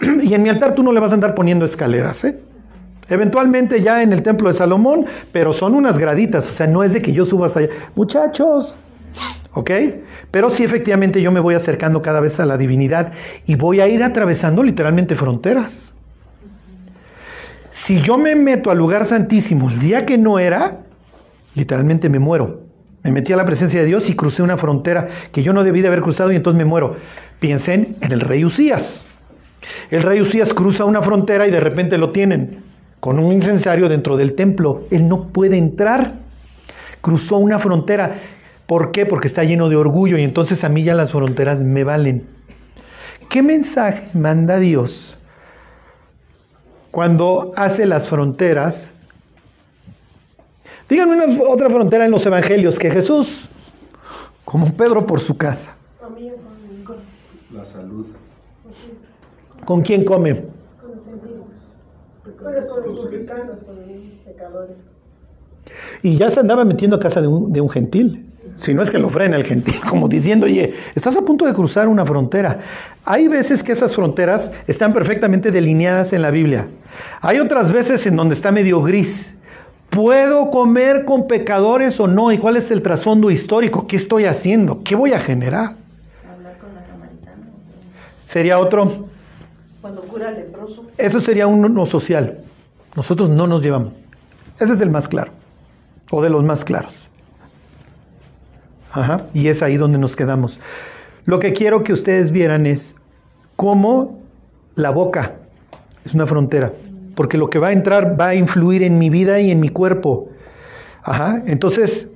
y 0.22 0.34
en 0.34 0.42
mi 0.42 0.50
altar 0.50 0.74
tú 0.74 0.84
no 0.84 0.92
le 0.92 1.00
vas 1.00 1.10
a 1.10 1.14
andar 1.14 1.34
poniendo 1.34 1.64
escaleras. 1.64 2.24
¿eh? 2.24 2.38
Eventualmente 3.08 3.80
ya 3.80 4.02
en 4.02 4.12
el 4.12 4.22
templo 4.22 4.48
de 4.48 4.54
Salomón, 4.54 5.04
pero 5.32 5.52
son 5.52 5.74
unas 5.74 5.98
graditas, 5.98 6.48
o 6.48 6.52
sea, 6.52 6.68
no 6.68 6.84
es 6.84 6.92
de 6.92 7.02
que 7.02 7.12
yo 7.12 7.26
suba 7.26 7.46
hasta 7.46 7.60
allá. 7.60 7.70
Muchachos, 7.96 8.74
¿ok? 9.52 9.70
Pero 10.30 10.48
sí 10.48 10.62
efectivamente 10.62 11.20
yo 11.20 11.32
me 11.32 11.40
voy 11.40 11.54
acercando 11.54 12.02
cada 12.02 12.20
vez 12.20 12.38
a 12.38 12.46
la 12.46 12.56
divinidad 12.56 13.12
y 13.46 13.56
voy 13.56 13.80
a 13.80 13.88
ir 13.88 14.04
atravesando 14.04 14.62
literalmente 14.62 15.16
fronteras. 15.16 15.93
Si 17.74 18.00
yo 18.00 18.18
me 18.18 18.36
meto 18.36 18.70
al 18.70 18.78
lugar 18.78 19.04
santísimo 19.04 19.68
el 19.68 19.80
día 19.80 20.06
que 20.06 20.16
no 20.16 20.38
era, 20.38 20.84
literalmente 21.56 22.08
me 22.08 22.20
muero. 22.20 22.60
Me 23.02 23.10
metí 23.10 23.32
a 23.32 23.36
la 23.36 23.44
presencia 23.44 23.80
de 23.80 23.86
Dios 23.86 24.08
y 24.08 24.14
crucé 24.14 24.44
una 24.44 24.56
frontera 24.56 25.08
que 25.32 25.42
yo 25.42 25.52
no 25.52 25.64
debí 25.64 25.80
de 25.80 25.88
haber 25.88 26.00
cruzado 26.00 26.30
y 26.30 26.36
entonces 26.36 26.56
me 26.56 26.64
muero. 26.64 26.94
Piensen 27.40 27.96
en 28.00 28.12
el 28.12 28.20
rey 28.20 28.44
Usías. 28.44 29.06
El 29.90 30.02
rey 30.02 30.20
Usías 30.20 30.54
cruza 30.54 30.84
una 30.84 31.02
frontera 31.02 31.48
y 31.48 31.50
de 31.50 31.58
repente 31.58 31.98
lo 31.98 32.10
tienen 32.10 32.62
con 33.00 33.18
un 33.18 33.32
incensario 33.32 33.88
dentro 33.88 34.16
del 34.16 34.34
templo. 34.34 34.86
Él 34.92 35.08
no 35.08 35.32
puede 35.32 35.58
entrar. 35.58 36.20
Cruzó 37.00 37.38
una 37.38 37.58
frontera. 37.58 38.20
¿Por 38.66 38.92
qué? 38.92 39.04
Porque 39.04 39.26
está 39.26 39.42
lleno 39.42 39.68
de 39.68 39.74
orgullo 39.74 40.16
y 40.16 40.22
entonces 40.22 40.62
a 40.62 40.68
mí 40.68 40.84
ya 40.84 40.94
las 40.94 41.10
fronteras 41.10 41.64
me 41.64 41.82
valen. 41.82 42.24
¿Qué 43.28 43.42
mensaje 43.42 44.16
manda 44.16 44.60
Dios 44.60 45.18
cuando 46.94 47.50
hace 47.56 47.84
las 47.86 48.06
fronteras. 48.06 48.92
Díganme 50.88 51.24
una 51.24 51.42
otra 51.42 51.68
frontera 51.68 52.04
en 52.04 52.12
los 52.12 52.24
evangelios 52.24 52.78
que 52.78 52.88
Jesús, 52.88 53.48
como 54.44 54.72
Pedro 54.76 55.04
por 55.04 55.18
su 55.18 55.36
casa. 55.36 55.74
La 57.50 57.64
salud. 57.64 58.06
¿Con 59.64 59.82
quién 59.82 60.04
come? 60.04 60.44
Con 60.80 60.94
los 60.94 61.04
pecadores. 64.24 64.76
Y 66.02 66.16
ya 66.16 66.30
se 66.30 66.38
andaba 66.38 66.64
metiendo 66.64 66.94
a 66.94 67.00
casa 67.00 67.20
de 67.20 67.26
un, 67.26 67.52
de 67.52 67.60
un 67.60 67.70
gentil. 67.70 68.24
Si 68.54 68.72
no 68.72 68.82
es 68.82 68.92
que 68.92 69.00
lo 69.00 69.10
frena 69.10 69.36
el 69.36 69.42
gentil, 69.42 69.80
como 69.88 70.06
diciendo, 70.06 70.46
oye, 70.46 70.74
estás 70.94 71.16
a 71.16 71.22
punto 71.22 71.44
de 71.44 71.52
cruzar 71.52 71.88
una 71.88 72.06
frontera. 72.06 72.60
Hay 73.04 73.26
veces 73.26 73.64
que 73.64 73.72
esas 73.72 73.96
fronteras 73.96 74.52
están 74.68 74.92
perfectamente 74.92 75.50
delineadas 75.50 76.12
en 76.12 76.22
la 76.22 76.30
Biblia. 76.30 76.68
Hay 77.20 77.38
otras 77.38 77.72
veces 77.72 78.06
en 78.06 78.16
donde 78.16 78.34
está 78.34 78.52
medio 78.52 78.82
gris. 78.82 79.34
¿Puedo 79.90 80.50
comer 80.50 81.04
con 81.04 81.26
pecadores 81.26 82.00
o 82.00 82.08
no? 82.08 82.32
¿Y 82.32 82.38
cuál 82.38 82.56
es 82.56 82.70
el 82.70 82.82
trasfondo 82.82 83.30
histórico? 83.30 83.86
¿Qué 83.86 83.96
estoy 83.96 84.24
haciendo? 84.24 84.82
¿Qué 84.82 84.96
voy 84.96 85.12
a 85.12 85.20
generar? 85.20 85.76
Hablar 86.28 86.58
con 86.58 86.74
la 86.74 86.84
samaritana. 86.86 87.46
¿Sería 88.24 88.58
otro? 88.58 89.06
Cuando 89.80 90.02
cura 90.02 90.30
leproso. 90.30 90.84
Eso 90.98 91.20
sería 91.20 91.46
uno 91.46 91.86
social. 91.86 92.38
Nosotros 92.96 93.30
no 93.30 93.46
nos 93.46 93.62
llevamos. 93.62 93.92
Ese 94.58 94.72
es 94.72 94.80
el 94.80 94.90
más 94.90 95.08
claro. 95.08 95.32
O 96.10 96.22
de 96.22 96.30
los 96.30 96.42
más 96.42 96.64
claros. 96.64 97.08
Ajá, 98.92 99.26
y 99.34 99.48
es 99.48 99.62
ahí 99.62 99.76
donde 99.76 99.98
nos 99.98 100.14
quedamos. 100.14 100.60
Lo 101.24 101.40
que 101.40 101.52
quiero 101.52 101.82
que 101.82 101.92
ustedes 101.92 102.30
vieran 102.30 102.64
es 102.64 102.94
cómo 103.56 104.20
la 104.76 104.90
boca 104.90 105.34
es 106.04 106.14
una 106.14 106.26
frontera, 106.26 106.72
porque 107.14 107.38
lo 107.38 107.50
que 107.50 107.58
va 107.58 107.68
a 107.68 107.72
entrar 107.72 108.20
va 108.20 108.28
a 108.28 108.34
influir 108.34 108.82
en 108.82 108.98
mi 108.98 109.10
vida 109.10 109.40
y 109.40 109.50
en 109.50 109.60
mi 109.60 109.68
cuerpo. 109.68 110.28
Ajá, 111.02 111.42
entonces, 111.46 112.08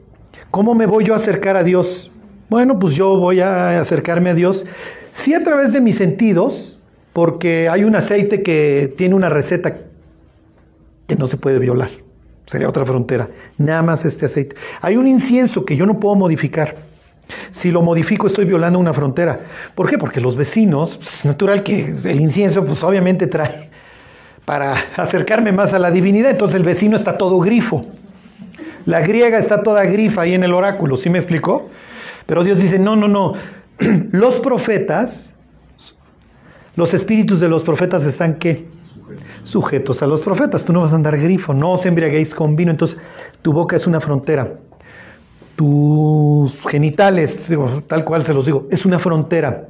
¿cómo 0.51 0.75
me 0.75 0.87
voy 0.87 1.05
yo 1.05 1.13
a 1.13 1.17
acercar 1.17 1.57
a 1.57 1.63
Dios? 1.63 2.11
Bueno, 2.49 2.79
pues 2.79 2.95
yo 2.95 3.19
voy 3.19 3.41
a 3.41 3.81
acercarme 3.81 4.31
a 4.31 4.35
Dios, 4.35 4.65
sí 5.13 5.35
a 5.35 5.43
través 5.43 5.73
de 5.73 5.81
mis 5.81 5.97
sentidos, 5.97 6.79
porque 7.13 7.69
hay 7.69 7.85
un 7.85 7.95
aceite 7.95 8.43
que 8.43 8.95
tiene 8.97 9.15
una 9.15 9.29
receta 9.29 9.77
que 11.07 11.17
no 11.17 11.27
se 11.27 11.37
puede 11.37 11.59
violar. 11.59 11.91
sería 12.47 12.69
otra 12.69 12.87
frontera. 12.87 13.29
Nada 13.59 13.83
más 13.83 14.07
este 14.07 14.25
aceite. 14.25 14.57
Hay 14.81 14.97
un 14.97 15.07
incienso 15.07 15.65
que 15.67 15.77
yo 15.77 15.85
no 15.85 16.01
puedo 16.01 16.15
modificar. 16.15 16.77
Si 17.51 17.71
lo 17.71 17.83
modifico 17.83 18.27
estoy 18.27 18.47
violando 18.47 18.79
una 18.79 18.95
frontera. 18.95 19.39
¿Por 19.75 19.91
qué? 19.91 19.99
Porque 19.99 20.21
los 20.21 20.37
vecinos, 20.37 20.97
pues, 20.97 21.19
es 21.19 21.25
natural 21.27 21.63
que 21.63 21.93
el 22.05 22.21
incienso 22.21 22.65
pues 22.65 22.83
obviamente 22.83 23.27
trae 23.27 23.68
para 24.49 24.73
acercarme 24.97 25.53
más 25.53 25.75
a 25.75 25.79
la 25.79 25.91
divinidad, 25.91 26.31
entonces 26.31 26.57
el 26.57 26.63
vecino 26.63 26.97
está 26.97 27.19
todo 27.19 27.39
grifo. 27.39 27.85
La 28.87 29.03
griega 29.03 29.37
está 29.37 29.63
toda 29.63 29.85
grifa 29.85 30.23
ahí 30.23 30.33
en 30.33 30.43
el 30.43 30.55
oráculo, 30.55 30.97
¿sí 30.97 31.11
me 31.11 31.19
explicó? 31.19 31.69
Pero 32.25 32.43
Dios 32.43 32.59
dice, 32.59 32.79
no, 32.79 32.97
no, 32.97 33.09
no. 33.09 33.35
Los 34.11 34.41
profetas, 34.41 35.35
los 36.77 36.95
espíritus 36.95 37.41
de 37.41 37.49
los 37.49 37.63
profetas 37.63 38.07
están 38.07 38.37
qué? 38.37 38.69
Sujetos 39.43 40.01
a 40.03 40.07
los 40.07 40.23
profetas. 40.23 40.65
Tú 40.65 40.73
no 40.73 40.81
vas 40.83 40.93
a 40.93 40.95
andar 40.95 41.19
grifo, 41.19 41.53
no 41.53 41.73
os 41.73 41.85
embriaguéis 41.85 42.35
con 42.35 42.55
vino. 42.55 42.71
Entonces, 42.71 42.97
tu 43.43 43.53
boca 43.53 43.75
es 43.75 43.87
una 43.89 44.01
frontera. 44.01 44.55
Tus 45.57 46.65
genitales, 46.69 47.49
tal 47.89 48.05
cual 48.05 48.25
se 48.25 48.33
los 48.33 48.47
digo, 48.47 48.69
es 48.71 48.87
una 48.87 49.01
frontera. 49.01 49.69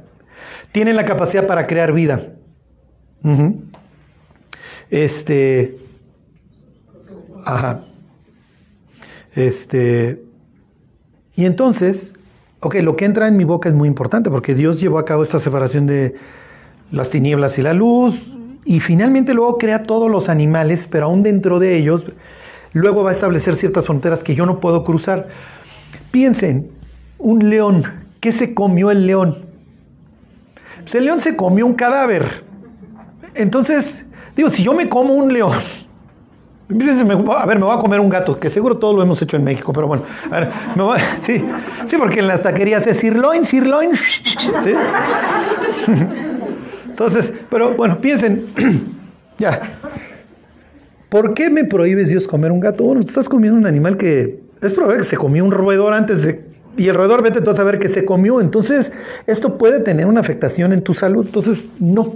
Tienen 0.71 0.95
la 0.95 1.03
capacidad 1.03 1.47
para 1.47 1.65
crear 1.65 1.93
vida. 1.93 2.21
Este. 4.89 5.77
Ajá. 7.45 7.83
Este. 9.35 10.21
Y 11.35 11.45
entonces, 11.45 12.13
ok, 12.59 12.75
lo 12.81 12.95
que 12.95 13.05
entra 13.05 13.27
en 13.27 13.37
mi 13.37 13.43
boca 13.43 13.69
es 13.69 13.75
muy 13.75 13.87
importante 13.87 14.29
porque 14.29 14.55
Dios 14.55 14.79
llevó 14.79 14.99
a 14.99 15.05
cabo 15.05 15.23
esta 15.23 15.39
separación 15.39 15.85
de 15.85 16.15
las 16.91 17.09
tinieblas 17.09 17.57
y 17.57 17.61
la 17.61 17.73
luz 17.73 18.35
y 18.65 18.79
finalmente 18.79 19.33
luego 19.33 19.57
crea 19.57 19.83
todos 19.83 20.11
los 20.11 20.29
animales, 20.29 20.87
pero 20.87 21.05
aún 21.05 21.23
dentro 21.23 21.59
de 21.59 21.77
ellos, 21.77 22.11
luego 22.73 23.03
va 23.03 23.11
a 23.11 23.13
establecer 23.13 23.55
ciertas 23.55 23.85
fronteras 23.85 24.23
que 24.23 24.35
yo 24.35 24.45
no 24.45 24.59
puedo 24.59 24.83
cruzar. 24.83 25.29
Piensen, 26.11 26.69
un 27.17 27.49
león, 27.49 27.83
¿qué 28.19 28.31
se 28.31 28.53
comió 28.53 28.91
el 28.91 29.07
león? 29.07 29.35
Pues 30.81 30.95
el 30.95 31.05
león 31.05 31.19
se 31.19 31.35
comió 31.35 31.65
un 31.65 31.73
cadáver. 31.73 32.43
Entonces, 33.35 34.05
digo, 34.39 34.49
si 34.49 34.63
yo 34.63 34.73
me 34.73 34.87
como 34.87 35.13
un 35.13 35.33
león, 35.33 35.51
a 36.69 37.45
ver, 37.45 37.57
me 37.59 37.65
voy 37.65 37.75
a 37.75 37.79
comer 37.79 37.99
un 37.99 38.09
gato, 38.09 38.39
que 38.39 38.49
seguro 38.49 38.77
todo 38.77 38.93
lo 38.93 39.01
hemos 39.01 39.21
hecho 39.21 39.37
en 39.37 39.43
México, 39.43 39.73
pero 39.73 39.87
bueno, 39.87 40.03
a 40.31 40.39
ver, 40.39 40.49
me 40.75 40.83
voy, 40.83 40.99
sí, 41.21 41.43
sí, 41.85 41.97
porque 41.97 42.19
en 42.19 42.27
las 42.27 42.41
taquerías 42.41 42.87
es 42.87 42.97
sirloin, 42.97 43.43
sirloin, 43.43 43.95
¿sí? 44.63 44.73
Entonces, 46.87 47.33
pero 47.49 47.75
bueno, 47.75 47.99
piensen, 47.99 48.45
ya, 49.37 49.61
¿por 51.09 51.33
qué 51.33 51.49
me 51.49 51.65
prohíbes 51.65 52.09
Dios 52.09 52.27
comer 52.27 52.51
un 52.51 52.59
gato? 52.59 52.83
Bueno, 52.83 53.01
estás 53.01 53.27
comiendo 53.27 53.59
un 53.59 53.65
animal 53.65 53.97
que 53.97 54.39
es 54.61 54.73
probable 54.73 54.99
que 54.99 55.05
se 55.05 55.17
comió 55.17 55.43
un 55.43 55.51
roedor 55.51 55.93
antes 55.93 56.23
de... 56.23 56.47
Y 56.77 56.87
el 56.87 56.95
roedor, 56.95 57.23
vete 57.23 57.41
tú 57.41 57.49
a 57.49 57.55
saber 57.55 57.79
que 57.79 57.89
se 57.89 58.05
comió. 58.05 58.39
Entonces, 58.39 58.93
esto 59.25 59.57
puede 59.57 59.79
tener 59.79 60.05
una 60.05 60.21
afectación 60.21 60.71
en 60.71 60.81
tu 60.81 60.93
salud. 60.93 61.25
Entonces, 61.25 61.65
no. 61.79 62.13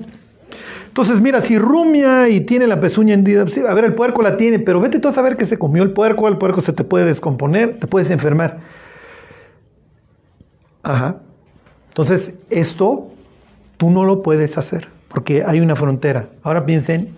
Entonces, 0.94 1.22
mira, 1.22 1.42
si 1.42 1.58
rumia 1.58 2.30
y 2.30 2.42
tiene 2.42 2.68
la 2.68 2.80
pezuña 2.80 3.16
hendida, 3.16 3.46
pues, 3.46 3.58
a 3.58 3.74
ver, 3.74 3.84
el 3.84 3.96
puerco 3.96 4.22
la 4.22 4.38
tiene, 4.38 4.60
pero 4.60 4.80
vete 4.80 5.00
tú 5.00 5.08
a 5.08 5.12
saber 5.12 5.38
que 5.38 5.48
se 5.48 5.58
comió 5.58 5.82
el 5.82 5.90
puerco, 5.90 6.28
el 6.28 6.38
puerco 6.38 6.62
se 6.62 6.72
te 6.72 6.84
puede 6.84 7.06
descomponer, 7.06 7.80
te 7.80 7.88
puedes 7.88 8.12
enfermar. 8.12 8.60
Ajá. 10.84 11.18
Entonces, 11.88 12.36
esto 12.52 13.08
tú 13.78 13.90
no 13.90 14.04
lo 14.04 14.22
puedes 14.22 14.56
hacer, 14.60 14.88
porque 15.08 15.44
hay 15.44 15.62
una 15.62 15.76
frontera. 15.76 16.28
Ahora 16.44 16.64
piensen, 16.64 17.10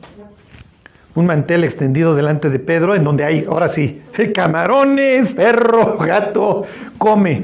un 1.13 1.25
mantel 1.25 1.65
extendido 1.65 2.15
delante 2.15 2.49
de 2.49 2.59
Pedro, 2.59 2.95
en 2.95 3.03
donde 3.03 3.25
hay, 3.25 3.43
ahora 3.43 3.67
sí, 3.67 4.01
camarones, 4.33 5.33
perro, 5.33 5.97
gato, 5.97 6.63
come. 6.97 7.43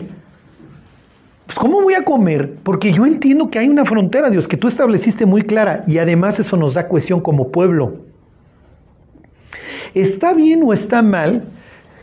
Pues 1.51 1.59
¿cómo 1.59 1.81
voy 1.81 1.95
a 1.95 2.05
comer? 2.05 2.55
Porque 2.63 2.93
yo 2.93 3.05
entiendo 3.05 3.51
que 3.51 3.59
hay 3.59 3.67
una 3.67 3.83
frontera, 3.83 4.29
Dios, 4.29 4.47
que 4.47 4.55
tú 4.55 4.69
estableciste 4.69 5.25
muy 5.25 5.41
clara 5.41 5.83
y 5.85 5.97
además 5.97 6.39
eso 6.39 6.55
nos 6.55 6.75
da 6.75 6.87
cohesión 6.87 7.19
como 7.19 7.51
pueblo. 7.51 8.05
¿Está 9.93 10.33
bien 10.33 10.63
o 10.63 10.71
está 10.71 11.01
mal 11.01 11.43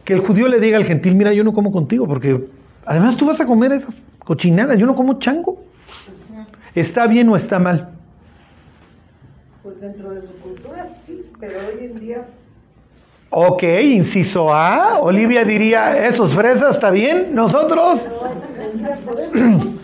que 0.04 0.12
el 0.12 0.20
judío 0.20 0.48
le 0.48 0.60
diga 0.60 0.76
al 0.76 0.84
gentil, 0.84 1.14
mira, 1.14 1.32
yo 1.32 1.44
no 1.44 1.54
como 1.54 1.72
contigo 1.72 2.06
porque 2.06 2.46
además 2.84 3.16
tú 3.16 3.24
vas 3.24 3.40
a 3.40 3.46
comer 3.46 3.72
esas 3.72 3.94
cochinadas, 4.18 4.76
yo 4.76 4.84
no 4.84 4.94
como 4.94 5.18
chango? 5.18 5.64
¿Está 6.74 7.06
bien 7.06 7.30
o 7.30 7.34
está 7.34 7.58
mal? 7.58 7.88
Pues 9.62 9.80
dentro 9.80 10.10
de 10.10 10.20
su 10.26 10.32
cultura 10.42 10.86
sí, 11.06 11.24
pero 11.40 11.54
hoy 11.60 11.86
en 11.86 12.00
día 12.00 12.26
Ok, 13.30 13.62
inciso 13.62 14.52
A. 14.52 14.98
Olivia 15.00 15.44
diría, 15.44 16.06
esos 16.06 16.34
fresas, 16.34 16.76
¿está 16.76 16.90
bien? 16.90 17.34
Nosotros. 17.34 18.06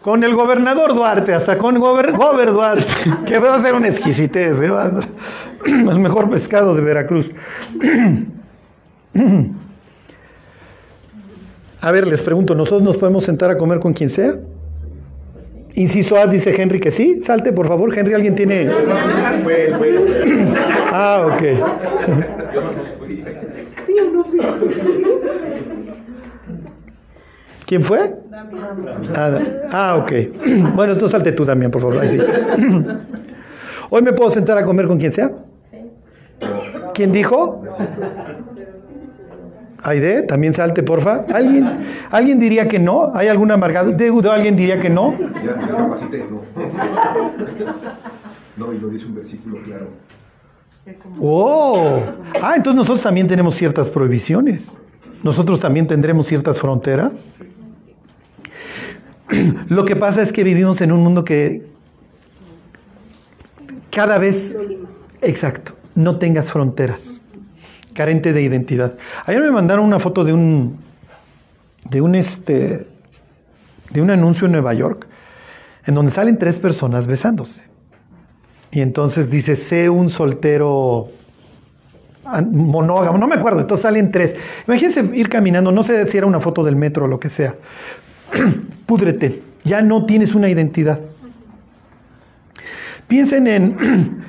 con 0.00 0.24
el 0.24 0.34
gobernador 0.34 0.94
Duarte, 0.94 1.34
hasta 1.34 1.58
con 1.58 1.78
gober, 1.78 2.12
gober 2.12 2.50
Duarte, 2.50 2.86
que 3.26 3.38
va 3.38 3.54
a 3.54 3.60
ser 3.60 3.74
una 3.74 3.88
exquisitez, 3.88 4.58
¿eh? 4.58 4.70
el 5.66 5.98
mejor 5.98 6.30
pescado 6.30 6.74
de 6.74 6.80
Veracruz. 6.80 7.30
A 11.80 11.92
ver, 11.92 12.06
les 12.08 12.22
pregunto, 12.22 12.54
¿nosotros 12.54 12.82
nos 12.82 12.96
podemos 12.96 13.22
sentar 13.24 13.50
a 13.50 13.58
comer 13.58 13.78
con 13.78 13.92
quien 13.92 14.08
sea? 14.08 14.34
Inciso 15.78 16.16
A 16.18 16.26
dice 16.26 16.60
Henry 16.60 16.80
que 16.80 16.90
sí. 16.90 17.22
Salte, 17.22 17.52
por 17.52 17.68
favor, 17.68 17.96
Henry. 17.96 18.12
¿Alguien 18.12 18.34
tiene.? 18.34 18.68
ah, 20.92 21.24
ok. 21.28 21.42
¿Quién 27.64 27.84
fue? 27.84 28.12
Ah, 29.14 29.38
ah, 29.70 29.96
ok. 30.02 30.12
Bueno, 30.74 30.94
entonces 30.94 31.12
salte 31.12 31.30
tú 31.30 31.46
también, 31.46 31.70
por 31.70 31.82
favor. 31.82 32.02
¿Hoy 33.90 34.02
me 34.02 34.12
puedo 34.12 34.30
sentar 34.30 34.58
a 34.58 34.64
comer 34.64 34.88
con 34.88 34.98
quien 34.98 35.12
sea? 35.12 35.30
¿Quién 36.92 37.12
dijo? 37.12 37.62
Aide, 39.84 40.22
también 40.22 40.54
salte, 40.54 40.82
porfa. 40.82 41.24
¿Alguien, 41.32 41.86
¿Alguien 42.10 42.38
diría 42.38 42.66
que 42.66 42.78
no? 42.78 43.12
¿Hay 43.14 43.28
alguna 43.28 43.54
amargado? 43.54 43.92
¿Deudo 43.92 44.32
alguien 44.32 44.56
diría 44.56 44.80
que 44.80 44.90
no? 44.90 45.16
Ya, 45.18 45.56
no. 45.56 45.96
No, 48.56 48.72
y 48.72 48.78
lo 48.78 48.88
dice 48.88 49.06
un 49.06 49.14
versículo 49.14 49.62
claro. 49.62 49.88
Oh, 51.20 52.00
ah, 52.42 52.54
entonces 52.56 52.76
nosotros 52.76 53.02
también 53.02 53.28
tenemos 53.28 53.54
ciertas 53.54 53.88
prohibiciones. 53.90 54.78
Nosotros 55.22 55.60
también 55.60 55.86
tendremos 55.86 56.26
ciertas 56.26 56.58
fronteras. 56.60 57.28
Lo 59.68 59.84
que 59.84 59.94
pasa 59.94 60.22
es 60.22 60.32
que 60.32 60.42
vivimos 60.42 60.80
en 60.80 60.90
un 60.90 61.02
mundo 61.02 61.24
que 61.24 61.66
cada 63.90 64.18
vez, 64.18 64.56
exacto, 65.20 65.72
no 65.94 66.18
tengas 66.18 66.50
fronteras 66.50 67.22
carente 67.94 68.32
de 68.32 68.42
identidad. 68.42 68.94
Ayer 69.26 69.40
me 69.40 69.50
mandaron 69.50 69.84
una 69.84 69.98
foto 69.98 70.24
de 70.24 70.32
un 70.32 70.78
de 71.84 72.00
un 72.00 72.14
este 72.14 72.86
de 73.90 74.00
un 74.02 74.10
anuncio 74.10 74.46
en 74.46 74.52
Nueva 74.52 74.74
York 74.74 75.06
en 75.86 75.94
donde 75.94 76.12
salen 76.12 76.38
tres 76.38 76.60
personas 76.60 77.06
besándose. 77.06 77.68
Y 78.70 78.82
entonces 78.82 79.30
dice, 79.30 79.56
sé 79.56 79.88
un 79.88 80.10
soltero 80.10 81.08
monógamo, 82.50 83.16
no 83.16 83.26
me 83.26 83.36
acuerdo, 83.36 83.60
entonces 83.60 83.82
salen 83.82 84.10
tres. 84.10 84.36
Imagínense 84.66 85.10
ir 85.14 85.30
caminando, 85.30 85.72
no 85.72 85.82
sé 85.82 86.06
si 86.06 86.18
era 86.18 86.26
una 86.26 86.40
foto 86.40 86.62
del 86.62 86.76
metro 86.76 87.06
o 87.06 87.08
lo 87.08 87.18
que 87.18 87.30
sea. 87.30 87.54
Púdrete, 88.86 89.42
ya 89.64 89.80
no 89.80 90.04
tienes 90.04 90.34
una 90.34 90.50
identidad. 90.50 91.00
Piensen 93.06 93.46
en 93.46 94.18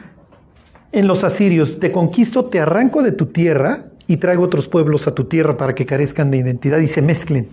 en 0.91 1.07
los 1.07 1.23
asirios, 1.23 1.79
te 1.79 1.91
conquisto, 1.91 2.45
te 2.45 2.59
arranco 2.59 3.03
de 3.03 3.11
tu 3.11 3.27
tierra 3.27 3.85
y 4.07 4.17
traigo 4.17 4.43
otros 4.43 4.67
pueblos 4.67 5.07
a 5.07 5.13
tu 5.13 5.25
tierra 5.25 5.55
para 5.55 5.75
que 5.75 5.85
carezcan 5.85 6.31
de 6.31 6.37
identidad 6.37 6.79
y 6.79 6.87
se 6.87 7.01
mezclen. 7.01 7.47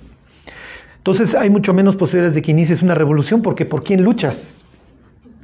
Entonces 0.99 1.35
hay 1.35 1.51
mucho 1.51 1.75
menos 1.75 1.97
posibilidades 1.97 2.35
de 2.35 2.43
que 2.43 2.51
inicies 2.51 2.83
una 2.83 2.95
revolución 2.95 3.43
porque 3.43 3.67
¿por 3.67 3.85
quién 3.85 4.03
luchas? 4.03 4.65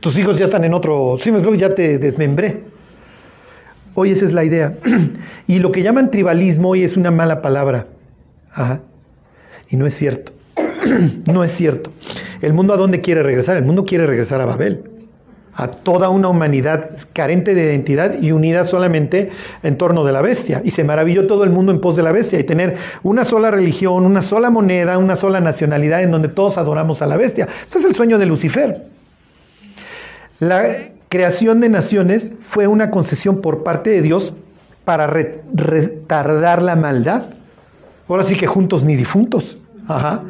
Tus 0.01 0.19
hijos 0.19 0.39
ya 0.39 0.47
están 0.47 0.65
en 0.65 0.75
otro, 0.75 1.17
sí, 1.21 1.31
ya 1.57 1.75
te 1.75 1.99
desmembré. 1.99 2.65
Hoy 3.95 4.11
esa 4.11 4.25
es 4.25 4.33
la 4.33 4.45
idea. 4.45 4.75
Y 5.47 5.59
lo 5.59 5.71
que 5.71 5.83
llaman 5.83 6.11
tribalismo 6.11 6.71
hoy 6.71 6.83
es 6.83 6.97
una 6.97 7.11
mala 7.11 7.43
palabra. 7.43 7.89
Ajá. 8.51 8.81
Y 9.69 9.77
no 9.77 9.87
es 9.87 9.95
cierto. 9.95 10.33
no 11.27 11.45
es 11.45 11.53
cierto. 11.53 11.93
¿El 12.41 12.55
mundo 12.55 12.73
a 12.73 12.77
dónde 12.77 13.03
quiere 13.03 13.23
regresar? 13.23 13.57
El 13.59 13.65
mundo 13.65 13.85
quiere 13.85 14.07
regresar 14.07 14.41
a 14.41 14.47
Babel 14.47 14.92
a 15.55 15.69
toda 15.69 16.09
una 16.09 16.29
humanidad 16.29 16.91
carente 17.13 17.55
de 17.55 17.65
identidad 17.65 18.21
y 18.21 18.33
unida 18.33 18.65
solamente 18.65 19.31
en 19.63 19.77
torno 19.77 20.05
de 20.05 20.13
la 20.13 20.23
bestia. 20.23 20.63
Y 20.65 20.71
se 20.71 20.85
maravilló 20.85 21.27
todo 21.27 21.45
el 21.45 21.51
mundo 21.51 21.73
en 21.73 21.81
pos 21.81 21.97
de 21.97 22.03
la 22.03 22.13
bestia 22.13 22.39
y 22.39 22.45
tener 22.45 22.77
una 23.03 23.25
sola 23.25 23.51
religión, 23.51 24.07
una 24.07 24.23
sola 24.23 24.51
moneda, 24.51 24.97
una 24.99 25.17
sola 25.17 25.41
nacionalidad 25.41 26.03
en 26.03 26.11
donde 26.11 26.29
todos 26.29 26.57
adoramos 26.57 27.03
a 27.03 27.07
la 27.07 27.17
bestia. 27.17 27.49
Ese 27.67 27.79
es 27.79 27.85
el 27.85 27.95
sueño 27.95 28.19
de 28.19 28.27
Lucifer. 28.27 28.87
La 30.39 30.65
creación 31.09 31.61
de 31.61 31.69
naciones 31.69 32.33
fue 32.41 32.67
una 32.67 32.91
concesión 32.91 33.43
por 33.43 33.63
parte 33.63 33.91
de 33.91 34.01
Dios 34.01 34.35
para 34.85 35.07
retardar 35.07 36.63
la 36.63 36.77
maldad. 36.77 37.27
Ahora 38.09 38.25
sí 38.25 38.35
que 38.35 38.47
juntos 38.47 38.85
ni 38.85 38.97
difuntos. 38.97 39.59
Ajá. 39.87 40.23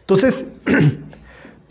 Entonces, 0.00 0.46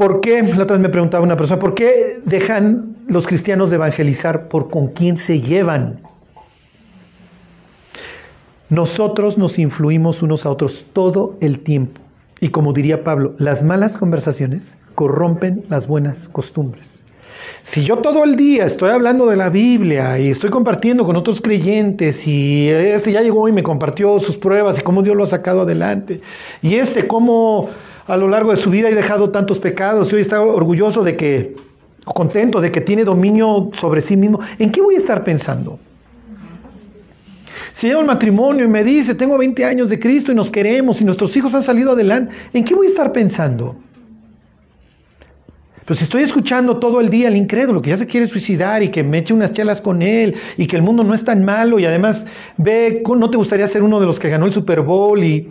¿por 0.01 0.19
qué? 0.19 0.41
La 0.41 0.63
otra 0.63 0.77
vez 0.77 0.79
me 0.79 0.89
preguntaba 0.89 1.23
una 1.23 1.37
persona, 1.37 1.59
¿por 1.59 1.75
qué 1.75 2.19
dejan 2.25 2.95
los 3.07 3.27
cristianos 3.27 3.69
de 3.69 3.75
evangelizar? 3.75 4.47
Por 4.47 4.71
con 4.71 4.87
quién 4.87 5.15
se 5.15 5.41
llevan. 5.41 5.99
Nosotros 8.69 9.37
nos 9.37 9.59
influimos 9.59 10.23
unos 10.23 10.47
a 10.47 10.49
otros 10.49 10.85
todo 10.91 11.37
el 11.39 11.59
tiempo. 11.59 12.01
Y 12.39 12.47
como 12.47 12.73
diría 12.73 13.03
Pablo, 13.03 13.35
las 13.37 13.61
malas 13.61 13.95
conversaciones 13.95 14.75
corrompen 14.95 15.65
las 15.69 15.85
buenas 15.85 16.27
costumbres. 16.29 16.87
Si 17.61 17.83
yo 17.83 17.97
todo 17.97 18.23
el 18.23 18.35
día 18.35 18.65
estoy 18.65 18.89
hablando 18.89 19.27
de 19.27 19.35
la 19.35 19.49
Biblia 19.49 20.17
y 20.17 20.31
estoy 20.31 20.49
compartiendo 20.49 21.05
con 21.05 21.15
otros 21.15 21.41
creyentes 21.41 22.25
y 22.25 22.69
este 22.69 23.11
ya 23.11 23.21
llegó 23.21 23.47
y 23.47 23.51
me 23.51 23.61
compartió 23.61 24.19
sus 24.19 24.35
pruebas 24.35 24.79
y 24.79 24.81
cómo 24.81 25.03
Dios 25.03 25.15
lo 25.15 25.25
ha 25.25 25.27
sacado 25.27 25.61
adelante, 25.61 26.21
y 26.63 26.75
este 26.75 27.05
cómo 27.05 27.69
a 28.07 28.17
lo 28.17 28.27
largo 28.27 28.51
de 28.51 28.57
su 28.57 28.69
vida 28.69 28.87
ha 28.87 28.91
dejado 28.91 29.29
tantos 29.29 29.59
pecados 29.59 30.11
y 30.11 30.15
hoy 30.15 30.21
está 30.21 30.41
orgulloso 30.41 31.03
de 31.03 31.15
que, 31.15 31.55
contento 32.03 32.61
de 32.61 32.71
que 32.71 32.81
tiene 32.81 33.03
dominio 33.03 33.69
sobre 33.73 34.01
sí 34.01 34.17
mismo, 34.17 34.39
¿en 34.59 34.71
qué 34.71 34.81
voy 34.81 34.95
a 34.95 34.97
estar 34.97 35.23
pensando? 35.23 35.79
Si 37.73 37.87
llevo 37.87 38.01
un 38.01 38.07
matrimonio 38.07 38.65
y 38.65 38.67
me 38.67 38.83
dice, 38.83 39.15
tengo 39.15 39.37
20 39.37 39.63
años 39.65 39.89
de 39.89 39.97
Cristo 39.97 40.31
y 40.31 40.35
nos 40.35 40.51
queremos 40.51 40.99
y 40.99 41.05
nuestros 41.05 41.35
hijos 41.37 41.53
han 41.53 41.63
salido 41.63 41.91
adelante, 41.91 42.33
¿en 42.53 42.65
qué 42.65 42.75
voy 42.75 42.87
a 42.87 42.89
estar 42.89 43.13
pensando? 43.13 43.75
Pues 45.85 46.01
estoy 46.01 46.23
escuchando 46.23 46.77
todo 46.77 47.01
el 47.01 47.09
día 47.09 47.27
al 47.27 47.35
incrédulo 47.35 47.81
que 47.81 47.89
ya 47.89 47.97
se 47.97 48.07
quiere 48.07 48.27
suicidar 48.27 48.83
y 48.83 48.89
que 48.89 49.03
me 49.03 49.19
eche 49.19 49.33
unas 49.33 49.51
chelas 49.51 49.81
con 49.81 50.01
él 50.01 50.35
y 50.57 50.67
que 50.67 50.75
el 50.75 50.81
mundo 50.81 51.03
no 51.03 51.13
es 51.13 51.25
tan 51.25 51.43
malo 51.43 51.79
y 51.79 51.85
además 51.85 52.25
ve, 52.57 53.03
no 53.17 53.29
te 53.29 53.37
gustaría 53.37 53.67
ser 53.67 53.83
uno 53.83 53.99
de 53.99 54.05
los 54.05 54.19
que 54.19 54.29
ganó 54.29 54.45
el 54.45 54.53
Super 54.53 54.81
Bowl 54.81 55.23
y 55.23 55.49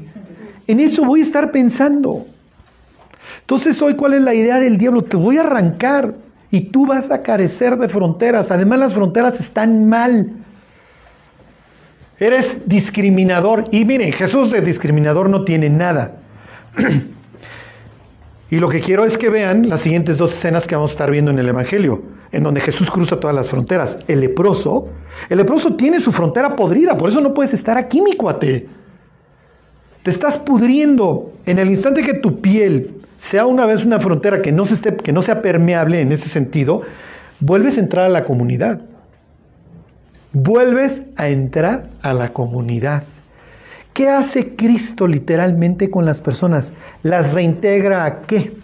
en 0.67 0.81
eso 0.81 1.05
voy 1.05 1.21
a 1.21 1.23
estar 1.25 1.51
pensando. 1.51 2.27
Entonces 3.41 3.81
hoy, 3.83 3.95
¿cuál 3.95 4.15
es 4.15 4.23
la 4.23 4.35
idea 4.35 4.61
del 4.61 4.79
diablo? 4.79 5.03
Te 5.03 5.17
voy 5.17 5.39
a 5.39 5.41
arrancar 5.41 6.15
y 6.51 6.61
tú 6.61 6.87
vas 6.87 7.11
a 7.11 7.23
carecer 7.23 7.77
de 7.77 7.89
fronteras. 7.89 8.51
Además 8.51 8.79
las 8.79 8.95
fronteras 8.95 9.41
están 9.41 9.89
mal. 9.89 10.33
Eres 12.19 12.59
discriminador. 12.67 13.65
Y 13.71 13.85
miren, 13.85 14.13
Jesús 14.13 14.51
de 14.51 14.61
discriminador 14.61 15.31
no 15.31 15.45
tiene 15.45 15.71
nada. 15.71 16.17
Y 18.51 18.59
lo 18.59 18.69
que 18.69 18.81
quiero 18.81 19.05
es 19.05 19.17
que 19.17 19.31
vean 19.31 19.69
las 19.69 19.83
siguientes 19.83 20.19
dos 20.19 20.33
escenas 20.33 20.67
que 20.67 20.75
vamos 20.75 20.91
a 20.91 20.95
estar 20.95 21.11
viendo 21.11 21.31
en 21.31 21.39
el 21.39 21.49
Evangelio, 21.49 22.03
en 22.33 22.43
donde 22.43 22.61
Jesús 22.61 22.91
cruza 22.91 23.21
todas 23.21 23.35
las 23.35 23.49
fronteras. 23.49 23.99
El 24.09 24.21
leproso, 24.21 24.89
el 25.29 25.39
leproso 25.39 25.77
tiene 25.77 26.01
su 26.01 26.11
frontera 26.11 26.57
podrida, 26.57 26.99
por 26.99 27.11
eso 27.11 27.21
no 27.21 27.33
puedes 27.33 27.55
estar 27.55 27.79
aquí, 27.79 28.03
mi 28.03 28.15
cuate. 28.15 28.67
Te 30.03 30.11
estás 30.11 30.37
pudriendo. 30.37 31.33
En 31.47 31.61
el 31.61 31.71
instante 31.71 32.03
que 32.03 32.15
tu 32.15 32.41
piel 32.41 33.00
sea 33.21 33.45
una 33.45 33.67
vez 33.67 33.85
una 33.85 34.01
frontera 34.01 34.41
que 34.41 34.51
no, 34.51 34.65
se 34.65 34.73
esté, 34.73 34.97
que 34.97 35.13
no 35.13 35.21
sea 35.21 35.43
permeable 35.43 36.01
en 36.01 36.11
ese 36.11 36.31
sentido, 36.31 36.81
vuelves 37.39 37.77
a 37.77 37.81
entrar 37.81 38.07
a 38.07 38.09
la 38.09 38.25
comunidad. 38.25 38.81
Vuelves 40.33 41.03
a 41.19 41.29
entrar 41.29 41.91
a 42.01 42.15
la 42.15 42.33
comunidad. 42.33 43.03
¿Qué 43.93 44.09
hace 44.09 44.57
Cristo 44.57 45.07
literalmente 45.07 45.91
con 45.91 46.07
las 46.07 46.23
personas? 46.23 46.73
¿Las 47.03 47.35
reintegra 47.35 48.07
a 48.07 48.23
qué? 48.23 48.55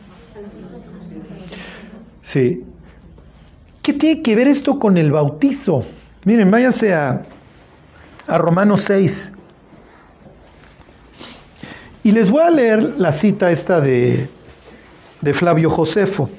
Sí. 2.23 2.65
¿Qué 3.83 3.93
tiene 3.93 4.23
que 4.23 4.35
ver 4.35 4.49
esto 4.49 4.79
con 4.79 4.97
el 4.97 5.13
bautizo? 5.13 5.85
Miren, 6.25 6.51
váyanse 6.51 6.95
a, 6.95 7.25
a 8.27 8.39
Romanos 8.39 8.85
6. 8.85 9.35
Y 12.05 12.13
les 12.13 12.31
voy 12.31 12.41
a 12.41 12.49
leer 12.49 12.95
la 12.97 13.13
cita 13.13 13.51
esta 13.51 13.83
de, 13.83 14.31
de 15.27 15.35
Flavio 15.35 15.69
Josefo. 15.69 16.31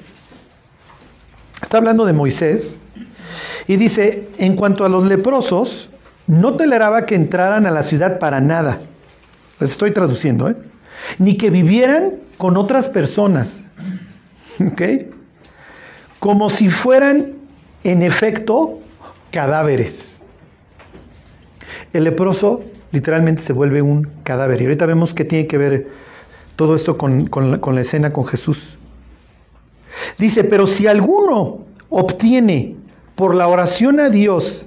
Está 1.62 1.76
hablando 1.76 2.06
de 2.06 2.14
Moisés 2.14 2.78
y 3.66 3.76
dice, 3.76 4.30
en 4.38 4.56
cuanto 4.56 4.86
a 4.86 4.88
los 4.88 5.04
leprosos, 5.04 5.90
no 6.26 6.54
toleraba 6.54 7.04
que 7.04 7.14
entraran 7.14 7.66
a 7.66 7.70
la 7.70 7.82
ciudad 7.82 8.18
para 8.18 8.40
nada. 8.40 8.80
Les 9.60 9.72
estoy 9.72 9.90
traduciendo, 9.90 10.48
¿eh? 10.48 10.56
Ni 11.18 11.36
que 11.36 11.50
vivieran 11.50 12.14
con 12.38 12.56
otras 12.56 12.88
personas. 12.88 13.62
¿Ok? 14.66 14.82
Como 16.18 16.48
si 16.48 16.70
fueran, 16.70 17.34
en 17.84 18.02
efecto, 18.02 18.80
cadáveres. 19.30 20.18
El 21.92 22.04
leproso 22.04 22.62
literalmente 22.90 23.42
se 23.42 23.52
vuelve 23.52 23.82
un 23.82 24.08
cadáver. 24.22 24.62
Y 24.62 24.64
ahorita 24.64 24.86
vemos 24.86 25.12
qué 25.12 25.26
tiene 25.26 25.46
que 25.46 25.58
ver 25.58 25.88
todo 26.56 26.74
esto 26.74 26.96
con, 26.98 27.26
con 27.26 27.74
la 27.74 27.80
escena 27.80 28.12
con 28.12 28.26
Jesús. 28.26 28.77
Dice, 30.16 30.44
pero 30.44 30.66
si 30.66 30.86
alguno 30.86 31.66
obtiene 31.88 32.76
por 33.14 33.34
la 33.34 33.48
oración 33.48 34.00
a 34.00 34.08
Dios 34.08 34.64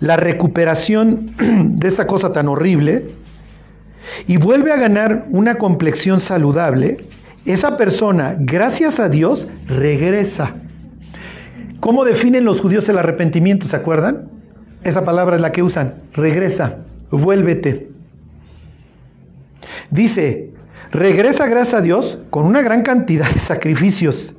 la 0.00 0.16
recuperación 0.16 1.34
de 1.38 1.88
esta 1.88 2.06
cosa 2.06 2.32
tan 2.32 2.48
horrible 2.48 3.10
y 4.26 4.36
vuelve 4.36 4.72
a 4.72 4.76
ganar 4.76 5.26
una 5.30 5.56
complexión 5.56 6.20
saludable, 6.20 6.98
esa 7.44 7.76
persona, 7.76 8.36
gracias 8.38 9.00
a 9.00 9.08
Dios, 9.08 9.48
regresa. 9.66 10.56
¿Cómo 11.80 12.04
definen 12.04 12.44
los 12.44 12.60
judíos 12.60 12.88
el 12.88 12.98
arrepentimiento? 12.98 13.66
¿Se 13.66 13.76
acuerdan? 13.76 14.28
Esa 14.82 15.04
palabra 15.04 15.36
es 15.36 15.42
la 15.42 15.52
que 15.52 15.62
usan. 15.62 15.94
Regresa, 16.12 16.78
vuélvete. 17.10 17.90
Dice, 19.90 20.50
regresa 20.90 21.46
gracias 21.46 21.74
a 21.74 21.82
Dios 21.82 22.18
con 22.30 22.46
una 22.46 22.62
gran 22.62 22.82
cantidad 22.82 23.30
de 23.30 23.38
sacrificios, 23.38 24.34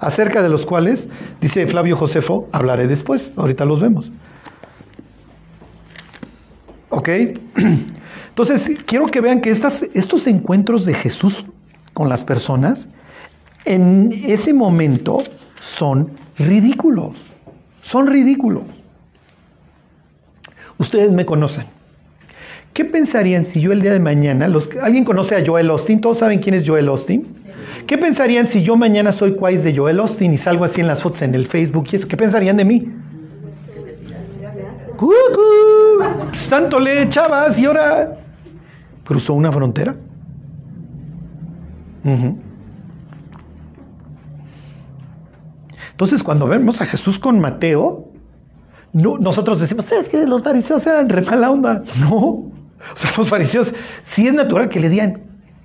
acerca 0.00 0.42
de 0.42 0.48
los 0.48 0.66
cuales, 0.66 1.08
dice 1.40 1.66
Flavio 1.66 1.96
Josefo, 1.96 2.48
hablaré 2.52 2.86
después, 2.86 3.30
ahorita 3.36 3.64
los 3.64 3.80
vemos. 3.80 4.10
¿Ok? 6.88 7.08
Entonces, 8.28 8.70
quiero 8.86 9.06
que 9.06 9.20
vean 9.20 9.40
que 9.40 9.50
estas, 9.50 9.82
estos 9.94 10.26
encuentros 10.26 10.86
de 10.86 10.94
Jesús 10.94 11.46
con 11.92 12.08
las 12.08 12.24
personas, 12.24 12.88
en 13.66 14.10
ese 14.24 14.54
momento 14.54 15.18
son 15.60 16.10
ridículos. 16.38 17.16
Son 17.82 18.06
ridículos. 18.06 18.62
Ustedes 20.78 21.12
me 21.12 21.26
conocen. 21.26 21.66
¿Qué 22.72 22.84
pensarían 22.84 23.44
si 23.44 23.60
yo 23.60 23.72
el 23.72 23.82
día 23.82 23.92
de 23.92 24.00
mañana, 24.00 24.48
¿alguien 24.80 25.04
conoce 25.04 25.36
a 25.36 25.44
Joel 25.44 25.68
Austin? 25.70 26.00
¿Todos 26.00 26.18
saben 26.18 26.38
quién 26.38 26.54
es 26.54 26.66
Joel 26.66 26.88
Austin? 26.88 27.26
¿Qué 27.86 27.98
pensarían 27.98 28.46
si 28.46 28.62
yo 28.62 28.76
mañana 28.76 29.12
soy 29.12 29.34
quais 29.34 29.64
de 29.64 29.76
Joel 29.76 30.00
Austin 30.00 30.32
y 30.32 30.36
salgo 30.36 30.64
así 30.64 30.80
en 30.80 30.86
las 30.86 31.02
fotos 31.02 31.22
en 31.22 31.34
el 31.34 31.46
Facebook 31.46 31.88
y 31.92 31.96
eso? 31.96 32.06
¿Qué 32.08 32.16
pensarían 32.16 32.56
de 32.56 32.64
mí? 32.64 32.92
Pues 36.30 36.48
tanto 36.48 36.78
le 36.78 37.02
echabas 37.02 37.58
y 37.58 37.66
ahora 37.66 38.18
cruzó 39.04 39.34
una 39.34 39.50
frontera. 39.50 39.96
Entonces, 45.90 46.22
cuando 46.22 46.46
vemos 46.46 46.80
a 46.80 46.86
Jesús 46.86 47.18
con 47.18 47.40
Mateo, 47.40 48.08
nosotros 48.92 49.60
decimos, 49.60 49.90
es 49.92 50.08
que 50.08 50.26
los 50.26 50.42
fariseos 50.42 50.86
eran 50.86 51.08
re 51.08 51.22
mala 51.22 51.50
onda. 51.50 51.82
No. 52.00 52.16
O 52.16 52.52
sea, 52.94 53.10
los 53.16 53.28
fariseos 53.28 53.74
sí 54.02 54.26
es 54.26 54.32
natural 54.32 54.68
que 54.68 54.80
le 54.80 54.88
digan, 54.88 55.20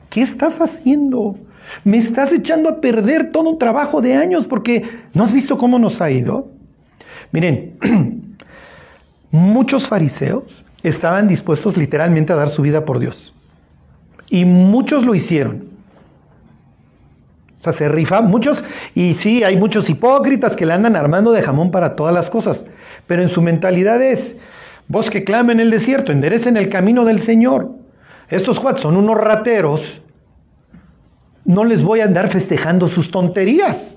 ¿qué 0.09 0.21
estás 0.21 0.59
haciendo? 0.59 1.37
Me 1.83 1.97
estás 1.97 2.31
echando 2.31 2.69
a 2.69 2.81
perder 2.81 3.31
todo 3.31 3.49
un 3.49 3.59
trabajo 3.59 4.01
de 4.01 4.15
años 4.15 4.47
porque 4.47 4.83
¿no 5.13 5.23
has 5.23 5.33
visto 5.33 5.57
cómo 5.57 5.79
nos 5.79 6.01
ha 6.01 6.09
ido? 6.09 6.49
Miren, 7.31 7.77
muchos 9.31 9.87
fariseos 9.87 10.63
estaban 10.83 11.27
dispuestos 11.27 11.77
literalmente 11.77 12.33
a 12.33 12.35
dar 12.35 12.49
su 12.49 12.61
vida 12.61 12.85
por 12.85 12.99
Dios. 12.99 13.33
Y 14.29 14.45
muchos 14.45 15.05
lo 15.05 15.15
hicieron. 15.15 15.75
O 17.59 17.63
sea, 17.63 17.73
se 17.73 17.89
rifa 17.89 18.21
muchos, 18.21 18.63
y 18.93 19.15
sí, 19.15 19.43
hay 19.43 19.57
muchos 19.57 19.89
hipócritas 19.89 20.55
que 20.55 20.67
le 20.67 20.73
andan 20.73 20.95
armando 20.95 21.31
de 21.31 21.41
jamón 21.41 21.71
para 21.71 21.95
todas 21.95 22.13
las 22.13 22.29
cosas, 22.29 22.63
pero 23.07 23.23
en 23.23 23.29
su 23.29 23.41
mentalidad 23.41 24.01
es, 24.03 24.37
vos 24.87 25.09
que 25.09 25.23
clama 25.23 25.51
en 25.51 25.59
el 25.59 25.71
desierto, 25.71 26.11
enderecen 26.11 26.57
el 26.57 26.69
camino 26.69 27.05
del 27.05 27.19
Señor. 27.19 27.71
Estos 28.29 28.59
cuatro 28.59 28.83
son 28.83 28.97
unos 28.97 29.17
rateros, 29.17 29.99
no 31.45 31.63
les 31.63 31.83
voy 31.83 31.99
a 31.99 32.05
andar 32.05 32.27
festejando 32.27 32.87
sus 32.87 33.11
tonterías. 33.11 33.95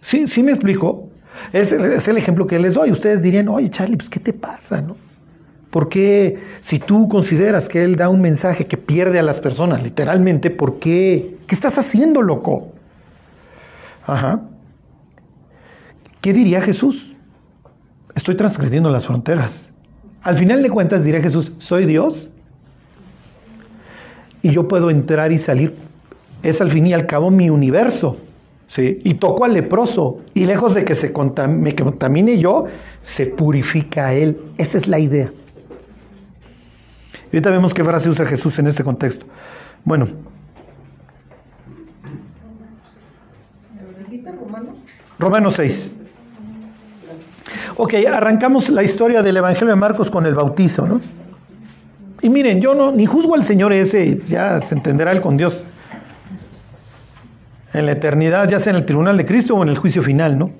¿Sí, 0.00 0.26
sí 0.26 0.42
me 0.42 0.52
explico? 0.52 1.08
Es, 1.52 1.72
el 1.72 2.16
ejemplo 2.16 2.46
que 2.46 2.58
les 2.58 2.74
doy. 2.74 2.90
Ustedes 2.90 3.22
dirían, 3.22 3.48
oye 3.48 3.70
Charlie, 3.70 3.96
pues 3.96 4.10
¿qué 4.10 4.20
te 4.20 4.32
pasa? 4.32 4.82
¿no? 4.82 4.96
¿Por 5.70 5.88
qué, 5.88 6.42
si 6.60 6.78
tú 6.78 7.08
consideras 7.08 7.68
que 7.68 7.84
Él 7.84 7.96
da 7.96 8.08
un 8.08 8.20
mensaje 8.20 8.66
que 8.66 8.76
pierde 8.76 9.18
a 9.18 9.22
las 9.22 9.40
personas, 9.40 9.82
literalmente, 9.82 10.50
¿por 10.50 10.78
qué? 10.78 11.36
¿Qué 11.46 11.54
estás 11.54 11.78
haciendo, 11.78 12.22
loco? 12.22 12.72
Ajá. 14.06 14.40
¿Qué 16.20 16.32
diría 16.32 16.60
Jesús? 16.60 17.14
Estoy 18.14 18.34
transgrediendo 18.34 18.90
las 18.90 19.06
fronteras. 19.06 19.70
Al 20.22 20.36
final 20.36 20.62
de 20.62 20.70
cuentas 20.70 21.04
dirá 21.04 21.20
Jesús, 21.20 21.52
soy 21.58 21.84
Dios 21.84 22.32
y 24.46 24.52
yo 24.52 24.68
puedo 24.68 24.90
entrar 24.90 25.32
y 25.32 25.40
salir. 25.40 25.74
Es 26.44 26.60
al 26.60 26.70
fin 26.70 26.86
y 26.86 26.94
al 26.94 27.04
cabo 27.06 27.32
mi 27.32 27.50
universo. 27.50 28.16
¿sí? 28.68 29.00
Y 29.02 29.14
toco 29.14 29.44
al 29.44 29.54
leproso 29.54 30.20
y 30.34 30.46
lejos 30.46 30.72
de 30.72 30.84
que 30.84 30.94
se 30.94 31.12
me 31.48 31.74
contamine 31.74 32.38
yo, 32.38 32.66
se 33.02 33.26
purifica 33.26 34.06
a 34.06 34.14
él. 34.14 34.40
Esa 34.56 34.78
es 34.78 34.86
la 34.86 35.00
idea. 35.00 35.32
Ahorita 37.24 37.50
vemos 37.50 37.74
qué 37.74 37.82
frase 37.82 38.08
usa 38.08 38.24
Jesús 38.24 38.56
en 38.60 38.68
este 38.68 38.84
contexto. 38.84 39.26
Bueno. 39.84 40.06
Romanos 45.18 45.54
6. 45.54 45.90
Ok, 47.78 47.94
arrancamos 48.12 48.68
la 48.68 48.84
historia 48.84 49.24
del 49.24 49.38
Evangelio 49.38 49.74
de 49.74 49.80
Marcos 49.80 50.08
con 50.08 50.24
el 50.24 50.36
bautizo, 50.36 50.86
¿no? 50.86 51.00
Y 52.26 52.28
miren, 52.28 52.60
yo 52.60 52.74
no, 52.74 52.90
ni 52.90 53.06
juzgo 53.06 53.36
al 53.36 53.44
Señor 53.44 53.72
ese, 53.72 54.20
ya 54.26 54.60
se 54.60 54.74
entenderá 54.74 55.12
él 55.12 55.20
con 55.20 55.36
Dios. 55.36 55.64
En 57.72 57.86
la 57.86 57.92
eternidad, 57.92 58.48
ya 58.48 58.58
sea 58.58 58.72
en 58.72 58.78
el 58.78 58.84
tribunal 58.84 59.16
de 59.16 59.24
Cristo 59.24 59.54
o 59.54 59.62
en 59.62 59.68
el 59.68 59.78
juicio 59.78 60.02
final, 60.02 60.36
¿no? 60.36 60.50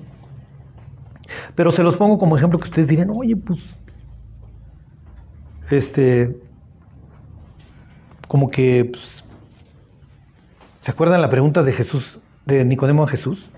Pero 1.55 1.69
se 1.71 1.83
los 1.83 1.97
pongo 1.97 2.17
como 2.17 2.37
ejemplo 2.37 2.57
que 2.57 2.69
ustedes 2.69 2.87
dirían, 2.87 3.09
oye, 3.13 3.35
pues, 3.35 3.75
este, 5.69 6.39
como 8.29 8.49
que, 8.49 8.85
pues, 8.89 9.25
¿se 10.79 10.89
acuerdan 10.89 11.19
la 11.19 11.27
pregunta 11.27 11.63
de 11.63 11.73
Jesús, 11.73 12.17
de 12.45 12.63
Nicodemo 12.63 13.03
a 13.03 13.07
Jesús? 13.07 13.49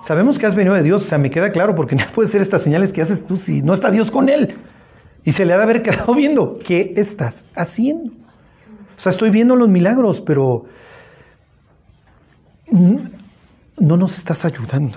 Sabemos 0.00 0.38
que 0.38 0.46
has 0.46 0.54
venido 0.54 0.74
de 0.74 0.82
Dios, 0.82 1.02
o 1.02 1.06
sea, 1.06 1.18
me 1.18 1.28
queda 1.28 1.52
claro, 1.52 1.74
porque 1.74 1.94
no 1.94 2.04
puede 2.14 2.30
ser 2.30 2.40
estas 2.40 2.62
señales 2.62 2.90
que 2.90 3.02
haces 3.02 3.26
tú 3.26 3.36
si 3.36 3.60
no 3.60 3.74
está 3.74 3.90
Dios 3.90 4.10
con 4.10 4.30
él. 4.30 4.56
Y 5.28 5.32
se 5.32 5.44
le 5.44 5.52
ha 5.52 5.58
de 5.58 5.62
haber 5.62 5.82
quedado 5.82 6.14
viendo, 6.22 6.58
¿qué 6.58 6.94
estás 6.96 7.44
haciendo? 7.54 8.12
O 8.96 8.98
sea, 8.98 9.10
estoy 9.10 9.28
viendo 9.28 9.56
los 9.56 9.68
milagros, 9.68 10.22
pero 10.22 10.64
no 13.78 13.96
nos 13.98 14.16
estás 14.16 14.46
ayudando. 14.46 14.96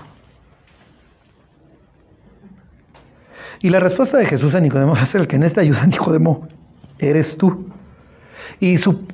Y 3.60 3.68
la 3.68 3.78
respuesta 3.78 4.16
de 4.16 4.24
Jesús 4.24 4.54
a 4.54 4.60
Nicodemo 4.60 4.96
es 5.02 5.14
el 5.14 5.26
que 5.26 5.36
en 5.36 5.42
esta 5.42 5.60
ayuda, 5.60 5.84
Nicodemo, 5.84 6.48
eres 6.98 7.36
tú. 7.36 7.66
Y 8.58 8.78
su 8.78 9.06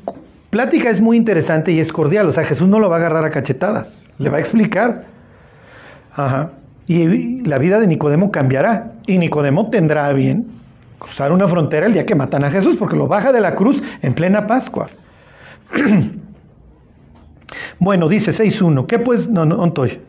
plática 0.50 0.88
es 0.88 1.00
muy 1.00 1.16
interesante 1.16 1.72
y 1.72 1.80
es 1.80 1.92
cordial. 1.92 2.28
O 2.28 2.30
sea, 2.30 2.44
Jesús 2.44 2.68
no 2.68 2.78
lo 2.78 2.88
va 2.88 2.94
a 2.94 2.98
agarrar 3.00 3.24
a 3.24 3.30
cachetadas, 3.30 4.04
le 4.18 4.30
va 4.30 4.36
a 4.36 4.40
explicar. 4.40 5.04
Ajá. 6.12 6.52
Y 6.86 7.42
la 7.42 7.58
vida 7.58 7.80
de 7.80 7.88
Nicodemo 7.88 8.30
cambiará. 8.30 8.92
Y 9.08 9.18
Nicodemo 9.18 9.68
tendrá 9.68 10.12
bien 10.12 10.57
cruzar 10.98 11.32
una 11.32 11.48
frontera 11.48 11.86
el 11.86 11.92
día 11.92 12.06
que 12.06 12.14
matan 12.14 12.44
a 12.44 12.50
Jesús, 12.50 12.76
porque 12.76 12.96
lo 12.96 13.06
baja 13.06 13.32
de 13.32 13.40
la 13.40 13.54
cruz 13.54 13.82
en 14.02 14.14
plena 14.14 14.46
Pascua. 14.46 14.88
bueno, 17.78 18.08
dice 18.08 18.30
6.1. 18.30 18.86
¿Qué 18.86 18.98
pues? 18.98 19.28
No, 19.28 19.44
no, 19.44 19.64
estoy. 19.64 20.00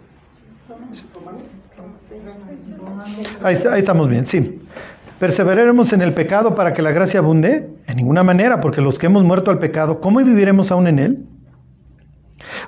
Ahí, 3.41 3.55
ahí 3.71 3.79
estamos 3.79 4.09
bien, 4.09 4.25
sí. 4.25 4.61
¿Perseveraremos 5.19 5.91
en 5.93 6.01
el 6.01 6.13
pecado 6.13 6.55
para 6.55 6.73
que 6.73 6.81
la 6.81 6.91
gracia 6.91 7.19
abunde? 7.19 7.69
En 7.87 7.97
ninguna 7.97 8.23
manera, 8.23 8.61
porque 8.61 8.81
los 8.81 8.97
que 8.97 9.07
hemos 9.07 9.23
muerto 9.23 9.51
al 9.51 9.59
pecado, 9.59 9.99
¿cómo 9.99 10.19
viviremos 10.19 10.71
aún 10.71 10.87
en 10.87 10.99
él? 10.99 11.25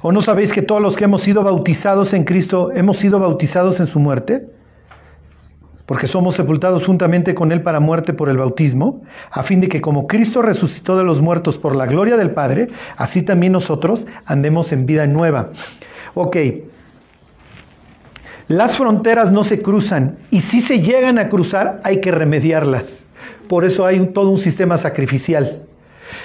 ¿O 0.02 0.12
no 0.12 0.22
sabéis 0.22 0.52
que 0.52 0.62
todos 0.62 0.82
los 0.82 0.98
que 0.98 1.06
hemos 1.06 1.22
sido 1.22 1.44
bautizados 1.44 2.14
en 2.14 2.26
Cristo 2.26 2.72
hemos 2.74 2.98
sido 2.98 3.20
bautizados 3.20 3.80
en 3.80 3.88
su 3.88 4.00
muerte? 4.00 4.51
Porque 5.92 6.08
somos 6.08 6.36
sepultados 6.36 6.86
juntamente 6.86 7.36
con 7.36 7.52
Él 7.52 7.64
para 7.64 7.82
muerte 7.82 8.14
por 8.14 8.30
el 8.30 8.38
bautismo, 8.38 9.02
a 9.30 9.44
fin 9.44 9.60
de 9.60 9.68
que 9.68 9.82
como 9.82 10.08
Cristo 10.08 10.42
resucitó 10.42 10.98
de 10.98 11.04
los 11.04 11.22
muertos 11.22 11.58
por 11.60 11.76
la 11.76 11.86
gloria 11.86 12.16
del 12.16 12.32
Padre, 12.32 12.70
así 12.96 13.24
también 13.24 13.52
nosotros 13.52 14.08
andemos 14.24 14.72
en 14.72 14.86
vida 14.86 15.06
nueva. 15.06 15.50
Ok, 16.14 16.38
las 18.48 18.78
fronteras 18.78 19.34
no 19.34 19.44
se 19.44 19.62
cruzan 19.62 20.18
y 20.30 20.39
si 20.39 20.62
se 20.62 20.80
llegan 20.80 21.20
a 21.20 21.28
cruzar 21.28 21.82
hay 21.84 22.00
que 22.00 22.12
remediarlas. 22.12 23.04
Por 23.50 23.66
eso 23.66 23.86
hay 23.86 24.00
todo 24.14 24.30
un 24.30 24.38
sistema 24.38 24.78
sacrificial. 24.78 25.64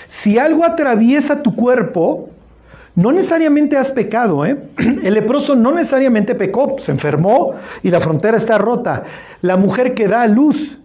Si 0.07 0.39
algo 0.39 0.65
atraviesa 0.65 1.43
tu 1.43 1.57
cuerpo, 1.57 2.31
no 2.97 3.13
necesariamente 3.13 3.77
has 3.77 3.93
pecado, 3.93 4.45
¿eh? 4.47 4.57
El 4.79 5.15
leproso 5.15 5.55
no 5.55 5.73
necesariamente 5.73 6.35
pecó, 6.35 6.77
se 6.79 6.93
enfermó 6.93 7.55
y 7.83 7.91
la 7.91 8.01
frontera 8.01 8.37
está 8.39 8.57
rota. 8.57 9.05
La 9.43 9.59
mujer 9.59 9.95
que 9.95 10.09
da 10.09 10.23
a 10.23 10.27
luz, 10.27 10.79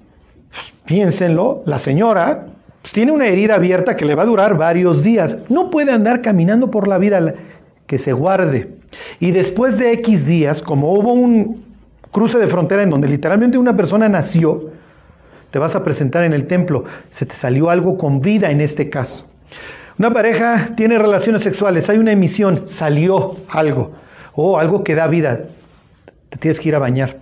piénsenlo, 0.86 1.64
la 1.66 1.80
señora 1.80 2.48
pues, 2.82 2.92
tiene 2.92 3.14
una 3.14 3.28
herida 3.28 3.56
abierta 3.56 3.96
que 3.96 4.04
le 4.04 4.16
va 4.16 4.24
a 4.24 4.26
durar 4.26 4.58
varios 4.58 5.04
días. 5.04 5.38
No 5.48 5.70
puede 5.70 5.94
andar 5.94 6.22
caminando 6.22 6.70
por 6.70 6.90
la 6.90 6.98
vida 6.98 7.34
que 7.88 7.98
se 7.98 8.12
guarde. 8.12 8.76
Y 9.22 9.32
después 9.32 9.78
de 9.78 9.94
X 9.94 10.26
días, 10.26 10.62
como 10.62 10.92
hubo 10.94 11.14
un 11.14 11.64
cruce 12.12 12.38
de 12.40 12.48
frontera 12.48 12.84
en 12.84 12.90
donde 12.90 13.08
literalmente 13.08 13.58
una 13.58 13.78
persona 13.78 14.10
nació, 14.10 14.70
te 15.50 15.60
vas 15.60 15.76
a 15.78 15.84
presentar 15.84 16.26
en 16.26 16.34
el 16.34 16.46
templo. 16.46 16.84
Se 17.10 17.26
te 17.26 17.36
salió 17.36 17.70
algo 17.70 17.98
con 17.98 18.20
vida 18.20 18.52
en 18.52 18.60
este 18.60 18.90
caso. 18.90 19.28
Una 20.02 20.14
pareja 20.14 20.72
tiene 20.76 20.98
relaciones 20.98 21.44
sexuales, 21.44 21.88
hay 21.88 22.00
una 22.00 22.12
emisión, 22.12 22.64
salió 22.68 23.36
algo, 23.50 23.92
o 24.34 24.58
algo 24.58 24.84
que 24.84 24.96
da 24.96 25.06
vida, 25.06 25.42
te 26.32 26.40
tienes 26.40 26.60
que 26.60 26.70
ir 26.70 26.76
a 26.76 26.80
bañar. 26.80 27.20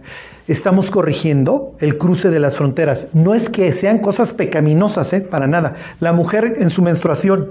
Estamos 0.47 0.89
corrigiendo 0.89 1.75
el 1.81 1.97
cruce 1.97 2.29
de 2.29 2.39
las 2.39 2.55
fronteras. 2.55 3.07
No 3.11 3.35
es 3.35 3.49
que 3.49 3.73
sean 3.73 3.99
cosas 3.99 4.31
pecaminosas, 4.31 5.11
¿eh? 5.11 5.19
para 5.19 5.45
nada. 5.45 5.75
La 5.99 6.13
mujer 6.13 6.53
en 6.55 6.69
su 6.69 6.81
menstruación, 6.81 7.49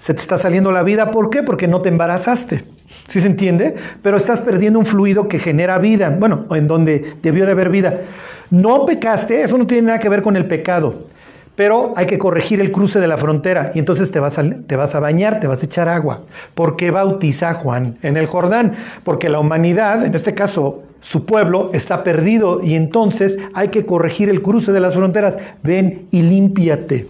se 0.00 0.12
te 0.12 0.20
está 0.20 0.36
saliendo 0.36 0.70
la 0.70 0.82
vida, 0.82 1.12
¿por 1.12 1.30
qué? 1.30 1.42
Porque 1.42 1.66
no 1.66 1.80
te 1.80 1.88
embarazaste. 1.88 2.62
¿Sí 3.08 3.22
se 3.22 3.28
entiende? 3.28 3.74
Pero 4.02 4.18
estás 4.18 4.42
perdiendo 4.42 4.78
un 4.78 4.84
fluido 4.84 5.28
que 5.28 5.38
genera 5.38 5.78
vida, 5.78 6.10
bueno, 6.10 6.44
en 6.50 6.68
donde 6.68 7.14
debió 7.22 7.46
de 7.46 7.52
haber 7.52 7.70
vida. 7.70 8.02
No 8.50 8.84
pecaste, 8.84 9.44
eso 9.44 9.56
no 9.56 9.66
tiene 9.66 9.86
nada 9.86 9.98
que 9.98 10.10
ver 10.10 10.20
con 10.20 10.36
el 10.36 10.44
pecado. 10.44 11.10
Pero 11.54 11.92
hay 11.96 12.06
que 12.06 12.18
corregir 12.18 12.60
el 12.60 12.72
cruce 12.72 12.98
de 12.98 13.06
la 13.06 13.18
frontera 13.18 13.72
y 13.74 13.78
entonces 13.78 14.10
te 14.10 14.20
vas, 14.20 14.38
a, 14.38 14.44
te 14.66 14.76
vas 14.76 14.94
a 14.94 15.00
bañar, 15.00 15.38
te 15.38 15.46
vas 15.46 15.62
a 15.62 15.66
echar 15.66 15.88
agua. 15.88 16.22
¿Por 16.54 16.76
qué 16.76 16.90
bautiza 16.90 17.50
a 17.50 17.54
Juan 17.54 17.98
en 18.02 18.16
el 18.16 18.26
Jordán? 18.26 18.72
Porque 19.04 19.28
la 19.28 19.38
humanidad, 19.38 20.04
en 20.04 20.14
este 20.14 20.34
caso 20.34 20.82
su 21.00 21.26
pueblo, 21.26 21.70
está 21.74 22.04
perdido 22.04 22.62
y 22.62 22.74
entonces 22.74 23.38
hay 23.54 23.68
que 23.68 23.84
corregir 23.84 24.30
el 24.30 24.40
cruce 24.40 24.72
de 24.72 24.80
las 24.80 24.94
fronteras. 24.94 25.36
Ven 25.62 26.06
y 26.10 26.22
límpiate. 26.22 27.08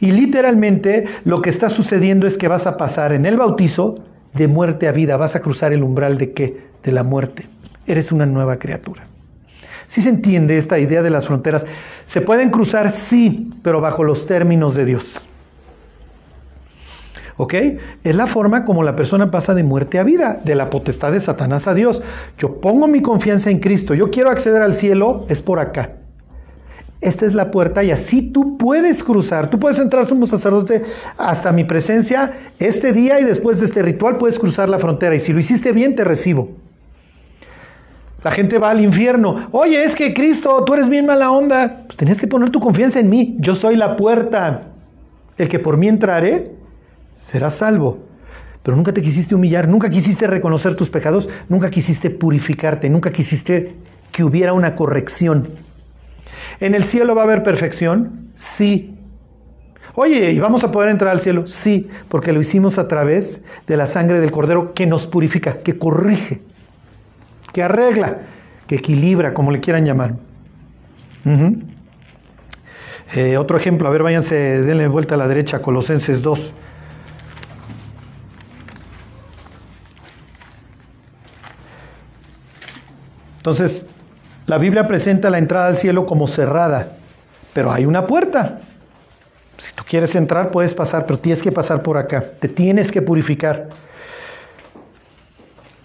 Y 0.00 0.12
literalmente 0.12 1.04
lo 1.24 1.42
que 1.42 1.50
está 1.50 1.68
sucediendo 1.68 2.26
es 2.26 2.38
que 2.38 2.48
vas 2.48 2.66
a 2.66 2.78
pasar 2.78 3.12
en 3.12 3.26
el 3.26 3.36
bautizo 3.36 3.98
de 4.32 4.48
muerte 4.48 4.88
a 4.88 4.92
vida. 4.92 5.18
Vas 5.18 5.36
a 5.36 5.40
cruzar 5.40 5.74
el 5.74 5.82
umbral 5.82 6.16
de 6.16 6.32
qué? 6.32 6.60
De 6.82 6.92
la 6.92 7.02
muerte. 7.02 7.46
Eres 7.86 8.10
una 8.10 8.24
nueva 8.24 8.58
criatura. 8.58 9.06
Si 9.90 10.00
se 10.02 10.08
entiende 10.08 10.56
esta 10.56 10.78
idea 10.78 11.02
de 11.02 11.10
las 11.10 11.26
fronteras. 11.26 11.66
Se 12.04 12.20
pueden 12.20 12.50
cruzar, 12.50 12.92
sí, 12.92 13.50
pero 13.64 13.80
bajo 13.80 14.04
los 14.04 14.24
términos 14.24 14.76
de 14.76 14.84
Dios. 14.84 15.16
¿Ok? 17.36 17.54
Es 18.04 18.14
la 18.14 18.28
forma 18.28 18.64
como 18.64 18.84
la 18.84 18.94
persona 18.94 19.32
pasa 19.32 19.52
de 19.52 19.64
muerte 19.64 19.98
a 19.98 20.04
vida, 20.04 20.40
de 20.44 20.54
la 20.54 20.70
potestad 20.70 21.10
de 21.10 21.18
Satanás 21.18 21.66
a 21.66 21.74
Dios. 21.74 22.02
Yo 22.38 22.60
pongo 22.60 22.86
mi 22.86 23.02
confianza 23.02 23.50
en 23.50 23.58
Cristo, 23.58 23.92
yo 23.94 24.12
quiero 24.12 24.30
acceder 24.30 24.62
al 24.62 24.74
cielo, 24.74 25.26
es 25.28 25.42
por 25.42 25.58
acá. 25.58 25.96
Esta 27.00 27.26
es 27.26 27.34
la 27.34 27.50
puerta 27.50 27.82
y 27.82 27.90
así 27.90 28.22
tú 28.22 28.58
puedes 28.58 29.02
cruzar. 29.02 29.50
Tú 29.50 29.58
puedes 29.58 29.80
entrar 29.80 30.06
como 30.06 30.28
sacerdote 30.28 30.82
hasta 31.18 31.50
mi 31.50 31.64
presencia 31.64 32.34
este 32.60 32.92
día 32.92 33.18
y 33.18 33.24
después 33.24 33.58
de 33.58 33.66
este 33.66 33.82
ritual 33.82 34.18
puedes 34.18 34.38
cruzar 34.38 34.68
la 34.68 34.78
frontera. 34.78 35.16
Y 35.16 35.18
si 35.18 35.32
lo 35.32 35.40
hiciste 35.40 35.72
bien, 35.72 35.96
te 35.96 36.04
recibo. 36.04 36.69
La 38.22 38.30
gente 38.30 38.58
va 38.58 38.70
al 38.70 38.80
infierno. 38.80 39.48
Oye, 39.52 39.82
es 39.82 39.96
que 39.96 40.12
Cristo, 40.12 40.62
tú 40.64 40.74
eres 40.74 40.88
bien 40.88 41.06
mala 41.06 41.30
onda. 41.30 41.84
Pues 41.86 41.96
tenías 41.96 42.20
que 42.20 42.26
poner 42.26 42.50
tu 42.50 42.60
confianza 42.60 43.00
en 43.00 43.08
mí. 43.08 43.36
Yo 43.38 43.54
soy 43.54 43.76
la 43.76 43.96
puerta. 43.96 44.68
El 45.38 45.48
que 45.48 45.58
por 45.58 45.78
mí 45.78 45.88
entrare 45.88 46.52
será 47.16 47.48
salvo. 47.48 47.98
Pero 48.62 48.76
nunca 48.76 48.92
te 48.92 49.00
quisiste 49.00 49.34
humillar, 49.34 49.68
nunca 49.68 49.88
quisiste 49.88 50.26
reconocer 50.26 50.74
tus 50.74 50.90
pecados, 50.90 51.30
nunca 51.48 51.70
quisiste 51.70 52.10
purificarte, 52.10 52.90
nunca 52.90 53.10
quisiste 53.10 53.74
que 54.12 54.22
hubiera 54.22 54.52
una 54.52 54.74
corrección. 54.74 55.48
¿En 56.60 56.74
el 56.74 56.84
cielo 56.84 57.14
va 57.14 57.22
a 57.22 57.24
haber 57.24 57.42
perfección? 57.42 58.28
Sí. 58.34 58.94
Oye, 59.94 60.30
¿y 60.32 60.38
vamos 60.38 60.62
a 60.62 60.70
poder 60.70 60.90
entrar 60.90 61.10
al 61.10 61.22
cielo? 61.22 61.46
Sí, 61.46 61.88
porque 62.10 62.34
lo 62.34 62.40
hicimos 62.40 62.78
a 62.78 62.86
través 62.86 63.40
de 63.66 63.78
la 63.78 63.86
sangre 63.86 64.20
del 64.20 64.30
Cordero 64.30 64.74
que 64.74 64.86
nos 64.86 65.06
purifica, 65.06 65.58
que 65.58 65.78
corrige 65.78 66.42
que 67.52 67.62
arregla, 67.62 68.18
que 68.66 68.76
equilibra, 68.76 69.34
como 69.34 69.50
le 69.50 69.60
quieran 69.60 69.84
llamar. 69.84 70.14
Eh, 73.14 73.36
otro 73.36 73.56
ejemplo, 73.56 73.88
a 73.88 73.90
ver, 73.90 74.02
váyanse, 74.02 74.62
denle 74.62 74.86
vuelta 74.88 75.16
a 75.16 75.18
la 75.18 75.28
derecha, 75.28 75.60
Colosenses 75.60 76.22
2. 76.22 76.52
Entonces, 83.38 83.86
la 84.46 84.58
Biblia 84.58 84.86
presenta 84.86 85.30
la 85.30 85.38
entrada 85.38 85.68
al 85.68 85.76
cielo 85.76 86.06
como 86.06 86.28
cerrada, 86.28 86.92
pero 87.52 87.72
hay 87.72 87.86
una 87.86 88.06
puerta. 88.06 88.60
Si 89.56 89.72
tú 89.74 89.82
quieres 89.88 90.14
entrar, 90.14 90.50
puedes 90.50 90.74
pasar, 90.74 91.06
pero 91.06 91.18
tienes 91.18 91.42
que 91.42 91.50
pasar 91.50 91.82
por 91.82 91.96
acá. 91.96 92.22
Te 92.38 92.48
tienes 92.48 92.92
que 92.92 93.02
purificar. 93.02 93.68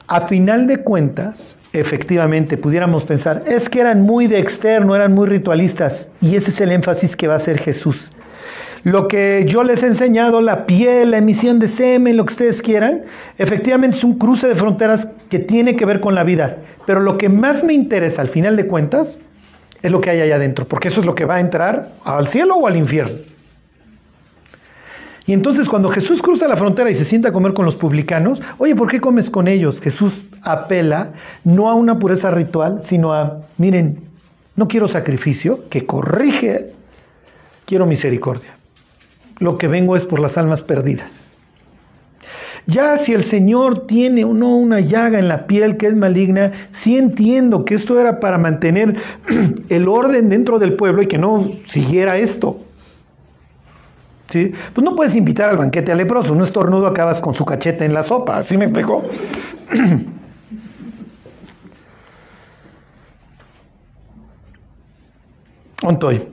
A 0.08 0.22
final 0.22 0.68
de 0.68 0.78
cuentas, 0.78 1.58
efectivamente, 1.74 2.58
pudiéramos 2.58 3.06
pensar, 3.06 3.42
es 3.48 3.70
que 3.70 3.80
eran 3.80 4.02
muy 4.02 4.28
de 4.28 4.38
externo, 4.38 4.96
eran 4.96 5.16
muy 5.16 5.28
ritualistas, 5.28 6.10
y 6.22 6.36
ese 6.36 6.52
es 6.52 6.62
el 6.62 6.72
énfasis 6.72 7.16
que 7.16 7.28
va 7.28 7.34
a 7.34 7.38
hacer 7.38 7.60
Jesús. 7.60 8.12
Lo 8.84 9.08
que 9.08 9.46
yo 9.48 9.64
les 9.64 9.82
he 9.82 9.88
enseñado, 9.88 10.42
la 10.42 10.68
piel, 10.68 11.10
la 11.10 11.18
emisión 11.18 11.58
de 11.58 11.68
semen, 11.68 12.18
lo 12.18 12.26
que 12.26 12.34
ustedes 12.34 12.62
quieran, 12.62 13.06
efectivamente 13.40 13.98
es 13.98 14.04
un 14.04 14.20
cruce 14.20 14.48
de 14.48 14.54
fronteras 14.54 15.08
que 15.28 15.40
tiene 15.40 15.76
que 15.76 15.86
ver 15.86 16.02
con 16.02 16.14
la 16.14 16.24
vida. 16.24 16.58
Pero 16.86 17.00
lo 17.00 17.18
que 17.18 17.28
más 17.28 17.64
me 17.64 17.74
interesa 17.74 18.22
al 18.22 18.30
final 18.30 18.56
de 18.58 18.68
cuentas 18.68 19.20
es 19.82 19.92
lo 19.92 20.02
que 20.02 20.12
hay 20.12 20.22
allá 20.22 20.36
adentro, 20.36 20.68
porque 20.68 20.90
eso 20.90 21.00
es 21.00 21.08
lo 21.08 21.16
que 21.16 21.26
va 21.26 21.38
a 21.38 21.40
entrar 21.40 21.94
al 22.04 22.28
cielo 22.28 22.58
o 22.58 22.68
al 22.68 22.76
infierno. 22.76 23.18
Y 25.28 25.34
entonces 25.34 25.68
cuando 25.68 25.90
Jesús 25.90 26.22
cruza 26.22 26.48
la 26.48 26.56
frontera 26.56 26.92
y 26.92 26.94
se 26.94 27.04
sienta 27.04 27.30
a 27.30 27.32
comer 27.32 27.54
con 27.54 27.66
los 27.66 27.76
publicanos, 27.76 28.42
oye, 28.58 28.76
¿por 28.76 28.90
qué 28.90 29.02
comes 29.02 29.30
con 29.30 29.48
ellos? 29.48 29.82
Jesús 29.82 30.26
apela 30.44 31.14
no 31.44 31.70
a 31.70 31.74
una 31.74 31.98
pureza 31.98 32.30
ritual, 32.30 32.82
sino 32.86 33.14
a, 33.14 33.42
miren, 33.58 34.02
no 34.56 34.68
quiero 34.68 34.88
sacrificio, 34.88 35.68
que 35.70 35.86
corrige, 35.86 36.74
quiero 37.66 37.88
misericordia. 37.88 38.58
Lo 39.40 39.58
que 39.58 39.68
vengo 39.68 39.96
es 39.96 40.06
por 40.06 40.20
las 40.20 40.38
almas 40.38 40.62
perdidas. 40.62 41.12
Ya 42.68 42.98
si 42.98 43.14
el 43.14 43.24
Señor 43.24 43.86
tiene 43.86 44.26
o 44.26 44.34
no 44.34 44.56
una 44.56 44.80
llaga 44.80 45.20
en 45.20 45.28
la 45.28 45.46
piel 45.46 45.78
que 45.78 45.88
es 45.88 45.96
maligna, 45.96 46.52
sí 46.72 46.98
entiendo 46.98 47.64
que 47.64 47.76
esto 47.76 48.00
era 48.00 48.20
para 48.20 48.38
mantener 48.38 48.96
el 49.70 49.88
orden 49.88 50.30
dentro 50.30 50.58
del 50.58 50.74
pueblo 50.74 51.02
y 51.02 51.08
que 51.08 51.18
no 51.18 51.52
siguiera 51.68 52.18
esto. 52.18 52.65
¿Sí? 54.30 54.52
Pues 54.74 54.84
no 54.84 54.96
puedes 54.96 55.16
invitar 55.16 55.50
al 55.50 55.58
banquete 55.58 55.92
al 55.92 56.00
leproso, 56.00 56.34
un 56.34 56.42
estornudo 56.42 56.88
acabas 56.88 57.22
con 57.22 57.36
su 57.36 57.46
cachete 57.46 57.86
en 57.86 57.94
la 57.94 58.04
sopa, 58.04 58.42
¿sí 58.44 58.58
me 58.58 58.66
explico? 58.66 59.04
Ontoy. 65.84 66.28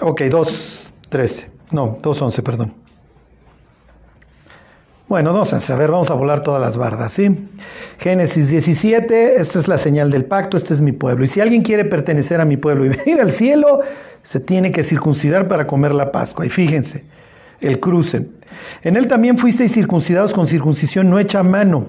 Ok, 0.00 0.20
2.13. 0.22 1.48
No, 1.70 1.96
2.11, 1.98 2.42
perdón. 2.42 2.83
Bueno, 5.06 5.32
no 5.32 5.42
a 5.42 5.76
ver, 5.76 5.90
vamos 5.90 6.10
a 6.10 6.14
volar 6.14 6.42
todas 6.42 6.62
las 6.62 6.78
bardas, 6.78 7.12
¿sí? 7.12 7.46
Génesis 7.98 8.48
17, 8.48 9.36
esta 9.36 9.58
es 9.58 9.68
la 9.68 9.76
señal 9.76 10.10
del 10.10 10.24
pacto, 10.24 10.56
este 10.56 10.72
es 10.72 10.80
mi 10.80 10.92
pueblo. 10.92 11.24
Y 11.24 11.28
si 11.28 11.42
alguien 11.42 11.60
quiere 11.60 11.84
pertenecer 11.84 12.40
a 12.40 12.46
mi 12.46 12.56
pueblo 12.56 12.86
y 12.86 12.88
venir 13.04 13.20
al 13.20 13.30
cielo, 13.30 13.80
se 14.22 14.40
tiene 14.40 14.72
que 14.72 14.82
circuncidar 14.82 15.46
para 15.46 15.66
comer 15.66 15.94
la 15.94 16.10
Pascua. 16.10 16.46
Y 16.46 16.48
fíjense, 16.48 17.04
el 17.60 17.80
cruce. 17.80 18.28
En 18.82 18.96
él 18.96 19.06
también 19.06 19.36
fuisteis 19.36 19.72
circuncidados 19.72 20.32
con 20.32 20.46
circuncisión 20.46 21.10
no 21.10 21.18
hecha 21.18 21.42
mano. 21.42 21.86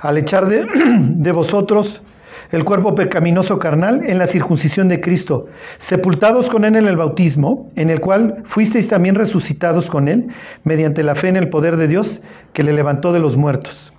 Al 0.00 0.18
echar 0.18 0.44
de, 0.46 0.66
de 1.14 1.32
vosotros 1.32 2.02
el 2.50 2.64
cuerpo 2.64 2.94
pecaminoso 2.94 3.58
carnal 3.58 4.02
en 4.06 4.18
la 4.18 4.26
circuncisión 4.26 4.88
de 4.88 5.00
Cristo, 5.00 5.46
sepultados 5.78 6.48
con 6.48 6.64
Él 6.64 6.76
en 6.76 6.86
el 6.86 6.96
bautismo, 6.96 7.68
en 7.76 7.90
el 7.90 8.00
cual 8.00 8.42
fuisteis 8.44 8.88
también 8.88 9.14
resucitados 9.14 9.88
con 9.88 10.08
Él, 10.08 10.28
mediante 10.64 11.02
la 11.02 11.14
fe 11.14 11.28
en 11.28 11.36
el 11.36 11.48
poder 11.50 11.76
de 11.76 11.88
Dios 11.88 12.20
que 12.52 12.62
le 12.62 12.72
levantó 12.72 13.12
de 13.12 13.20
los 13.20 13.36
muertos. 13.36 13.92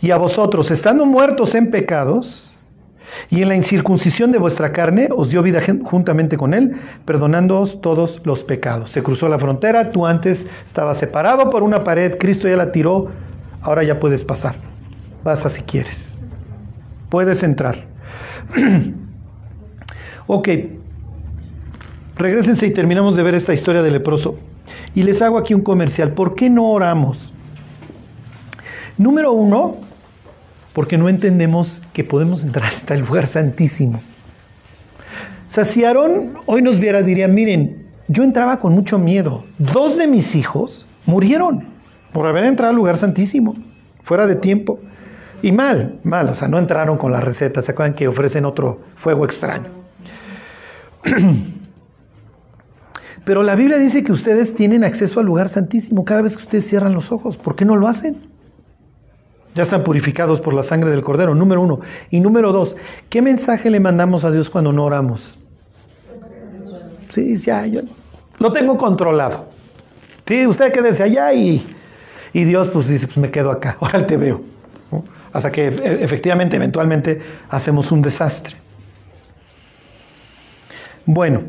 Y 0.00 0.12
a 0.12 0.16
vosotros, 0.16 0.70
estando 0.70 1.04
muertos 1.04 1.54
en 1.54 1.70
pecados, 1.70 2.46
y 3.30 3.42
en 3.42 3.48
la 3.48 3.56
incircuncisión 3.56 4.32
de 4.32 4.38
vuestra 4.38 4.72
carne 4.72 5.08
os 5.14 5.30
dio 5.30 5.42
vida 5.42 5.60
juntamente 5.84 6.36
con 6.36 6.54
Él, 6.54 6.76
perdonándoos 7.04 7.80
todos 7.80 8.20
los 8.24 8.44
pecados. 8.44 8.90
Se 8.90 9.02
cruzó 9.02 9.28
la 9.28 9.38
frontera, 9.38 9.92
tú 9.92 10.06
antes 10.06 10.46
estabas 10.66 10.98
separado 10.98 11.50
por 11.50 11.62
una 11.62 11.84
pared, 11.84 12.18
Cristo 12.18 12.48
ya 12.48 12.56
la 12.56 12.72
tiró, 12.72 13.08
ahora 13.62 13.82
ya 13.82 13.98
puedes 13.98 14.24
pasar. 14.24 14.56
Vas 15.24 15.40
si 15.50 15.62
quieres. 15.62 16.14
Puedes 17.08 17.42
entrar. 17.42 17.95
ok, 20.26 20.48
regresense 22.16 22.66
y 22.66 22.70
terminamos 22.70 23.16
de 23.16 23.22
ver 23.22 23.34
esta 23.34 23.54
historia 23.54 23.82
del 23.82 23.94
leproso. 23.94 24.38
Y 24.94 25.02
les 25.02 25.22
hago 25.22 25.38
aquí 25.38 25.54
un 25.54 25.62
comercial. 25.62 26.12
¿Por 26.12 26.34
qué 26.34 26.50
no 26.50 26.70
oramos? 26.70 27.32
Número 28.98 29.32
uno, 29.32 29.76
porque 30.72 30.96
no 30.98 31.08
entendemos 31.08 31.82
que 31.92 32.04
podemos 32.04 32.42
entrar 32.42 32.66
hasta 32.66 32.94
el 32.94 33.00
lugar 33.00 33.26
santísimo. 33.26 34.00
O 35.46 35.50
sea, 35.50 35.64
si 35.64 35.84
Aarón 35.84 36.34
hoy 36.46 36.62
nos 36.62 36.80
viera, 36.80 37.02
diría, 37.02 37.28
miren, 37.28 37.86
yo 38.08 38.24
entraba 38.24 38.58
con 38.58 38.72
mucho 38.72 38.98
miedo. 38.98 39.44
Dos 39.58 39.96
de 39.96 40.06
mis 40.06 40.34
hijos 40.34 40.86
murieron 41.06 41.64
por 42.12 42.26
haber 42.26 42.44
entrado 42.44 42.70
al 42.70 42.76
lugar 42.76 42.96
santísimo, 42.96 43.54
fuera 44.02 44.26
de 44.26 44.36
tiempo. 44.36 44.80
Y 45.46 45.52
mal, 45.52 46.00
mal, 46.02 46.28
o 46.28 46.34
sea, 46.34 46.48
no 46.48 46.58
entraron 46.58 46.98
con 46.98 47.12
la 47.12 47.20
receta, 47.20 47.62
¿se 47.62 47.70
acuerdan 47.70 47.94
que 47.94 48.08
ofrecen 48.08 48.44
otro 48.44 48.80
fuego 48.96 49.24
extraño? 49.24 49.68
Pero 53.24 53.44
la 53.44 53.54
Biblia 53.54 53.78
dice 53.78 54.02
que 54.02 54.10
ustedes 54.10 54.56
tienen 54.56 54.82
acceso 54.82 55.20
al 55.20 55.26
lugar 55.26 55.48
santísimo 55.48 56.04
cada 56.04 56.22
vez 56.22 56.36
que 56.36 56.42
ustedes 56.42 56.66
cierran 56.66 56.94
los 56.94 57.12
ojos. 57.12 57.36
¿Por 57.36 57.54
qué 57.54 57.64
no 57.64 57.76
lo 57.76 57.86
hacen? 57.86 58.28
Ya 59.54 59.62
están 59.62 59.84
purificados 59.84 60.40
por 60.40 60.52
la 60.52 60.64
sangre 60.64 60.90
del 60.90 61.02
cordero, 61.02 61.32
número 61.32 61.60
uno. 61.60 61.78
Y 62.10 62.18
número 62.18 62.50
dos, 62.50 62.74
¿qué 63.08 63.22
mensaje 63.22 63.70
le 63.70 63.78
mandamos 63.78 64.24
a 64.24 64.32
Dios 64.32 64.50
cuando 64.50 64.72
no 64.72 64.84
oramos? 64.84 65.38
Sí, 67.10 67.36
ya, 67.36 67.64
yo 67.66 67.82
lo 68.40 68.50
tengo 68.50 68.76
controlado. 68.76 69.46
Sí, 70.26 70.44
usted 70.44 70.72
quédese 70.72 71.04
allá 71.04 71.32
y, 71.32 71.64
y 72.32 72.42
Dios 72.42 72.66
pues 72.66 72.88
dice, 72.88 73.06
pues 73.06 73.18
me 73.18 73.30
quedo 73.30 73.52
acá, 73.52 73.76
ahora 73.80 74.04
te 74.08 74.16
veo 74.16 74.55
hasta 75.36 75.52
que 75.52 75.68
e, 75.68 76.02
efectivamente, 76.02 76.56
eventualmente, 76.56 77.20
hacemos 77.50 77.92
un 77.92 78.00
desastre. 78.00 78.56
Bueno, 81.04 81.42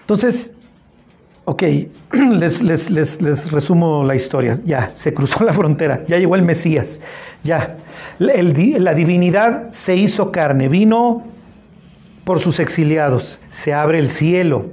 entonces, 0.00 0.52
ok, 1.44 1.62
les, 2.12 2.62
les, 2.62 3.52
resumo 3.52 4.04
la 4.04 4.14
historia. 4.14 4.58
Ya, 4.64 4.90
se 4.94 5.12
cruzó 5.12 5.44
la 5.44 5.52
frontera, 5.52 6.02
ya 6.06 6.18
llegó 6.18 6.34
el 6.34 6.42
Mesías, 6.42 6.98
ya. 7.42 7.76
la 8.18 8.94
divinidad 8.94 9.70
se 9.70 9.96
hizo 9.96 10.32
carne, 10.32 10.68
vino 10.68 11.24
por 12.24 12.40
sus 12.40 12.58
exiliados, 12.58 13.38
se 13.50 13.74
abre 13.74 13.98
el 13.98 14.08
cielo. 14.08 14.70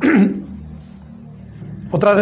Otra 1.90 2.14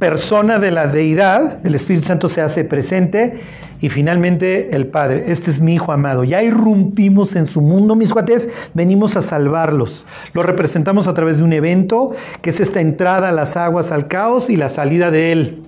persona 0.00 0.58
de 0.58 0.72
la 0.72 0.88
deidad, 0.88 1.64
el 1.64 1.76
Espíritu 1.76 2.06
Santo 2.06 2.28
se 2.28 2.40
hace 2.40 2.64
presente 2.64 3.38
y 3.80 3.88
finalmente 3.88 4.74
el 4.74 4.88
Padre, 4.88 5.24
este 5.28 5.50
es 5.50 5.60
mi 5.60 5.74
Hijo 5.74 5.92
amado. 5.92 6.24
Ya 6.24 6.42
irrumpimos 6.42 7.36
en 7.36 7.46
su 7.46 7.60
mundo, 7.60 7.94
mis 7.94 8.12
cuates, 8.12 8.48
venimos 8.74 9.16
a 9.16 9.22
salvarlos. 9.22 10.06
Lo 10.32 10.42
representamos 10.42 11.06
a 11.06 11.14
través 11.14 11.36
de 11.36 11.44
un 11.44 11.52
evento 11.52 12.10
que 12.42 12.50
es 12.50 12.60
esta 12.60 12.80
entrada 12.80 13.28
a 13.28 13.32
las 13.32 13.56
aguas, 13.56 13.92
al 13.92 14.08
caos 14.08 14.50
y 14.50 14.56
la 14.56 14.68
salida 14.68 15.10
de 15.10 15.32
él. 15.32 15.62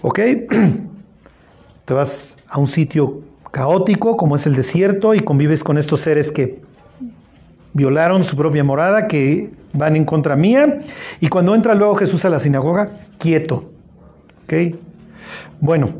¿Ok? 0.00 0.20
Te 1.84 1.94
vas 1.94 2.36
a 2.48 2.58
un 2.58 2.66
sitio 2.66 3.20
caótico 3.50 4.16
como 4.16 4.36
es 4.36 4.46
el 4.46 4.54
desierto 4.54 5.14
y 5.14 5.20
convives 5.20 5.64
con 5.64 5.76
estos 5.76 6.00
seres 6.00 6.30
que 6.30 6.60
violaron 7.74 8.24
su 8.24 8.36
propia 8.36 8.64
morada, 8.64 9.08
que 9.08 9.50
van 9.72 9.96
en 9.96 10.04
contra 10.04 10.36
mía. 10.36 10.78
Y 11.20 11.28
cuando 11.28 11.54
entra 11.54 11.74
luego 11.74 11.94
Jesús 11.94 12.24
a 12.24 12.30
la 12.30 12.38
sinagoga, 12.38 12.90
quieto. 13.18 13.70
¿Ok? 14.44 14.76
Bueno. 15.60 15.90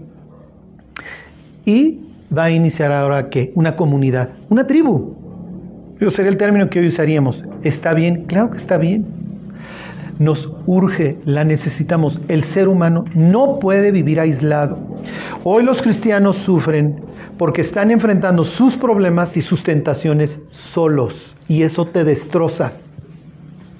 Y 1.64 2.00
va 2.36 2.44
a 2.44 2.50
iniciar 2.50 2.92
ahora 2.92 3.28
qué? 3.28 3.52
Una 3.54 3.76
comunidad, 3.76 4.30
una 4.48 4.66
tribu. 4.66 5.16
Yo 6.00 6.10
sería 6.10 6.30
el 6.30 6.36
término 6.36 6.70
que 6.70 6.78
hoy 6.80 6.86
usaríamos. 6.86 7.44
¿Está 7.62 7.92
bien? 7.92 8.24
Claro 8.24 8.50
que 8.50 8.56
está 8.56 8.78
bien. 8.78 9.27
Nos 10.18 10.50
urge, 10.66 11.18
la 11.24 11.44
necesitamos. 11.44 12.20
El 12.28 12.42
ser 12.42 12.68
humano 12.68 13.04
no 13.14 13.58
puede 13.58 13.92
vivir 13.92 14.18
aislado. 14.18 14.78
Hoy 15.44 15.62
los 15.62 15.80
cristianos 15.80 16.36
sufren 16.36 17.00
porque 17.36 17.60
están 17.60 17.90
enfrentando 17.90 18.42
sus 18.42 18.76
problemas 18.76 19.36
y 19.36 19.42
sus 19.42 19.62
tentaciones 19.62 20.40
solos 20.50 21.36
y 21.48 21.62
eso 21.62 21.86
te 21.86 22.04
destroza, 22.04 22.72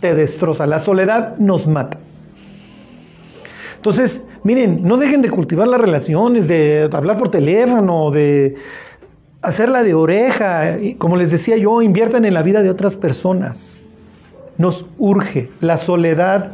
te 0.01 0.15
destroza. 0.15 0.67
La 0.67 0.79
soledad 0.79 1.37
nos 1.39 1.67
mata. 1.67 1.99
Entonces, 3.77 4.23
miren, 4.43 4.83
no 4.83 4.97
dejen 4.97 5.23
de 5.23 5.31
cultivar 5.31 5.69
las 5.69 5.81
relaciones, 5.81 6.49
de 6.49 6.89
hablar 6.93 7.17
por 7.17 7.31
teléfono, 7.31 8.11
de 8.11 8.57
hacerla 9.43 9.83
de 9.83 9.95
oreja. 9.95 10.77
Como 10.99 11.17
les 11.17 11.31
decía 11.31 11.57
yo, 11.57 11.83
inviertan 11.83 12.25
en 12.25 12.35
la 12.35 12.43
vida 12.43 12.63
de 12.63 12.71
otras 12.71 12.97
personas. 12.97 13.78
Nos 14.59 14.85
urge. 14.99 15.51
La 15.61 15.79
soledad 15.79 16.53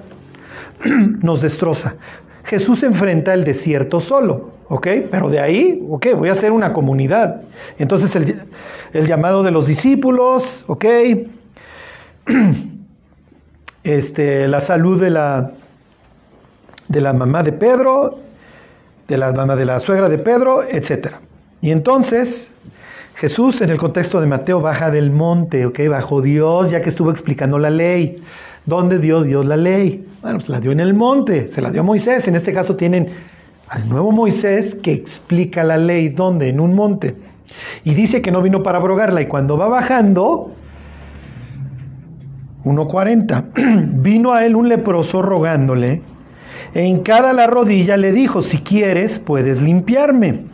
nos 1.23 1.41
destroza. 1.41 1.97
Jesús 2.45 2.83
enfrenta 2.83 3.33
el 3.33 3.43
desierto 3.43 4.01
solo, 4.01 4.51
¿ok? 4.69 4.87
Pero 5.11 5.31
de 5.31 5.41
ahí, 5.41 5.83
ok, 5.89 6.09
voy 6.17 6.29
a 6.29 6.33
hacer 6.33 6.53
una 6.53 6.73
comunidad. 6.73 7.41
Entonces 7.79 8.15
el, 8.15 9.07
llamado 9.07 9.43
de 9.43 9.51
los 9.51 9.67
discípulos, 9.67 10.65
¿ok? 10.69 10.85
Este, 13.83 14.49
la 14.49 14.63
salud 14.63 14.99
de 14.99 15.11
la, 15.11 15.53
de 16.89 17.01
la 17.03 17.13
mamá 17.13 17.43
de 17.43 17.53
Pedro, 17.53 18.19
de 19.07 19.19
la 19.19 19.31
mamá 19.33 19.57
de 19.57 19.67
la 19.67 19.79
suegra 19.79 20.09
de 20.09 20.17
Pedro, 20.17 20.63
etc. 20.63 21.17
Y 21.61 21.71
entonces 21.71 22.51
Jesús 23.15 23.61
en 23.61 23.71
el 23.71 23.79
contexto 23.79 24.21
de 24.21 24.27
Mateo 24.27 24.61
baja 24.61 24.91
del 24.91 25.11
monte, 25.11 25.67
¿ok? 25.67 25.81
Bajó 25.89 26.21
Dios 26.21 26.71
ya 26.71 26.81
que 26.81 26.89
estuvo 26.89 27.11
explicando 27.11 27.59
la 27.59 27.71
ley. 27.71 28.23
¿Dónde 28.67 28.99
dio 28.99 29.23
Dios 29.23 29.47
la 29.47 29.57
ley? 29.57 30.05
Bueno, 30.21 30.41
se 30.41 30.51
la 30.51 30.59
dio 30.59 30.73
en 30.73 30.81
el 30.81 30.95
monte, 30.95 31.47
se 31.47 31.61
la 31.61 31.71
dio 31.71 31.83
a 31.83 31.85
Moisés. 31.85 32.27
En 32.27 32.35
este 32.35 32.53
caso 32.53 32.75
tienen 32.75 33.09
al 33.69 33.89
nuevo 33.89 34.11
Moisés 34.11 34.75
que 34.75 34.93
explica 34.93 35.63
la 35.63 35.77
ley. 35.77 36.09
¿Dónde? 36.09 36.49
En 36.49 36.59
un 36.59 36.75
monte. 36.75 37.15
Y 37.85 37.95
dice 37.95 38.21
que 38.21 38.33
no 38.33 38.43
vino 38.43 38.65
para 38.65 38.79
abrogarla. 38.79 39.23
Y 39.23 39.27
cuando 39.27 39.57
va 39.57 39.69
bajando, 39.69 40.51
1.40, 42.65 43.93
vino 44.03 44.33
a 44.33 44.45
él 44.45 44.57
un 44.57 44.69
leproso 44.69 45.23
rogándole. 45.23 46.03
En 46.75 47.03
cada 47.03 47.33
la 47.33 47.47
rodilla 47.47 47.97
le 47.97 48.11
dijo, 48.11 48.43
si 48.43 48.59
quieres, 48.59 49.21
puedes 49.21 49.63
limpiarme. 49.63 50.54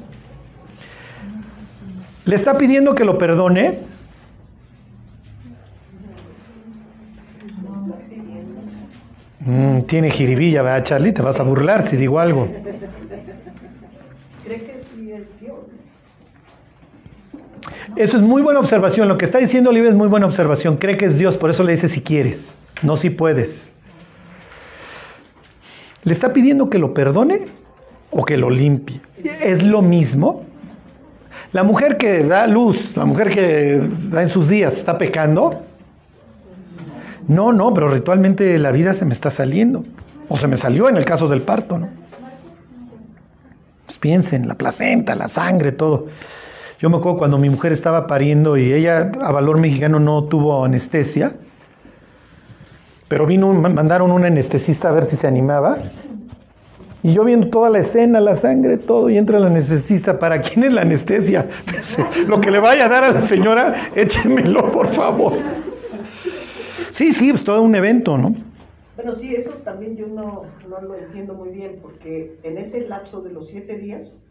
Le 2.31 2.37
está 2.37 2.57
pidiendo 2.57 2.95
que 2.95 3.05
lo 3.05 3.19
perdone. 3.19 3.81
Mm, 9.41 9.81
tiene 9.81 10.13
jiribilla, 10.13 10.63
¿verdad, 10.63 10.85
Charlie? 10.85 11.11
Te 11.11 11.23
vas 11.23 11.41
a 11.41 11.43
burlar 11.43 11.83
si 11.83 11.97
digo 11.97 12.21
algo. 12.21 12.47
¿Cree 14.45 14.63
que 14.63 14.81
sí 14.95 15.11
es 15.11 15.29
Dios? 15.41 15.59
Eso 17.97 18.17
es 18.17 18.23
muy 18.23 18.43
buena 18.43 18.61
observación. 18.61 19.09
Lo 19.09 19.19
que 19.19 19.25
está 19.25 19.39
diciendo 19.39 19.71
Olivia 19.71 19.91
es 19.91 19.97
muy 19.97 20.07
buena 20.07 20.27
observación. 20.27 20.77
Cree 20.77 20.97
que 20.97 21.07
es 21.07 21.19
Dios, 21.19 21.37
por 21.37 21.51
eso 21.51 21.65
le 21.65 21.73
dice 21.73 21.89
si 21.89 22.01
quieres, 22.01 22.55
no 22.83 22.97
si 22.97 23.11
puedes. 23.11 23.73
¿Le 26.05 26.13
está 26.13 26.33
pidiendo 26.33 26.71
que 26.71 26.79
lo 26.79 26.95
perdone 26.95 27.47
o 28.11 28.25
que 28.25 28.37
lo 28.37 28.51
limpie? 28.51 29.01
Es 29.25 29.65
lo 29.65 29.83
mismo. 29.83 30.49
La 31.53 31.65
mujer 31.65 31.97
que 31.97 32.23
da 32.23 32.47
luz, 32.47 32.97
la 32.97 33.05
mujer 33.05 33.31
que 33.31 33.81
da 34.11 34.23
en 34.23 34.29
sus 34.29 34.49
días, 34.49 34.77
¿está 34.77 34.97
pecando? 34.99 35.63
No, 37.27 37.53
no, 37.53 37.75
pero 37.75 37.89
ritualmente 37.89 38.59
la 38.59 38.71
vida 38.71 38.95
se 38.95 39.05
me 39.05 39.15
está 39.15 39.31
saliendo. 39.31 39.85
O 40.29 40.37
se 40.37 40.47
me 40.47 40.57
salió 40.57 40.89
en 40.89 40.97
el 40.97 41.05
caso 41.05 41.29
del 41.29 41.43
parto, 41.43 41.77
¿no? 41.77 41.89
Pues 43.85 43.99
piensen, 43.99 44.47
la 44.47 44.55
placenta, 44.55 45.17
la 45.17 45.27
sangre, 45.27 45.73
todo. 45.73 46.07
Yo 46.79 46.89
me 46.89 46.99
acuerdo 46.99 47.19
cuando 47.19 47.37
mi 47.37 47.51
mujer 47.51 47.73
estaba 47.73 48.07
pariendo 48.07 48.57
y 48.57 48.73
ella 48.73 49.11
a 49.21 49.33
valor 49.33 49.59
mexicano 49.59 49.99
no 49.99 50.25
tuvo 50.25 50.65
anestesia, 50.65 51.33
pero 53.09 53.27
vino, 53.27 53.53
mandaron 53.53 54.13
un 54.13 54.25
anestesista 54.25 54.89
a 54.89 54.93
ver 54.93 55.07
si 55.07 55.17
se 55.17 55.27
animaba. 55.27 55.79
Y 57.03 57.15
yo 57.15 57.25
viendo 57.25 57.49
toda 57.49 57.71
la 57.71 57.79
escena, 57.79 58.21
la 58.21 58.35
sangre, 58.35 58.77
todo, 58.77 59.09
y 59.09 59.17
entra 59.17 59.39
el 59.39 59.45
anestesista. 59.45 60.19
¿Para 60.19 60.41
quién 60.41 60.65
es 60.65 60.73
la 60.73 60.83
anestesia? 60.83 61.49
Lo 62.27 62.41
que 62.41 62.51
le 62.51 62.59
vaya 62.59 62.87
a 62.87 62.89
dar 62.89 63.05
a 63.05 63.11
la 63.11 63.21
señora, 63.23 63.75
échemelo, 63.95 64.71
por 64.71 64.89
favor. 64.89 65.35
Sí, 66.91 67.13
sí, 67.13 67.31
es 67.31 67.43
todo 67.43 67.63
un 67.63 67.75
evento, 67.75 68.19
¿no? 68.19 68.35
Bueno, 68.97 69.17
sí, 69.17 69.35
eso 69.35 69.53
también 69.65 69.97
yo 69.97 70.07
no, 70.09 70.43
no 70.69 70.81
lo 70.83 70.95
entiendo 70.95 71.33
muy 71.33 71.49
bien, 71.49 71.79
porque 71.81 72.37
en 72.43 72.59
ese 72.59 72.87
lapso 72.87 73.23
de 73.23 73.31
los 73.31 73.49
siete 73.49 73.79
días, 73.79 74.23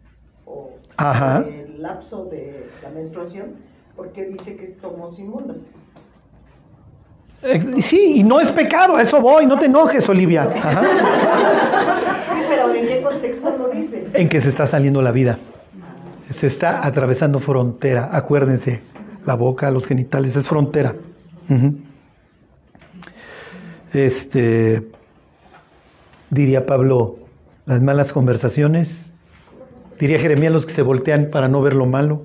o 0.46 0.72
Ajá. 0.98 1.44
el 1.48 1.82
lapso 1.82 2.26
de 2.26 2.70
la 2.84 2.90
menstruación, 2.90 3.56
¿por 3.96 4.12
qué 4.12 4.26
dice 4.26 4.56
que 4.56 4.68
tomó 4.68 5.10
inmundas? 5.18 5.58
Sí, 7.82 8.16
y 8.18 8.24
no 8.24 8.40
es 8.42 8.52
pecado, 8.52 8.98
a 8.98 9.02
eso 9.02 9.22
voy, 9.22 9.46
no 9.46 9.58
te 9.58 9.68
enojes, 9.68 10.08
Olivia. 10.10 10.44
Ajá. 10.44 10.82
Sí, 10.82 12.42
pero 12.50 12.74
¿en 12.74 12.88
qué 12.88 13.02
contexto 13.02 13.56
lo 13.58 13.70
dice? 13.70 14.10
En 14.14 14.28
que 14.28 14.42
se 14.42 14.50
está 14.50 14.66
saliendo 14.66 15.02
la 15.02 15.12
vida. 15.12 15.40
Se 16.34 16.48
está 16.48 16.86
atravesando 16.86 17.40
frontera. 17.40 18.10
Acuérdense, 18.12 18.82
la 19.26 19.36
boca, 19.36 19.72
los 19.72 19.88
genitales, 19.88 20.36
es 20.36 20.48
frontera. 20.48 20.96
Este, 23.94 24.88
diría 26.30 26.66
Pablo, 26.66 27.18
las 27.66 27.82
malas 27.82 28.14
conversaciones. 28.14 29.12
Diría 30.00 30.20
Jeremías 30.20 30.52
los 30.52 30.66
que 30.66 30.74
se 30.74 30.82
voltean 30.82 31.30
para 31.32 31.48
no 31.48 31.62
ver 31.62 31.74
lo 31.74 31.86
malo. 31.86 32.24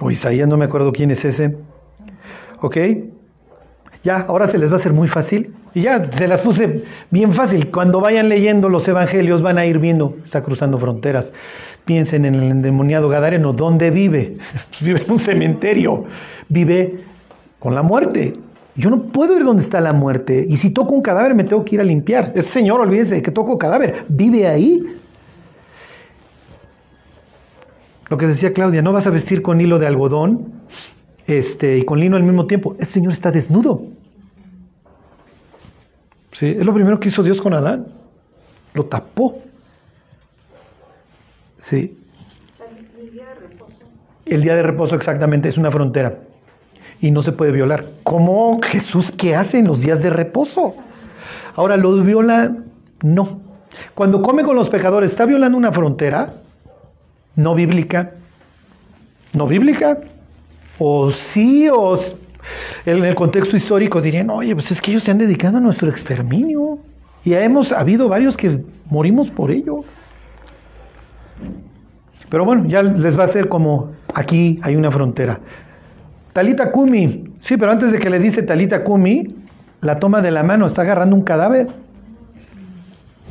O 0.00 0.10
Isaías, 0.10 0.48
no 0.48 0.56
me 0.56 0.64
acuerdo 0.64 0.92
quién 0.92 1.10
es 1.10 1.24
ese. 1.24 1.56
¿Ok? 2.60 2.76
Ya, 4.02 4.20
ahora 4.28 4.48
se 4.48 4.58
les 4.58 4.70
va 4.70 4.74
a 4.74 4.76
hacer 4.76 4.92
muy 4.92 5.08
fácil. 5.08 5.54
Y 5.74 5.82
ya, 5.82 6.10
se 6.10 6.28
las 6.28 6.40
puse 6.40 6.84
bien 7.10 7.32
fácil. 7.32 7.70
Cuando 7.70 8.00
vayan 8.00 8.28
leyendo 8.28 8.68
los 8.68 8.86
evangelios 8.86 9.42
van 9.42 9.58
a 9.58 9.66
ir 9.66 9.78
viendo, 9.78 10.16
está 10.24 10.42
cruzando 10.42 10.78
fronteras. 10.78 11.32
Piensen 11.84 12.24
en 12.24 12.34
el 12.36 12.44
endemoniado 12.44 13.08
Gadareno, 13.08 13.52
¿dónde 13.52 13.90
vive? 13.90 14.36
Vive 14.80 15.02
en 15.04 15.10
un 15.10 15.18
cementerio, 15.18 16.04
vive 16.48 17.00
con 17.58 17.74
la 17.74 17.82
muerte. 17.82 18.34
Yo 18.76 18.90
no 18.90 19.04
puedo 19.04 19.36
ir 19.36 19.44
donde 19.44 19.62
está 19.62 19.80
la 19.80 19.92
muerte. 19.92 20.44
Y 20.48 20.56
si 20.56 20.70
toco 20.70 20.94
un 20.94 21.02
cadáver 21.02 21.34
me 21.34 21.44
tengo 21.44 21.64
que 21.64 21.76
ir 21.76 21.80
a 21.80 21.84
limpiar. 21.84 22.32
Ese 22.34 22.48
señor, 22.48 22.80
olvídense 22.80 23.22
que 23.22 23.30
toco 23.30 23.58
cadáver, 23.58 24.04
vive 24.08 24.46
ahí. 24.46 24.82
Lo 28.14 28.18
que 28.18 28.28
decía 28.28 28.52
Claudia, 28.52 28.80
no 28.80 28.92
vas 28.92 29.08
a 29.08 29.10
vestir 29.10 29.42
con 29.42 29.60
hilo 29.60 29.80
de 29.80 29.88
algodón 29.88 30.52
este, 31.26 31.78
y 31.78 31.82
con 31.82 31.98
lino 31.98 32.14
al 32.14 32.22
mismo 32.22 32.46
tiempo. 32.46 32.76
Este 32.78 32.94
señor 32.94 33.10
está 33.10 33.32
desnudo. 33.32 33.82
Sí, 36.30 36.54
es 36.56 36.64
lo 36.64 36.72
primero 36.72 37.00
que 37.00 37.08
hizo 37.08 37.24
Dios 37.24 37.42
con 37.42 37.54
Adán. 37.54 37.88
Lo 38.72 38.84
tapó. 38.84 39.42
Sí. 41.58 41.98
El 42.96 43.10
día 43.10 43.24
de 43.30 43.34
reposo. 43.34 43.78
El 44.26 44.42
día 44.42 44.54
de 44.54 44.62
reposo 44.62 44.94
exactamente 44.94 45.48
es 45.48 45.58
una 45.58 45.72
frontera 45.72 46.20
y 47.00 47.10
no 47.10 47.20
se 47.20 47.32
puede 47.32 47.50
violar. 47.50 47.84
¿Cómo 48.04 48.60
Jesús 48.62 49.10
qué 49.10 49.34
hace 49.34 49.58
en 49.58 49.66
los 49.66 49.80
días 49.80 50.04
de 50.04 50.10
reposo? 50.10 50.76
Ahora, 51.56 51.76
¿los 51.76 52.04
viola? 52.06 52.58
No. 53.02 53.40
Cuando 53.96 54.22
come 54.22 54.44
con 54.44 54.54
los 54.54 54.70
pecadores, 54.70 55.10
¿está 55.10 55.26
violando 55.26 55.58
una 55.58 55.72
frontera? 55.72 56.43
No 57.36 57.54
bíblica. 57.54 58.12
¿No 59.34 59.46
bíblica? 59.46 59.98
O 60.78 61.10
sí, 61.10 61.68
o 61.68 61.96
en 62.86 63.04
el 63.04 63.14
contexto 63.14 63.56
histórico 63.56 64.00
dirían, 64.00 64.30
oye, 64.30 64.54
pues 64.54 64.70
es 64.70 64.80
que 64.80 64.90
ellos 64.90 65.04
se 65.04 65.10
han 65.10 65.18
dedicado 65.18 65.58
a 65.58 65.60
nuestro 65.60 65.88
exterminio. 65.88 66.78
Y 67.24 67.30
ya 67.30 67.42
hemos 67.42 67.72
habido 67.72 68.08
varios 68.08 68.36
que 68.36 68.62
morimos 68.86 69.30
por 69.30 69.50
ello. 69.50 69.84
Pero 72.28 72.44
bueno, 72.44 72.66
ya 72.66 72.82
les 72.82 73.18
va 73.18 73.24
a 73.24 73.28
ser 73.28 73.48
como 73.48 73.92
aquí 74.14 74.58
hay 74.62 74.76
una 74.76 74.90
frontera. 74.90 75.40
Talita 76.32 76.72
Kumi, 76.72 77.24
sí, 77.40 77.56
pero 77.56 77.70
antes 77.70 77.92
de 77.92 77.98
que 77.98 78.10
le 78.10 78.18
dice 78.18 78.42
Talita 78.42 78.82
Kumi, 78.82 79.36
la 79.80 80.00
toma 80.00 80.20
de 80.20 80.30
la 80.30 80.42
mano, 80.42 80.66
está 80.66 80.82
agarrando 80.82 81.14
un 81.14 81.22
cadáver. 81.22 81.68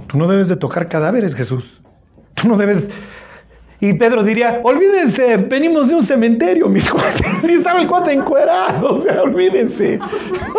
Tú 0.07 0.17
no 0.17 0.27
debes 0.27 0.47
de 0.47 0.55
tocar 0.55 0.87
cadáveres, 0.87 1.35
Jesús. 1.35 1.81
Tú 2.35 2.47
no 2.47 2.57
debes. 2.57 2.89
Y 3.83 3.91
Pedro 3.95 4.23
diría, 4.23 4.61
olvídense, 4.63 5.35
venimos 5.35 5.89
de 5.89 5.95
un 5.95 6.03
cementerio, 6.05 6.69
mis 6.69 6.89
cuates. 6.89 7.27
Sí 7.43 7.55
estaba 7.55 7.81
el 7.81 7.87
cuate 7.87 8.13
encuerado, 8.13 8.93
o 8.93 8.97
sea, 8.97 9.21
olvídense. 9.21 9.99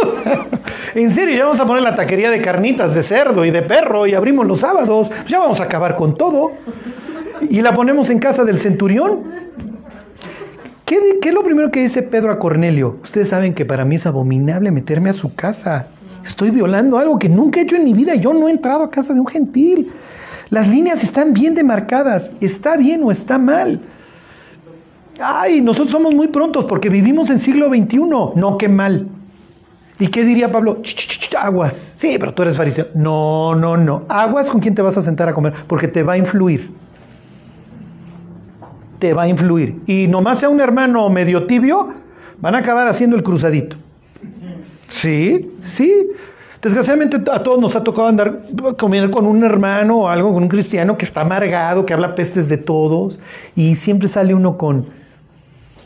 O 0.03 0.23
sea, 0.23 0.47
en 0.95 1.11
serio, 1.11 1.35
ya 1.35 1.45
vamos 1.45 1.59
a 1.59 1.65
poner 1.65 1.83
la 1.83 1.95
taquería 1.95 2.31
de 2.31 2.43
carnitas 2.43 2.95
de 2.95 3.03
cerdo 3.03 3.47
y 3.47 3.51
de 3.51 3.63
perro 3.63 4.07
y 4.07 4.13
abrimos 4.13 4.47
los 4.47 4.61
sábados. 4.61 5.09
Pues 5.09 5.25
ya 5.25 5.39
vamos 5.39 5.59
a 5.61 5.65
acabar 5.65 5.97
con 5.97 6.15
todo. 6.15 6.53
Y 7.49 7.63
la 7.63 7.73
ponemos 7.73 8.11
en 8.11 8.19
casa 8.19 8.45
del 8.45 8.59
centurión. 8.59 9.23
¿Qué, 10.85 11.19
qué 11.23 11.31
es 11.31 11.35
lo 11.35 11.43
primero 11.43 11.71
que 11.71 11.81
dice 11.81 12.03
Pedro 12.03 12.31
a 12.31 12.39
Cornelio? 12.39 12.99
Ustedes 13.03 13.31
saben 13.31 13.55
que 13.55 13.65
para 13.65 13.87
mí 13.87 13.95
es 13.95 14.05
abominable 14.05 14.71
meterme 14.71 15.09
a 15.09 15.15
su 15.15 15.35
casa. 15.35 15.87
Estoy 16.23 16.51
violando 16.51 16.99
algo 16.99 17.19
que 17.19 17.31
nunca 17.31 17.61
he 17.61 17.63
hecho 17.63 17.77
en 17.77 17.85
mi 17.85 17.95
vida. 17.95 18.17
Yo 18.17 18.35
no 18.35 18.49
he 18.49 18.51
entrado 18.51 18.85
a 18.85 18.91
casa 18.91 19.15
de 19.15 19.21
un 19.21 19.27
gentil. 19.27 19.91
Las 20.51 20.69
líneas 20.69 21.03
están 21.03 21.33
bien 21.33 21.55
demarcadas. 21.55 22.31
¿Está 22.41 22.77
bien 22.77 23.03
o 23.03 23.11
está 23.11 23.39
mal? 23.39 23.81
Ay, 25.21 25.61
nosotros 25.61 25.93
somos 25.93 26.15
muy 26.15 26.29
prontos 26.29 26.65
porque 26.65 26.89
vivimos 26.89 27.31
en 27.31 27.39
siglo 27.39 27.69
XXI. 27.69 27.99
No, 27.99 28.59
qué 28.59 28.69
mal. 28.69 29.09
¿Y 29.99 30.09
qué 30.09 30.25
diría 30.25 30.51
Pablo? 30.51 30.79
Aguas. 31.41 31.95
Sí, 31.97 32.17
pero 32.19 32.35
tú 32.35 32.43
eres 32.43 32.57
fariseo. 32.57 32.89
No, 32.95 33.55
no, 33.55 33.77
no. 33.77 34.05
Aguas 34.09 34.51
con 34.51 34.61
quién 34.61 34.75
te 34.75 34.83
vas 34.83 34.97
a 34.97 35.03
sentar 35.03 35.29
a 35.29 35.35
comer 35.35 35.53
porque 35.67 35.89
te 35.89 36.03
va 36.03 36.15
a 36.15 36.17
influir 36.19 36.71
te 39.05 39.13
va 39.13 39.25
a 39.25 39.29
influir. 39.29 39.83
Y 39.87 40.07
nomás 40.09 40.39
sea 40.41 40.49
un 40.49 40.63
hermano 40.63 41.11
medio 41.11 41.47
tibio, 41.47 41.93
van 42.41 42.55
a 42.55 42.59
acabar 42.59 42.89
haciendo 42.89 43.17
el 43.17 43.23
cruzadito. 43.23 43.77
Sí, 44.89 45.51
sí. 45.67 46.09
Desgraciadamente 46.65 47.19
a 47.31 47.43
todos 47.43 47.59
nos 47.59 47.77
ha 47.77 47.85
tocado 47.85 48.09
andar 48.09 48.41
comiendo 48.79 49.11
con 49.11 49.27
un 49.27 49.45
hermano 49.45 49.99
o 49.99 50.09
algo, 50.09 50.33
con 50.33 50.45
un 50.45 50.49
cristiano 50.49 50.97
que 50.97 51.05
está 51.05 51.21
amargado, 51.21 51.85
que 51.85 51.93
habla 51.93 52.15
pestes 52.15 52.49
de 52.49 52.57
todos 52.57 53.19
y 53.55 53.75
siempre 53.75 54.09
sale 54.09 54.35
uno 54.35 54.57
con, 54.57 54.87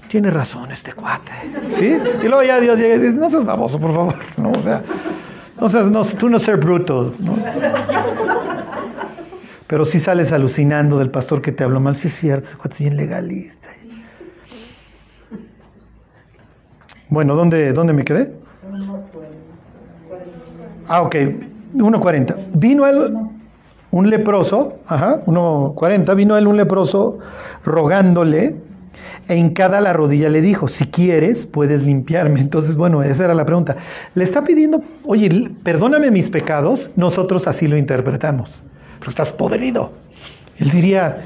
tiene 0.09 0.31
razón 0.31 0.70
este 0.70 0.93
cuate, 0.93 1.33
¿sí? 1.66 1.99
Y 2.22 2.29
luego 2.29 2.45
ya 2.45 2.61
Dios 2.61 2.79
llega 2.79 2.95
y 2.95 3.01
dice, 3.01 3.18
no 3.18 3.29
seas 3.29 3.45
baboso, 3.45 3.81
por 3.81 3.93
favor, 3.93 4.14
¿no? 4.37 4.53
O 4.53 4.61
sea, 4.61 4.85
no 5.61 5.68
seas, 5.68 6.16
tú 6.16 6.29
no 6.29 6.39
ser 6.39 6.59
bruto, 6.59 7.12
¿no? 7.18 7.37
Pero 9.66 9.85
sí 9.85 9.99
sales 9.99 10.31
alucinando 10.31 11.01
del 11.01 11.11
pastor 11.11 11.43
que 11.43 11.51
te 11.51 11.64
habló 11.64 11.81
mal, 11.81 11.97
sí 11.97 12.07
es 12.07 12.14
cierto, 12.14 12.51
ese 12.51 12.57
cuate 12.57 12.74
es 12.74 12.79
bien 12.79 12.97
legalista. 12.97 13.68
Bueno, 17.09 17.35
¿dónde, 17.35 17.72
dónde 17.72 17.93
me 17.95 18.05
quedé? 18.05 18.33
Ah, 20.89 21.03
ok, 21.03 21.14
1.40. 21.74 22.36
Vino 22.55 22.86
él 22.86 23.14
un 23.91 24.11
leproso, 24.11 24.78
ajá, 24.86 25.20
1.40, 25.26 26.14
vino 26.14 26.36
él 26.36 26.47
un 26.47 26.57
leproso 26.57 27.18
rogándole 27.64 28.57
e 29.28 29.36
hincada 29.36 29.80
la 29.80 29.93
rodilla 29.93 30.28
le 30.28 30.41
dijo, 30.41 30.68
si 30.68 30.86
quieres, 30.86 31.47
puedes 31.47 31.84
limpiarme. 31.84 32.41
Entonces, 32.41 32.76
bueno, 32.76 33.03
esa 33.03 33.24
era 33.24 33.34
la 33.34 33.45
pregunta. 33.45 33.76
Le 34.14 34.24
está 34.24 34.43
pidiendo, 34.45 34.82
oye, 35.05 35.51
perdóname 35.62 36.11
mis 36.11 36.28
pecados, 36.28 36.91
nosotros 36.97 37.47
así 37.47 37.68
lo 37.68 37.76
interpretamos, 37.76 38.62
pero 38.99 39.11
estás 39.11 39.32
podrido. 39.32 39.93
Él 40.59 40.70
diría, 40.70 41.24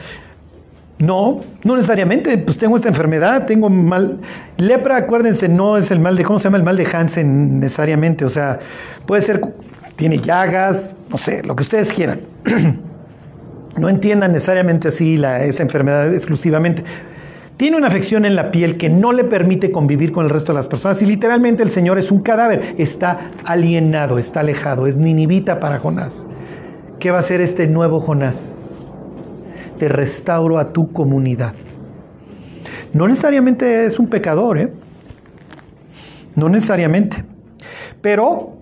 no, 1.03 1.41
no 1.65 1.75
necesariamente, 1.75 2.39
pues 2.39 2.57
tengo 2.59 2.77
esta 2.77 2.89
enfermedad, 2.89 3.45
tengo 3.45 3.69
mal. 3.69 4.21
Lepra, 4.57 4.99
acuérdense, 4.99 5.49
no 5.49 5.77
es 5.77 5.91
el 5.91 5.99
mal 5.99 6.17
de, 6.17 6.23
¿cómo 6.23 6.39
se 6.39 6.45
llama? 6.45 6.59
El 6.59 6.63
mal 6.63 6.77
de 6.77 6.87
Hansen 6.87 7.59
necesariamente, 7.59 8.25
o 8.25 8.29
sea, 8.29 8.61
puede 9.05 9.21
ser, 9.21 9.41
tiene 9.97 10.19
llagas, 10.19 10.95
no 11.11 11.19
sé, 11.19 11.43
lo 11.43 11.57
que 11.57 11.65
ustedes 11.65 11.93
quieran. 11.93 12.21
no 13.79 13.89
entiendan 13.89 14.31
necesariamente 14.31 14.89
así 14.89 15.17
la, 15.17 15.43
esa 15.43 15.65
enfermedad 15.65 16.15
exclusivamente. 16.15 16.85
Tiene 17.57 17.77
una 17.77 17.89
afección 17.89 18.25
en 18.25 18.37
la 18.37 18.53
piel 18.53 18.77
que 18.77 18.89
no 18.89 19.11
le 19.11 19.25
permite 19.25 19.73
convivir 19.73 20.13
con 20.13 20.27
el 20.27 20.31
resto 20.31 20.53
de 20.53 20.59
las 20.59 20.69
personas 20.69 21.03
y 21.03 21.07
literalmente 21.07 21.65
el 21.65 21.71
Señor 21.71 21.99
es 21.99 22.13
un 22.13 22.21
cadáver, 22.21 22.77
está 22.79 23.33
alienado, 23.45 24.21
está 24.21 24.39
alejado, 24.41 24.87
es 24.87 24.99
ninivita 24.99 25.59
para 25.59 25.81
Jonás. 25.81 26.29
¿Qué 27.01 27.11
va 27.11 27.17
a 27.17 27.21
hacer 27.21 27.41
este 27.41 27.67
nuevo 27.67 27.99
Jonás? 27.99 28.55
Te 29.83 29.89
restauro 29.89 30.61
a 30.61 30.73
tu 30.73 30.93
comunidad. 30.93 31.55
No 32.93 33.09
necesariamente 33.09 33.85
es 33.85 33.99
un 33.99 34.07
pecador, 34.07 34.57
¿eh? 34.57 34.73
No 36.37 36.49
necesariamente. 36.49 37.25
Pero 38.01 38.59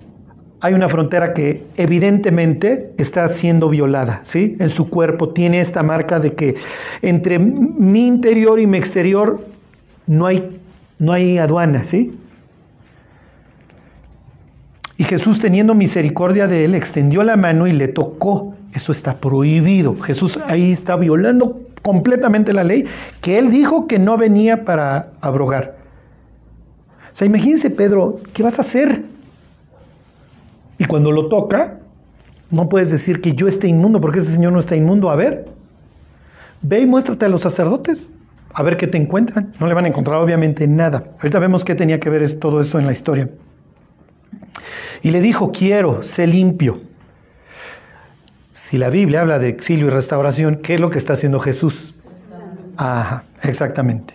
hay 0.62 0.72
una 0.72 0.88
frontera 0.88 1.34
que 1.34 1.66
evidentemente 1.76 2.94
está 2.96 3.28
siendo 3.28 3.68
violada, 3.68 4.22
¿sí? 4.24 4.56
En 4.60 4.70
su 4.70 4.88
cuerpo 4.88 5.28
tiene 5.28 5.60
esta 5.60 5.82
marca 5.82 6.20
de 6.20 6.32
que 6.32 6.54
entre 7.02 7.38
mi 7.38 8.06
interior 8.06 8.58
y 8.58 8.66
mi 8.66 8.78
exterior 8.78 9.46
no 10.06 10.24
hay, 10.24 10.58
no 10.98 11.12
hay 11.12 11.36
aduana, 11.36 11.84
¿sí? 11.84 12.18
Y 14.96 15.04
Jesús 15.04 15.38
teniendo 15.38 15.74
misericordia 15.74 16.46
de 16.46 16.64
él, 16.64 16.74
extendió 16.74 17.22
la 17.24 17.36
mano 17.36 17.66
y 17.66 17.74
le 17.74 17.88
tocó. 17.88 18.54
Eso 18.72 18.92
está 18.92 19.16
prohibido. 19.16 19.98
Jesús 20.00 20.38
ahí 20.46 20.72
está 20.72 20.96
violando 20.96 21.60
completamente 21.82 22.52
la 22.52 22.64
ley 22.64 22.84
que 23.20 23.38
él 23.38 23.50
dijo 23.50 23.86
que 23.86 23.98
no 23.98 24.16
venía 24.16 24.64
para 24.64 25.10
abrogar. 25.20 25.76
O 27.12 27.16
sea, 27.16 27.26
imagínense 27.26 27.70
Pedro, 27.70 28.18
¿qué 28.32 28.42
vas 28.42 28.58
a 28.58 28.62
hacer? 28.62 29.02
Y 30.78 30.84
cuando 30.84 31.10
lo 31.10 31.28
toca, 31.28 31.78
no 32.50 32.68
puedes 32.68 32.90
decir 32.90 33.20
que 33.20 33.34
yo 33.34 33.48
esté 33.48 33.68
inmundo, 33.68 34.00
porque 34.00 34.20
ese 34.20 34.32
Señor 34.32 34.52
no 34.52 34.60
está 34.60 34.76
inmundo. 34.76 35.10
A 35.10 35.16
ver, 35.16 35.48
ve 36.62 36.80
y 36.80 36.86
muéstrate 36.86 37.24
a 37.24 37.28
los 37.28 37.40
sacerdotes, 37.42 38.08
a 38.54 38.62
ver 38.62 38.76
qué 38.76 38.86
te 38.86 38.98
encuentran. 38.98 39.52
No 39.60 39.66
le 39.66 39.74
van 39.74 39.84
a 39.84 39.88
encontrar 39.88 40.20
obviamente 40.20 40.66
nada. 40.66 41.04
Ahorita 41.18 41.38
vemos 41.38 41.64
qué 41.64 41.74
tenía 41.74 42.00
que 42.00 42.10
ver 42.10 42.32
todo 42.34 42.60
esto 42.60 42.78
en 42.78 42.86
la 42.86 42.92
historia. 42.92 43.28
Y 45.02 45.10
le 45.10 45.20
dijo, 45.20 45.50
quiero, 45.52 46.02
sé 46.02 46.26
limpio. 46.26 46.80
Si 48.60 48.76
la 48.76 48.90
Biblia 48.90 49.22
habla 49.22 49.38
de 49.38 49.48
exilio 49.48 49.86
y 49.86 49.90
restauración, 49.90 50.56
¿qué 50.56 50.74
es 50.74 50.80
lo 50.80 50.90
que 50.90 50.98
está 50.98 51.14
haciendo 51.14 51.40
Jesús? 51.40 51.94
Ajá, 52.76 53.24
exactamente. 53.42 54.14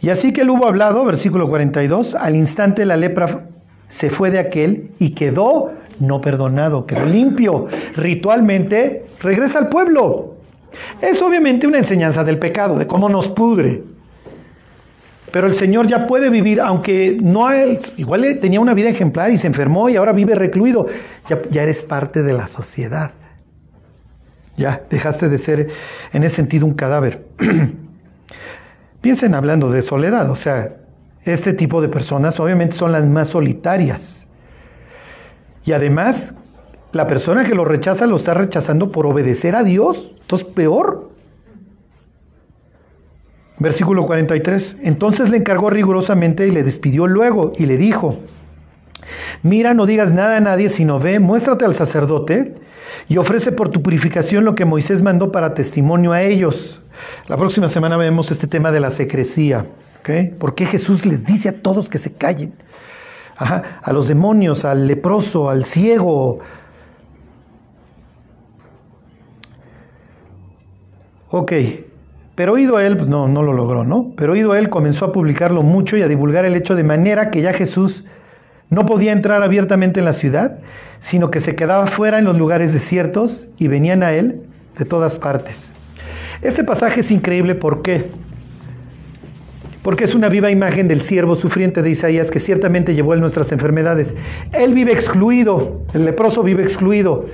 Y 0.00 0.10
así 0.10 0.32
que 0.32 0.42
él 0.42 0.50
hubo 0.50 0.66
hablado, 0.66 1.04
versículo 1.04 1.48
42, 1.48 2.14
al 2.14 2.36
instante 2.36 2.86
la 2.86 2.96
lepra 2.96 3.48
se 3.88 4.10
fue 4.10 4.30
de 4.30 4.38
aquel 4.38 4.92
y 5.00 5.10
quedó 5.10 5.72
no 5.98 6.20
perdonado, 6.20 6.86
quedó 6.86 7.04
limpio. 7.04 7.66
Ritualmente 7.96 9.06
regresa 9.20 9.58
al 9.58 9.70
pueblo. 9.70 10.36
Es 11.02 11.20
obviamente 11.20 11.66
una 11.66 11.78
enseñanza 11.78 12.22
del 12.22 12.38
pecado, 12.38 12.78
de 12.78 12.86
cómo 12.86 13.08
nos 13.08 13.28
pudre. 13.28 13.82
Pero 15.32 15.46
el 15.46 15.54
Señor 15.54 15.86
ya 15.86 16.06
puede 16.06 16.30
vivir, 16.30 16.60
aunque 16.60 17.18
no 17.20 17.50
es, 17.50 17.92
igual 17.96 18.38
tenía 18.40 18.60
una 18.60 18.74
vida 18.74 18.88
ejemplar 18.88 19.30
y 19.30 19.36
se 19.36 19.46
enfermó 19.46 19.88
y 19.88 19.96
ahora 19.96 20.12
vive 20.12 20.34
recluido. 20.34 20.86
Ya, 21.28 21.42
ya 21.50 21.62
eres 21.62 21.84
parte 21.84 22.22
de 22.22 22.32
la 22.32 22.46
sociedad. 22.46 23.10
Ya 24.56 24.82
dejaste 24.88 25.28
de 25.28 25.38
ser 25.38 25.68
en 26.12 26.22
ese 26.22 26.36
sentido 26.36 26.64
un 26.66 26.74
cadáver. 26.74 27.26
Piensen 29.00 29.34
hablando 29.34 29.70
de 29.70 29.82
soledad, 29.82 30.30
o 30.30 30.36
sea, 30.36 30.76
este 31.24 31.52
tipo 31.52 31.82
de 31.82 31.88
personas 31.88 32.38
obviamente 32.40 32.76
son 32.76 32.92
las 32.92 33.06
más 33.06 33.28
solitarias. 33.28 34.26
Y 35.64 35.72
además, 35.72 36.34
la 36.92 37.06
persona 37.06 37.44
que 37.44 37.54
lo 37.54 37.64
rechaza 37.64 38.06
lo 38.06 38.16
está 38.16 38.32
rechazando 38.34 38.92
por 38.92 39.06
obedecer 39.06 39.56
a 39.56 39.64
Dios. 39.64 40.12
Entonces, 40.20 40.46
peor. 40.48 41.10
Versículo 43.58 44.06
43. 44.06 44.76
Entonces 44.82 45.30
le 45.30 45.38
encargó 45.38 45.70
rigurosamente 45.70 46.46
y 46.46 46.50
le 46.50 46.62
despidió 46.62 47.06
luego 47.06 47.52
y 47.56 47.66
le 47.66 47.76
dijo, 47.76 48.18
mira, 49.42 49.74
no 49.74 49.86
digas 49.86 50.12
nada 50.12 50.36
a 50.36 50.40
nadie, 50.40 50.68
sino 50.68 50.98
ve, 50.98 51.18
muéstrate 51.20 51.64
al 51.64 51.74
sacerdote 51.74 52.52
y 53.08 53.16
ofrece 53.16 53.52
por 53.52 53.70
tu 53.70 53.82
purificación 53.82 54.44
lo 54.44 54.54
que 54.54 54.64
Moisés 54.64 55.02
mandó 55.02 55.32
para 55.32 55.54
testimonio 55.54 56.12
a 56.12 56.22
ellos. 56.22 56.82
La 57.28 57.36
próxima 57.36 57.68
semana 57.68 57.96
vemos 57.96 58.30
este 58.30 58.46
tema 58.46 58.70
de 58.70 58.80
la 58.80 58.90
secrecía. 58.90 59.66
¿Por 60.38 60.54
qué 60.54 60.66
Jesús 60.66 61.04
les 61.04 61.24
dice 61.26 61.48
a 61.48 61.62
todos 61.62 61.90
que 61.90 61.98
se 61.98 62.12
callen? 62.12 62.54
a 63.38 63.92
los 63.92 64.08
demonios, 64.08 64.64
al 64.64 64.86
leproso, 64.86 65.50
al 65.50 65.64
ciego. 65.64 66.38
Ok, 71.28 71.52
pero 72.36 72.54
a 72.54 72.86
él, 72.86 72.96
pues 72.96 73.08
no, 73.08 73.26
no 73.26 73.42
lo 73.42 73.52
logró, 73.52 73.82
¿no? 73.82 74.12
Pero 74.16 74.34
a 74.34 74.58
él 74.58 74.68
comenzó 74.68 75.06
a 75.06 75.12
publicarlo 75.12 75.62
mucho 75.62 75.96
y 75.96 76.02
a 76.02 76.08
divulgar 76.08 76.44
el 76.44 76.54
hecho 76.54 76.76
de 76.76 76.84
manera 76.84 77.30
que 77.32 77.42
ya 77.42 77.52
Jesús 77.52 78.04
no 78.70 78.86
podía 78.86 79.12
entrar 79.12 79.42
abiertamente 79.42 80.00
en 80.00 80.04
la 80.04 80.12
ciudad, 80.12 80.58
sino 81.00 81.30
que 81.30 81.40
se 81.40 81.56
quedaba 81.56 81.86
fuera 81.86 82.18
en 82.18 82.24
los 82.24 82.38
lugares 82.38 82.72
desiertos 82.72 83.48
y 83.58 83.66
venían 83.66 84.02
a 84.02 84.12
él 84.12 84.42
de 84.78 84.84
todas 84.84 85.18
partes. 85.18 85.72
Este 86.42 86.62
pasaje 86.62 87.00
es 87.00 87.10
increíble, 87.10 87.56
¿por 87.56 87.82
qué? 87.82 88.04
porque 89.86 90.02
es 90.02 90.16
una 90.16 90.28
viva 90.28 90.50
imagen 90.50 90.88
del 90.88 91.00
siervo 91.00 91.36
sufriente 91.36 91.80
de 91.80 91.90
Isaías 91.90 92.32
que 92.32 92.40
ciertamente 92.40 92.92
llevó 92.96 93.14
él 93.14 93.20
nuestras 93.20 93.52
enfermedades. 93.52 94.16
Él 94.52 94.74
vive 94.74 94.90
excluido, 94.90 95.80
el 95.94 96.04
leproso 96.04 96.42
vive 96.42 96.64
excluido. 96.64 97.26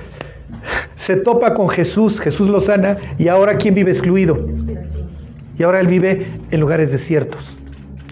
Se 0.95 1.15
topa 1.15 1.55
con 1.55 1.67
Jesús, 1.67 2.19
Jesús 2.19 2.49
lo 2.49 2.61
sana, 2.61 2.97
y 3.17 3.27
ahora 3.27 3.57
¿quién 3.57 3.73
vive 3.73 3.89
excluido? 3.89 4.45
Y 5.57 5.63
ahora 5.63 5.79
él 5.79 5.87
vive 5.87 6.27
en 6.51 6.59
lugares 6.59 6.91
desiertos. 6.91 7.57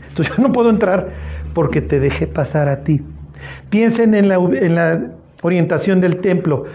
Entonces 0.10 0.36
yo 0.38 0.44
no 0.44 0.52
puedo 0.52 0.70
entrar 0.70 1.10
porque 1.54 1.82
te 1.82 2.00
dejé 2.00 2.28
pasar 2.28 2.68
a 2.68 2.84
ti. 2.84 3.02
Piensen 3.70 4.14
en 4.14 4.28
la, 4.28 4.36
en 4.36 4.76
la 4.76 5.12
orientación 5.42 6.02
del 6.02 6.18
templo. 6.18 6.66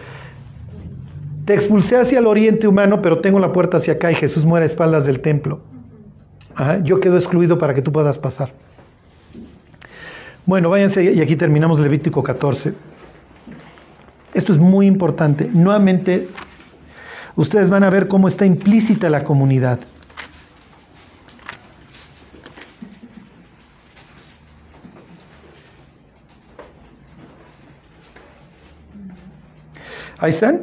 Te 1.44 1.54
expulsé 1.54 1.96
hacia 1.96 2.18
el 2.18 2.26
oriente 2.26 2.66
humano, 2.66 3.00
pero 3.00 3.20
tengo 3.20 3.38
la 3.38 3.52
puerta 3.52 3.76
hacia 3.76 3.94
acá 3.94 4.10
y 4.10 4.16
Jesús 4.16 4.44
muere 4.44 4.64
a 4.64 4.66
espaldas 4.66 5.06
del 5.06 5.20
templo 5.20 5.60
yo 6.82 7.00
quedo 7.00 7.16
excluido 7.16 7.58
para 7.58 7.74
que 7.74 7.82
tú 7.82 7.92
puedas 7.92 8.18
pasar. 8.18 8.50
Bueno, 10.46 10.70
váyanse 10.70 11.12
y 11.12 11.20
aquí 11.20 11.36
terminamos 11.36 11.80
Levítico 11.80 12.22
14. 12.22 12.72
Esto 14.32 14.52
es 14.52 14.58
muy 14.58 14.86
importante. 14.86 15.50
Nuevamente, 15.52 16.28
ustedes 17.34 17.68
van 17.68 17.82
a 17.82 17.90
ver 17.90 18.06
cómo 18.06 18.28
está 18.28 18.46
implícita 18.46 19.10
la 19.10 19.24
comunidad. 19.24 19.80
Ahí 30.26 30.30
están. 30.30 30.62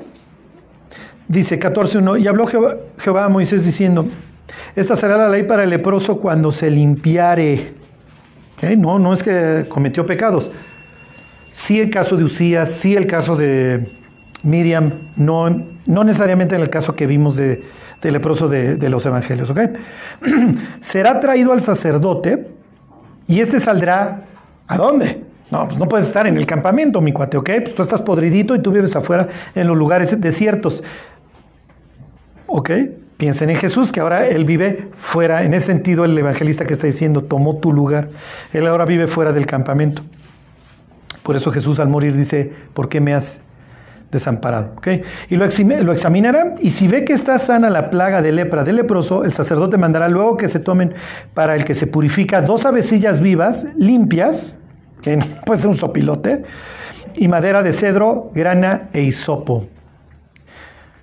Dice 1.29 1.57
14.1, 1.57 2.21
y 2.21 2.27
habló 2.27 2.47
Jehová, 2.47 3.23
a 3.23 3.29
Moisés 3.29 3.63
diciendo, 3.63 4.05
esta 4.75 4.97
será 4.97 5.15
la 5.15 5.29
ley 5.29 5.43
para 5.43 5.63
el 5.63 5.69
leproso 5.69 6.19
cuando 6.19 6.51
se 6.51 6.69
limpiare. 6.69 7.73
No, 8.77 8.99
no 8.99 9.13
es 9.13 9.23
que 9.23 9.65
cometió 9.69 10.05
pecados. 10.05 10.51
Sí 11.53 11.79
el 11.79 11.89
caso 11.89 12.17
de 12.17 12.25
Usías, 12.25 12.71
sí 12.71 12.97
el 12.97 13.07
caso 13.07 13.37
de 13.37 13.89
Miriam, 14.43 15.11
no, 15.15 15.49
no 15.85 16.03
necesariamente 16.03 16.55
en 16.55 16.61
el 16.61 16.69
caso 16.69 16.93
que 16.93 17.07
vimos 17.07 17.37
de, 17.37 17.63
leproso 18.01 18.49
de, 18.49 18.75
de, 18.75 18.89
los 18.89 19.05
evangelios, 19.05 19.49
¿ok? 19.49 19.59
Será 20.81 21.21
traído 21.21 21.53
al 21.53 21.61
sacerdote 21.61 22.49
y 23.27 23.39
este 23.39 23.61
saldrá, 23.61 24.25
¿a 24.67 24.77
dónde? 24.77 25.22
No, 25.51 25.67
pues 25.67 25.79
no 25.79 25.87
puedes 25.87 26.07
estar 26.07 26.25
en 26.25 26.37
el 26.37 26.45
campamento, 26.45 27.01
mi 27.01 27.13
cuate, 27.13 27.37
¿ok? 27.37 27.49
Pues 27.63 27.75
tú 27.75 27.81
estás 27.83 28.01
podridito 28.01 28.55
y 28.55 28.59
tú 28.59 28.71
vives 28.71 28.95
afuera 28.95 29.27
en 29.55 29.67
los 29.67 29.77
lugares 29.77 30.19
desiertos. 30.19 30.83
¿Ok? 32.47 32.71
Piensen 33.17 33.49
en 33.49 33.55
Jesús, 33.55 33.91
que 33.91 33.99
ahora 33.99 34.27
Él 34.27 34.45
vive 34.45 34.89
fuera, 34.95 35.43
en 35.43 35.53
ese 35.53 35.67
sentido 35.67 36.05
el 36.05 36.17
evangelista 36.17 36.65
que 36.65 36.73
está 36.73 36.87
diciendo, 36.87 37.23
tomó 37.23 37.57
tu 37.57 37.71
lugar. 37.71 38.09
Él 38.51 38.67
ahora 38.67 38.85
vive 38.85 39.07
fuera 39.07 39.31
del 39.31 39.45
campamento. 39.45 40.01
Por 41.23 41.35
eso 41.35 41.51
Jesús 41.51 41.79
al 41.79 41.87
morir 41.87 42.15
dice, 42.15 42.51
¿por 42.73 42.89
qué 42.89 42.99
me 42.99 43.13
has 43.13 43.39
desamparado? 44.11 44.73
¿Ok? 44.77 44.87
Y 45.29 45.37
lo, 45.37 45.45
lo 45.83 45.91
examinará 45.93 46.53
y 46.59 46.71
si 46.71 46.87
ve 46.87 47.05
que 47.05 47.13
está 47.13 47.39
sana 47.39 47.69
la 47.69 47.89
plaga 47.89 48.21
de 48.21 48.31
lepra 48.31 48.63
del 48.63 48.75
leproso, 48.75 49.23
el 49.23 49.31
sacerdote 49.31 49.77
mandará 49.77 50.09
luego 50.09 50.35
que 50.35 50.49
se 50.49 50.59
tomen 50.59 50.93
para 51.33 51.55
el 51.55 51.63
que 51.63 51.75
se 51.75 51.87
purifica 51.87 52.41
dos 52.41 52.65
avecillas 52.65 53.21
vivas, 53.21 53.65
limpias, 53.77 54.57
que 55.03 55.19
puede 55.45 55.67
un 55.67 55.77
sopilote, 55.77 56.43
y 57.15 57.27
madera 57.27 57.61
de 57.61 57.73
cedro, 57.73 58.31
grana 58.33 58.89
e 58.93 59.01
hisopo. 59.01 59.67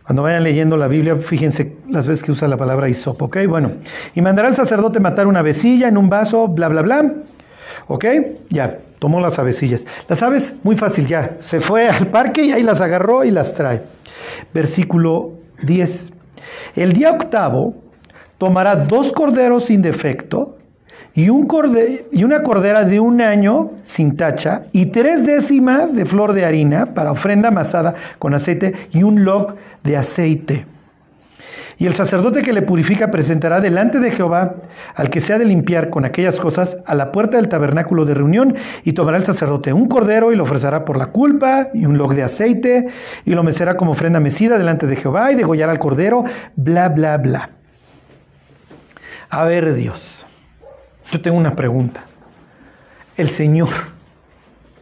Cuando 0.05 0.25
vayan 0.25 0.43
leyendo 0.43 0.77
la 0.77 0.89
Biblia, 0.89 1.15
fíjense 1.15 1.77
las 1.89 2.09
veces 2.09 2.25
que 2.25 2.33
usa 2.33 2.49
la 2.49 2.57
palabra 2.57 2.89
hisopo, 2.89 3.27
¿ok? 3.27 3.39
Bueno, 3.49 3.75
y 4.13 4.21
mandará 4.23 4.49
al 4.49 4.57
sacerdote 4.57 4.99
matar 4.99 5.29
una 5.29 5.39
avecilla 5.39 5.87
en 5.87 5.97
un 5.97 6.09
vaso, 6.09 6.49
bla, 6.49 6.69
bla, 6.69 6.83
bla. 6.83 7.15
¿Ok? 7.87 8.05
Ya, 8.49 8.79
tomó 8.99 9.21
las 9.21 9.39
avecillas. 9.39 9.87
Las 10.09 10.23
aves, 10.23 10.55
muy 10.65 10.77
fácil, 10.77 11.07
ya. 11.07 11.37
Se 11.41 11.61
fue 11.61 11.89
al 11.89 12.09
parque 12.09 12.45
y 12.45 12.53
ahí 12.53 12.63
las 12.63 12.81
agarró 12.81 13.25
y 13.25 13.31
las 13.31 13.55
trae. 13.55 13.83
Versículo 14.53 15.33
10. 15.63 16.13
El 16.77 16.93
día 16.93 17.13
octavo 17.13 17.75
tomará 18.39 18.77
dos 18.77 19.13
corderos 19.13 19.65
sin 19.67 19.83
defecto 19.83 20.57
y, 21.15 21.29
un 21.29 21.49
y 22.13 22.25
una 22.25 22.43
cordera 22.43 22.85
de 22.85 23.01
un 23.01 23.21
año 23.21 23.73
sin 23.83 24.17
tacha 24.17 24.65
y 24.73 24.87
tres 24.87 25.27
décimas 25.27 25.95
de 25.95 26.07
flor 26.07 26.33
de 26.33 26.45
harina 26.45 26.95
para 26.95 27.13
ofrenda 27.13 27.49
amasada 27.49 27.95
con 28.19 28.35
aceite 28.35 28.75
y 28.93 29.03
un 29.03 29.25
log 29.25 29.57
de 29.83 29.97
aceite. 29.97 30.67
Y 31.81 31.87
el 31.87 31.95
sacerdote 31.95 32.43
que 32.43 32.53
le 32.53 32.61
purifica 32.61 33.11
presentará 33.11 33.63
delante 33.63 34.01
de 34.01 34.11
Jehová 34.11 34.57
al 34.97 35.09
que 35.09 35.23
se 35.23 35.33
ha 35.33 35.39
de 35.39 35.47
limpiar 35.47 35.89
con 35.89 36.05
aquellas 36.05 36.39
cosas 36.39 36.77
a 36.85 36.95
la 36.95 37.11
puerta 37.11 37.39
del 37.39 37.49
tabernáculo 37.49 38.05
de 38.05 38.13
reunión 38.13 38.55
y 38.85 38.93
tomará 38.93 39.17
el 39.17 39.25
sacerdote 39.25 39.73
un 39.73 39.89
cordero 39.89 40.31
y 40.31 40.37
lo 40.37 40.43
ofrecerá 40.43 40.85
por 40.85 40.99
la 40.99 41.07
culpa 41.07 41.69
y 41.73 41.87
un 41.87 41.97
log 41.97 42.15
de 42.15 42.23
aceite 42.23 42.89
y 43.25 43.33
lo 43.33 43.43
mecerá 43.43 43.79
como 43.79 43.93
ofrenda 43.93 44.21
mecida 44.21 44.59
delante 44.59 44.87
de 44.87 44.95
Jehová 44.95 45.33
y 45.33 45.37
degollará 45.37 45.73
al 45.73 45.79
cordero, 45.79 46.25
bla, 46.55 46.91
bla, 46.91 47.17
bla. 47.17 47.49
A 49.31 49.45
ver 49.45 49.73
Dios, 49.73 50.27
yo 51.11 51.21
tengo 51.21 51.39
una 51.39 51.57
pregunta. 51.57 52.05
El 53.17 53.29
Señor 53.29 53.69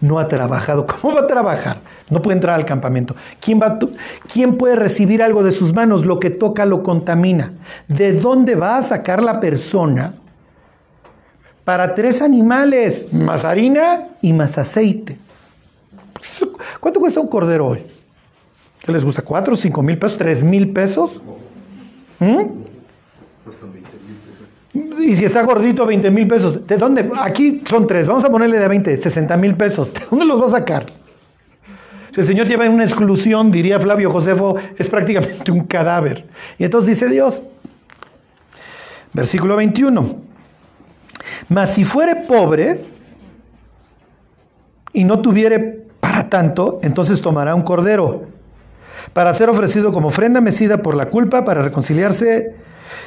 no 0.01 0.18
ha 0.18 0.29
trabajado. 0.29 0.87
¿Cómo 0.87 1.14
va 1.14 1.22
a 1.22 1.26
trabajar? 1.26 1.81
No 2.11 2.22
puede 2.22 2.37
entrar 2.37 2.55
al 2.55 2.64
campamento. 2.64 3.16
¿Quién, 3.41 3.61
va 3.61 3.79
¿Quién 4.33 4.57
puede 4.57 4.76
recibir 4.76 5.22
algo 5.22 5.43
de 5.43 5.53
sus 5.53 5.72
manos? 5.74 6.07
Lo 6.07 6.20
que 6.20 6.31
toca 6.31 6.64
lo 6.64 6.83
contamina. 6.83 7.53
¿De 7.89 8.12
dónde 8.12 8.55
va 8.55 8.79
a 8.79 8.83
sacar 8.83 9.22
la 9.22 9.41
persona 9.41 10.14
para 11.64 11.95
tres 11.95 12.22
animales? 12.22 13.12
Más 13.12 13.45
harina 13.45 14.09
y 14.22 14.33
más 14.33 14.59
aceite. 14.59 15.18
¿Cuánto 16.81 17.01
cuesta 17.01 17.20
un 17.20 17.29
cordero 17.29 17.68
hoy? 17.68 17.85
¿Qué 18.81 18.93
les 18.93 19.05
gusta? 19.05 19.22
¿Cuatro, 19.22 19.57
cinco 19.57 19.83
mil 19.83 19.99
pesos? 19.99 20.16
¿Tres 20.16 20.45
mil 20.45 20.72
pesos? 20.72 21.20
¿Mm? 22.20 22.43
Y 24.75 25.16
si 25.16 25.25
está 25.25 25.43
gordito, 25.43 25.87
20 25.87 26.11
mil 26.11 26.29
pesos. 26.29 26.66
¿De 26.66 26.77
dónde? 26.77 27.11
Aquí 27.21 27.62
son 27.69 27.87
tres. 27.87 28.07
Vamos 28.07 28.25
a 28.25 28.31
ponerle 28.31 28.59
de 28.59 28.69
20, 28.69 28.97
60 28.97 29.37
mil 29.37 29.55
pesos. 29.55 29.93
¿De 29.93 30.01
dónde 30.11 30.27
los 30.27 30.41
va 30.41 30.47
a 30.47 30.51
sacar? 30.51 30.87
Si 32.12 32.21
el 32.21 32.27
Señor 32.27 32.47
lleva 32.47 32.66
en 32.66 32.73
una 32.73 32.85
exclusión, 32.85 33.51
diría 33.51 33.79
Flavio 33.81 34.11
Josefo, 34.11 34.57
es 34.77 34.89
prácticamente 34.89 35.51
un 35.51 35.64
cadáver. 35.64 36.27
Y 36.59 36.64
entonces 36.64 36.89
dice 36.91 37.09
Dios, 37.09 37.43
versículo 39.12 39.57
21, 39.57 40.16
mas 41.49 41.75
si 41.75 41.85
fuere 41.85 42.16
pobre 42.16 42.81
y 44.93 45.05
no 45.05 45.21
tuviere 45.21 45.87
para 46.01 46.29
tanto, 46.29 46.81
entonces 46.83 47.21
tomará 47.21 47.55
un 47.55 47.62
cordero 47.62 48.27
para 49.12 49.33
ser 49.33 49.49
ofrecido 49.49 49.93
como 49.93 50.09
ofrenda 50.09 50.41
mecida 50.41 50.83
por 50.83 50.95
la 50.95 51.11
culpa, 51.11 51.45
para 51.45 51.62
reconciliarse 51.62 52.55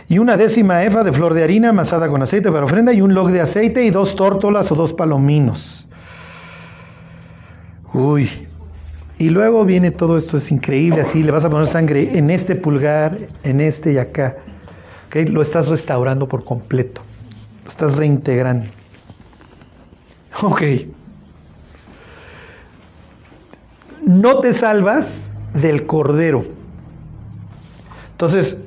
y 0.08 0.20
una 0.20 0.38
décima 0.38 0.84
efa 0.84 1.04
de 1.04 1.14
flor 1.14 1.34
de 1.34 1.44
harina 1.44 1.70
amasada 1.70 2.08
con 2.10 2.22
aceite 2.22 2.52
para 2.52 2.66
ofrenda 2.66 2.94
y 2.94 3.02
un 3.02 3.14
log 3.14 3.32
de 3.32 3.42
aceite 3.42 3.84
y 3.84 3.90
dos 3.90 4.16
tórtolas 4.16 4.72
o 4.72 4.76
dos 4.76 4.94
palominos. 4.94 5.88
Uy. 7.94 8.30
Y 9.18 9.30
luego 9.30 9.66
viene 9.66 9.92
todo 9.92 10.18
esto, 10.18 10.38
es 10.38 10.52
increíble, 10.52 11.02
así 11.02 11.22
le 11.22 11.32
vas 11.32 11.46
a 11.46 11.50
poner 11.50 11.68
sangre 11.68 12.18
en 12.18 12.32
este 12.32 12.56
pulgar, 12.56 13.18
en 13.44 13.62
este 13.62 13.94
y 13.94 13.98
acá. 14.00 14.38
¿Okay? 15.08 15.28
Lo 15.28 15.42
estás 15.42 15.68
restaurando 15.68 16.28
por 16.28 16.44
completo. 16.44 17.02
Lo 17.64 17.70
estás 17.70 17.98
reintegrando. 17.98 18.68
Ok. 20.42 20.62
No 24.04 24.40
te 24.40 24.54
salvas 24.54 25.30
del 25.54 25.86
cordero. 25.86 26.44
Entonces, 28.14 28.58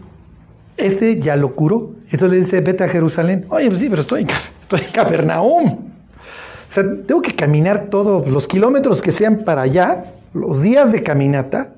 este 0.77 1.21
ya 1.21 1.37
lo 1.37 1.55
curó. 1.55 1.93
Entonces 2.05 2.31
le 2.31 2.37
dice, 2.39 2.61
vete 2.61 2.85
a 2.85 2.89
Jerusalén. 2.89 3.47
Oye, 3.49 3.69
pues 3.69 3.81
sí, 3.81 3.89
pero 3.89 4.03
estoy 4.03 4.27
estoy 4.61 4.81
en 4.81 4.93
Capernaum. 4.93 5.67
O 5.67 6.71
sea, 6.75 6.85
tengo 7.07 7.23
que 7.23 7.35
caminar 7.35 7.89
todos 7.91 8.27
los 8.29 8.49
kilómetros 8.49 9.03
que 9.03 9.13
sean 9.13 9.45
para 9.45 9.63
allá, 9.63 10.05
los 10.33 10.63
días 10.63 10.93
de 10.93 11.03
caminata. 11.03 11.75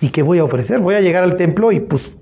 ¿Y 0.00 0.10
qué 0.10 0.22
voy 0.22 0.38
a 0.38 0.44
ofrecer? 0.44 0.80
Voy 0.80 0.94
a 0.94 1.00
llegar 1.00 1.24
al 1.24 1.36
templo 1.36 1.72
y 1.72 1.80
pues, 1.80 2.14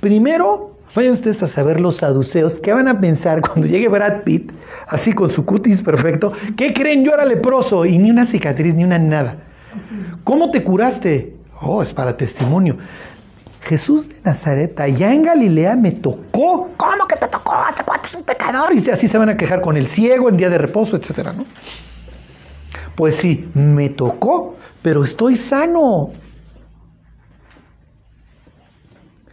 primero, 0.00 0.76
vayan 0.94 1.12
ustedes 1.12 1.42
a 1.42 1.48
saber 1.48 1.80
los 1.80 1.96
saduceos, 1.96 2.60
¿qué 2.60 2.72
van 2.72 2.88
a 2.88 3.00
pensar 3.00 3.40
cuando 3.40 3.66
llegue 3.66 3.88
Brad 3.88 4.22
Pitt, 4.22 4.52
así 4.86 5.12
con 5.12 5.30
su 5.30 5.44
cutis 5.44 5.82
perfecto? 5.82 6.32
¿Qué 6.56 6.72
creen? 6.72 7.04
Yo 7.04 7.12
era 7.12 7.24
leproso 7.24 7.84
y 7.84 7.98
ni 7.98 8.10
una 8.10 8.26
cicatriz, 8.26 8.74
ni 8.74 8.84
una 8.84 8.98
nada. 8.98 9.36
¿Cómo 10.24 10.50
te 10.50 10.62
curaste? 10.62 11.36
Oh, 11.60 11.82
es 11.82 11.92
para 11.92 12.16
testimonio. 12.16 12.76
Jesús 13.62 14.08
de 14.08 14.14
Nazaret, 14.24 14.78
allá 14.80 15.14
en 15.14 15.22
Galilea, 15.22 15.76
me 15.76 15.92
tocó. 15.92 16.70
¿Cómo 16.76 17.06
que 17.08 17.16
te 17.16 17.28
tocó? 17.28 17.54
¿Te 17.76 18.06
es 18.06 18.14
un 18.14 18.22
pecador? 18.22 18.74
Y 18.74 18.90
así 18.90 19.08
se 19.08 19.18
van 19.18 19.28
a 19.28 19.36
quejar 19.36 19.60
con 19.60 19.76
el 19.76 19.86
ciego 19.86 20.28
en 20.28 20.36
día 20.36 20.50
de 20.50 20.58
reposo, 20.58 20.96
etcétera, 20.96 21.32
¿no? 21.32 21.46
Pues 22.96 23.16
sí, 23.16 23.48
me 23.54 23.88
tocó, 23.88 24.56
pero 24.82 25.04
estoy 25.04 25.36
sano. 25.36 26.10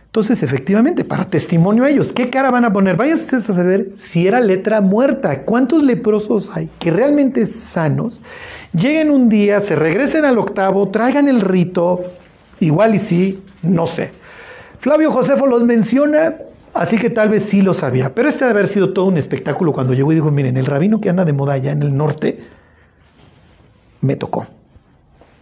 Entonces, 0.06 0.42
efectivamente, 0.42 1.04
para 1.04 1.26
testimonio 1.26 1.84
a 1.84 1.90
ellos, 1.90 2.14
¿qué 2.14 2.30
cara 2.30 2.50
van 2.50 2.66
a 2.66 2.74
poner? 2.74 2.98
Vayan 2.98 3.16
ustedes 3.16 3.50
a 3.50 3.54
saber 3.54 3.92
si 3.96 4.28
era 4.28 4.40
letra 4.40 4.82
muerta. 4.82 5.44
¿Cuántos 5.44 5.84
leprosos 5.84 6.50
hay 6.56 6.70
que 6.80 6.90
realmente 6.90 7.46
sanos 7.46 8.22
lleguen 8.74 9.12
un 9.12 9.30
día, 9.30 9.62
se 9.62 9.76
regresen 9.76 10.26
al 10.26 10.38
octavo, 10.38 10.90
traigan 10.90 11.28
el 11.28 11.42
rito, 11.42 12.04
igual 12.60 12.96
y 12.96 13.00
sí, 13.00 13.44
no 13.62 13.86
sé. 13.88 14.12
Flavio 14.80 15.12
Josefo 15.12 15.46
los 15.46 15.64
menciona, 15.64 16.36
así 16.74 16.98
que 16.98 17.10
tal 17.10 17.30
vez 17.30 17.44
sí 17.44 17.62
lo 17.62 17.74
sabía. 17.74 18.16
Pero 18.16 18.30
este 18.30 18.46
debe 18.46 18.60
haber 18.60 18.68
sido 18.68 18.94
todo 18.94 19.06
un 19.06 19.18
espectáculo 19.18 19.74
cuando 19.74 19.94
llegó 19.94 20.12
y 20.12 20.16
dijo, 20.16 20.32
miren, 20.32 20.58
el 20.58 20.66
rabino 20.66 21.02
que 21.02 21.10
anda 21.10 21.26
de 21.26 21.34
moda 21.34 21.54
allá 21.54 21.72
en 21.72 21.82
el 21.84 21.96
norte, 21.96 22.40
me 24.02 24.16
tocó. 24.16 24.48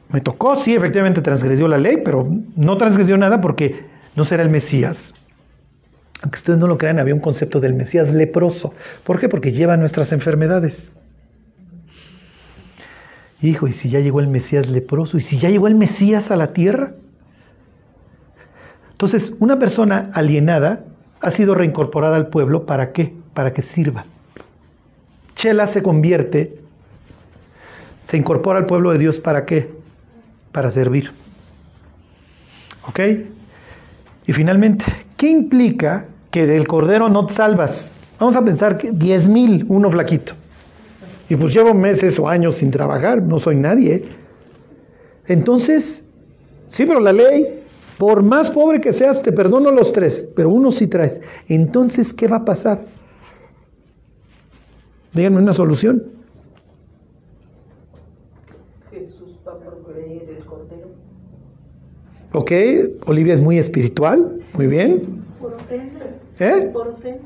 Me 0.10 0.22
tocó, 0.22 0.56
sí, 0.56 0.74
efectivamente 0.74 1.22
transgredió 1.22 1.68
la 1.68 1.78
ley, 1.78 1.98
pero 2.04 2.28
no 2.56 2.78
transgredió 2.78 3.18
nada 3.18 3.42
porque 3.42 3.86
no 4.16 4.24
será 4.24 4.42
el 4.42 4.50
Mesías. 4.50 5.14
Aunque 6.24 6.38
ustedes 6.38 6.58
no 6.58 6.68
lo 6.68 6.78
crean, 6.78 6.98
había 6.98 7.14
un 7.14 7.20
concepto 7.20 7.60
del 7.60 7.74
Mesías 7.74 8.12
leproso. 8.14 8.74
¿Por 9.04 9.20
qué? 9.20 9.30
Porque 9.30 9.52
lleva 9.52 9.78
nuestras 9.78 10.12
enfermedades. 10.14 10.90
Hijo, 13.42 13.68
¿y 13.68 13.74
si 13.74 13.90
ya 13.90 14.00
llegó 14.00 14.20
el 14.20 14.30
Mesías 14.30 14.68
leproso? 14.68 15.18
¿Y 15.18 15.22
si 15.22 15.38
ya 15.38 15.50
llegó 15.50 15.68
el 15.68 15.76
Mesías 15.76 16.32
a 16.32 16.36
la 16.36 16.54
tierra? 16.54 16.94
Entonces, 18.98 19.34
una 19.38 19.60
persona 19.60 20.10
alienada 20.16 20.84
ha 21.22 21.30
sido 21.30 21.54
reincorporada 21.54 22.16
al 22.16 22.30
pueblo 22.30 22.66
para 22.66 22.94
qué? 22.94 23.14
Para 23.36 23.54
que 23.54 23.62
sirva. 23.62 24.06
Chela 25.36 25.68
se 25.68 25.84
convierte, 25.84 26.58
se 28.06 28.18
incorpora 28.18 28.58
al 28.58 28.66
pueblo 28.66 28.92
de 28.92 28.98
Dios 28.98 29.20
para 29.20 29.46
qué? 29.46 29.72
Para 30.52 30.72
servir. 30.72 31.12
¿Ok? 32.88 33.00
Y 34.26 34.34
finalmente, 34.34 34.86
¿qué 35.16 35.30
implica 35.30 36.08
que 36.32 36.48
del 36.48 36.68
cordero 36.68 37.08
no 37.08 37.28
te 37.28 37.36
salvas? 37.36 38.00
Vamos 38.18 38.36
a 38.36 38.44
pensar 38.44 38.80
que 38.80 38.92
10 38.92 39.30
mil, 39.30 39.64
uno 39.70 39.92
flaquito. 39.92 40.34
Y 41.30 41.36
pues 41.36 41.54
llevo 41.54 41.76
meses 41.76 42.18
o 42.18 42.28
años 42.28 42.56
sin 42.56 42.72
trabajar, 42.72 43.22
no 43.22 43.38
soy 43.38 43.58
nadie. 43.58 44.06
Entonces, 45.28 46.04
sí, 46.68 46.88
pero 46.88 47.00
la 47.00 47.14
ley, 47.14 47.57
por 47.98 48.24
más 48.24 48.52
pobre 48.52 48.80
que 48.80 48.94
seas, 48.94 49.22
te 49.24 49.32
perdono 49.32 49.72
los 49.72 49.92
tres, 49.92 50.30
pero 50.36 50.50
uno 50.50 50.72
sí 50.72 50.88
traes. 50.88 51.20
Entonces, 51.48 52.14
¿qué 52.14 52.28
va 52.28 52.38
a 52.38 52.46
pasar? 52.46 52.86
Díganme 55.14 55.40
una 55.40 55.54
solución. 55.54 56.04
Jesús 58.92 59.40
va 59.48 59.54
a 59.54 59.60
proveer 59.60 60.30
el 60.30 60.46
cordero. 60.46 60.88
Ok, 62.34 62.52
Olivia 63.08 63.34
es 63.34 63.42
muy 63.42 63.58
espiritual, 63.58 64.40
muy 64.54 64.68
bien. 64.68 65.24
Por 65.40 65.54
ofrenda. 65.54 66.06
¿Eh? 66.40 66.70
Por 66.72 66.88
ofrenda. 66.90 67.24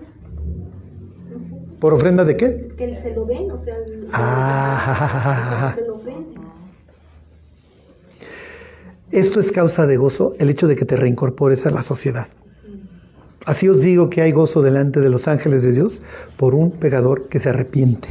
No 1.32 1.40
sé. 1.40 1.56
¿Por 1.80 1.94
ofrenda 1.94 2.24
de 2.24 2.38
qué? 2.38 2.68
Que 2.78 2.98
se 3.00 3.14
lo 3.14 3.26
den, 3.26 3.52
o 3.52 3.58
sea, 3.58 3.76
el- 3.78 4.06
Ah. 4.14 5.74
que 5.76 5.82
lo 5.86 5.96
ofrenden. 5.96 6.36
Esto 9.12 9.42
es 9.42 9.52
causa 9.52 9.86
de 9.88 9.98
gozo, 9.98 10.36
el 10.40 10.50
hecho 10.50 10.68
de 10.68 10.76
que 10.76 10.86
te 10.86 10.96
reincorpores 10.96 11.66
a 11.66 11.72
la 11.72 11.84
sociedad. 11.84 12.28
Así 13.46 13.68
os 13.68 13.82
digo 13.82 14.10
que 14.10 14.22
hay 14.22 14.32
gozo 14.32 14.62
delante 14.62 15.02
de 15.02 15.10
los 15.10 15.28
ángeles 15.28 15.64
de 15.64 15.74
Dios 15.74 16.02
por 16.38 16.56
un 16.56 16.72
pecador 16.72 17.28
que 17.28 17.40
se 17.40 17.50
arrepiente. 17.50 18.08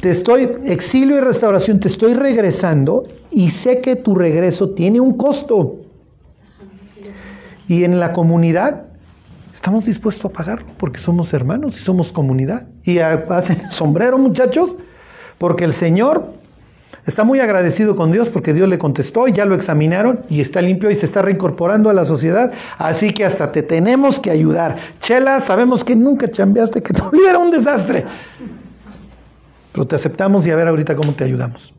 Te 0.00 0.10
estoy, 0.10 0.48
exilio 0.66 1.16
y 1.16 1.20
restauración, 1.20 1.80
te 1.80 1.88
estoy 1.88 2.14
regresando 2.14 3.04
y 3.30 3.50
sé 3.50 3.80
que 3.80 3.96
tu 3.96 4.14
regreso 4.14 4.70
tiene 4.70 5.00
un 5.00 5.16
costo. 5.16 5.80
Y 7.66 7.82
en 7.82 7.98
la 7.98 8.12
comunidad 8.12 8.84
estamos 9.52 9.86
dispuestos 9.86 10.26
a 10.26 10.28
pagarlo 10.28 10.68
porque 10.78 11.00
somos 11.00 11.32
hermanos 11.32 11.76
y 11.80 11.80
somos 11.82 12.12
comunidad. 12.12 12.68
Y 12.84 12.98
hacen 12.98 13.70
sombrero, 13.72 14.18
muchachos, 14.18 14.76
porque 15.38 15.64
el 15.64 15.72
Señor 15.72 16.43
Está 17.06 17.24
muy 17.24 17.40
agradecido 17.40 17.94
con 17.94 18.12
Dios 18.12 18.28
porque 18.28 18.52
Dios 18.52 18.68
le 18.68 18.78
contestó 18.78 19.28
y 19.28 19.32
ya 19.32 19.44
lo 19.44 19.54
examinaron 19.54 20.20
y 20.28 20.40
está 20.40 20.62
limpio 20.62 20.90
y 20.90 20.94
se 20.94 21.06
está 21.06 21.22
reincorporando 21.22 21.90
a 21.90 21.92
la 21.92 22.04
sociedad. 22.04 22.52
Así 22.78 23.12
que 23.12 23.24
hasta 23.24 23.52
te 23.52 23.62
tenemos 23.62 24.20
que 24.20 24.30
ayudar. 24.30 24.76
Chela, 25.00 25.40
sabemos 25.40 25.84
que 25.84 25.96
nunca 25.96 26.30
chambeaste, 26.30 26.82
que 26.82 26.92
tu 26.94 27.10
vida 27.10 27.30
era 27.30 27.38
un 27.38 27.50
desastre. 27.50 28.04
Pero 29.72 29.86
te 29.86 29.96
aceptamos 29.96 30.46
y 30.46 30.50
a 30.50 30.56
ver 30.56 30.68
ahorita 30.68 30.94
cómo 30.94 31.14
te 31.14 31.24
ayudamos. 31.24 31.74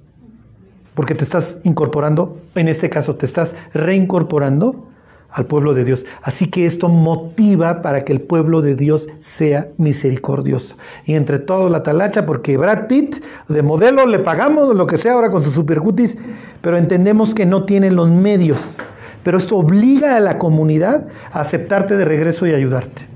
Porque 0.93 1.15
te 1.15 1.23
estás 1.23 1.57
incorporando, 1.63 2.41
en 2.55 2.67
este 2.67 2.89
caso 2.89 3.15
te 3.15 3.25
estás 3.25 3.55
reincorporando 3.73 4.87
al 5.31 5.45
pueblo 5.45 5.73
de 5.73 5.83
Dios. 5.83 6.05
Así 6.21 6.47
que 6.49 6.65
esto 6.65 6.89
motiva 6.89 7.81
para 7.81 8.05
que 8.05 8.13
el 8.13 8.21
pueblo 8.21 8.61
de 8.61 8.75
Dios 8.75 9.07
sea 9.19 9.67
misericordioso. 9.77 10.75
Y 11.05 11.13
entre 11.13 11.39
todo 11.39 11.69
la 11.69 11.83
talacha, 11.83 12.25
porque 12.25 12.57
Brad 12.57 12.87
Pitt 12.87 13.23
de 13.47 13.61
modelo 13.61 14.05
le 14.05 14.19
pagamos 14.19 14.75
lo 14.75 14.87
que 14.87 14.97
sea 14.97 15.13
ahora 15.13 15.29
con 15.29 15.43
su 15.43 15.51
supercutis, 15.51 16.17
pero 16.61 16.77
entendemos 16.77 17.35
que 17.35 17.45
no 17.45 17.65
tiene 17.65 17.91
los 17.91 18.09
medios. 18.09 18.77
Pero 19.23 19.37
esto 19.37 19.57
obliga 19.57 20.17
a 20.17 20.19
la 20.19 20.37
comunidad 20.37 21.07
a 21.31 21.41
aceptarte 21.41 21.97
de 21.97 22.05
regreso 22.05 22.45
y 22.47 22.53
ayudarte. 22.53 23.07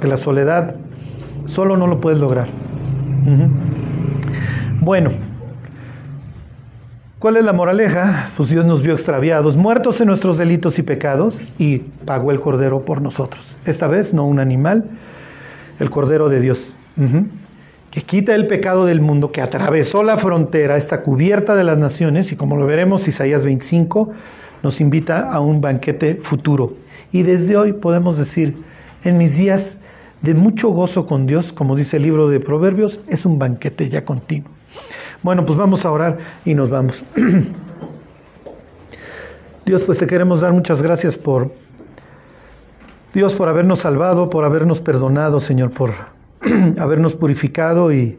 Que 0.00 0.08
la 0.08 0.16
soledad 0.16 0.76
solo 1.46 1.76
no 1.76 1.86
lo 1.86 2.00
puedes 2.00 2.18
lograr. 2.18 2.48
Bueno. 4.80 5.31
¿Cuál 7.22 7.36
es 7.36 7.44
la 7.44 7.52
moraleja? 7.52 8.30
Pues 8.36 8.48
Dios 8.48 8.64
nos 8.64 8.82
vio 8.82 8.94
extraviados, 8.94 9.56
muertos 9.56 10.00
en 10.00 10.08
nuestros 10.08 10.38
delitos 10.38 10.80
y 10.80 10.82
pecados, 10.82 11.40
y 11.56 11.78
pagó 11.78 12.32
el 12.32 12.40
cordero 12.40 12.84
por 12.84 13.00
nosotros. 13.00 13.56
Esta 13.64 13.86
vez 13.86 14.12
no 14.12 14.26
un 14.26 14.40
animal, 14.40 14.86
el 15.78 15.88
cordero 15.88 16.28
de 16.28 16.40
Dios, 16.40 16.74
que 17.92 18.02
quita 18.02 18.34
el 18.34 18.48
pecado 18.48 18.86
del 18.86 19.00
mundo, 19.00 19.30
que 19.30 19.40
atravesó 19.40 20.02
la 20.02 20.16
frontera, 20.16 20.76
está 20.76 21.02
cubierta 21.02 21.54
de 21.54 21.62
las 21.62 21.78
naciones, 21.78 22.32
y 22.32 22.34
como 22.34 22.56
lo 22.56 22.66
veremos, 22.66 23.06
Isaías 23.06 23.44
25 23.44 24.10
nos 24.64 24.80
invita 24.80 25.30
a 25.30 25.38
un 25.38 25.60
banquete 25.60 26.18
futuro. 26.24 26.74
Y 27.12 27.22
desde 27.22 27.56
hoy 27.56 27.72
podemos 27.72 28.18
decir, 28.18 28.56
en 29.04 29.16
mis 29.16 29.36
días 29.36 29.78
de 30.22 30.34
mucho 30.34 30.70
gozo 30.70 31.06
con 31.06 31.28
Dios, 31.28 31.52
como 31.52 31.76
dice 31.76 31.98
el 31.98 32.02
libro 32.02 32.28
de 32.28 32.40
Proverbios, 32.40 32.98
es 33.06 33.24
un 33.24 33.38
banquete 33.38 33.88
ya 33.88 34.04
continuo. 34.04 34.50
Bueno, 35.22 35.44
pues 35.44 35.56
vamos 35.58 35.84
a 35.84 35.90
orar 35.92 36.18
y 36.44 36.54
nos 36.54 36.68
vamos. 36.68 37.04
Dios, 39.64 39.84
pues 39.84 39.98
te 39.98 40.06
queremos 40.06 40.40
dar 40.40 40.52
muchas 40.52 40.82
gracias 40.82 41.16
por 41.16 41.52
Dios 43.14 43.34
por 43.34 43.48
habernos 43.48 43.80
salvado, 43.80 44.30
por 44.30 44.44
habernos 44.44 44.80
perdonado, 44.80 45.38
Señor, 45.38 45.70
por 45.70 45.92
habernos 46.78 47.14
purificado 47.14 47.92
y, 47.92 48.18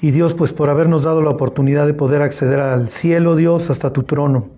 y 0.00 0.10
Dios, 0.10 0.34
pues 0.34 0.52
por 0.52 0.70
habernos 0.70 1.02
dado 1.02 1.20
la 1.22 1.30
oportunidad 1.30 1.86
de 1.86 1.94
poder 1.94 2.22
acceder 2.22 2.60
al 2.60 2.88
cielo, 2.88 3.36
Dios, 3.36 3.70
hasta 3.70 3.92
tu 3.92 4.02
trono. 4.02 4.48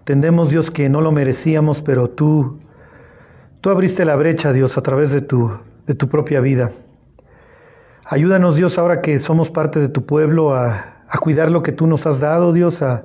Entendemos, 0.00 0.48
Dios, 0.48 0.70
que 0.70 0.88
no 0.88 1.02
lo 1.02 1.12
merecíamos, 1.12 1.82
pero 1.82 2.08
tú, 2.08 2.58
tú 3.60 3.68
abriste 3.68 4.06
la 4.06 4.16
brecha, 4.16 4.54
Dios, 4.54 4.78
a 4.78 4.82
través 4.82 5.10
de 5.10 5.20
tu, 5.20 5.52
de 5.86 5.94
tu 5.94 6.08
propia 6.08 6.40
vida. 6.40 6.72
Ayúdanos, 8.10 8.56
Dios, 8.56 8.78
ahora 8.78 9.02
que 9.02 9.18
somos 9.18 9.50
parte 9.50 9.80
de 9.80 9.90
tu 9.90 10.06
pueblo, 10.06 10.54
a, 10.54 10.94
cuidar 11.20 11.50
lo 11.50 11.62
que 11.62 11.72
tú 11.72 11.86
nos 11.86 12.06
has 12.06 12.20
dado, 12.20 12.54
Dios, 12.54 12.80
a 12.80 13.04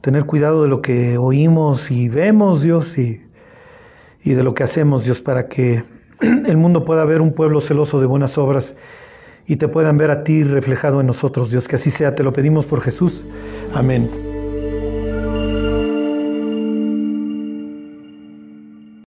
tener 0.00 0.24
cuidado 0.24 0.64
de 0.64 0.68
lo 0.68 0.82
que 0.82 1.16
oímos 1.16 1.92
y 1.92 2.08
vemos, 2.08 2.60
Dios, 2.60 2.98
y, 2.98 3.22
y 4.24 4.32
de 4.32 4.42
lo 4.42 4.52
que 4.52 4.64
hacemos, 4.64 5.04
Dios, 5.04 5.22
para 5.22 5.46
que 5.46 5.84
el 6.20 6.56
mundo 6.56 6.84
pueda 6.84 7.04
ver 7.04 7.22
un 7.22 7.34
pueblo 7.34 7.60
celoso 7.60 8.00
de 8.00 8.06
buenas 8.06 8.36
obras 8.36 8.74
y 9.46 9.56
te 9.56 9.68
puedan 9.68 9.96
ver 9.96 10.10
a 10.10 10.24
ti 10.24 10.42
reflejado 10.42 11.00
en 11.00 11.06
nosotros, 11.06 11.52
Dios. 11.52 11.68
Que 11.68 11.76
así 11.76 11.92
sea, 11.92 12.16
te 12.16 12.24
lo 12.24 12.32
pedimos 12.32 12.66
por 12.66 12.80
Jesús. 12.80 13.24
Amén. 13.74 14.33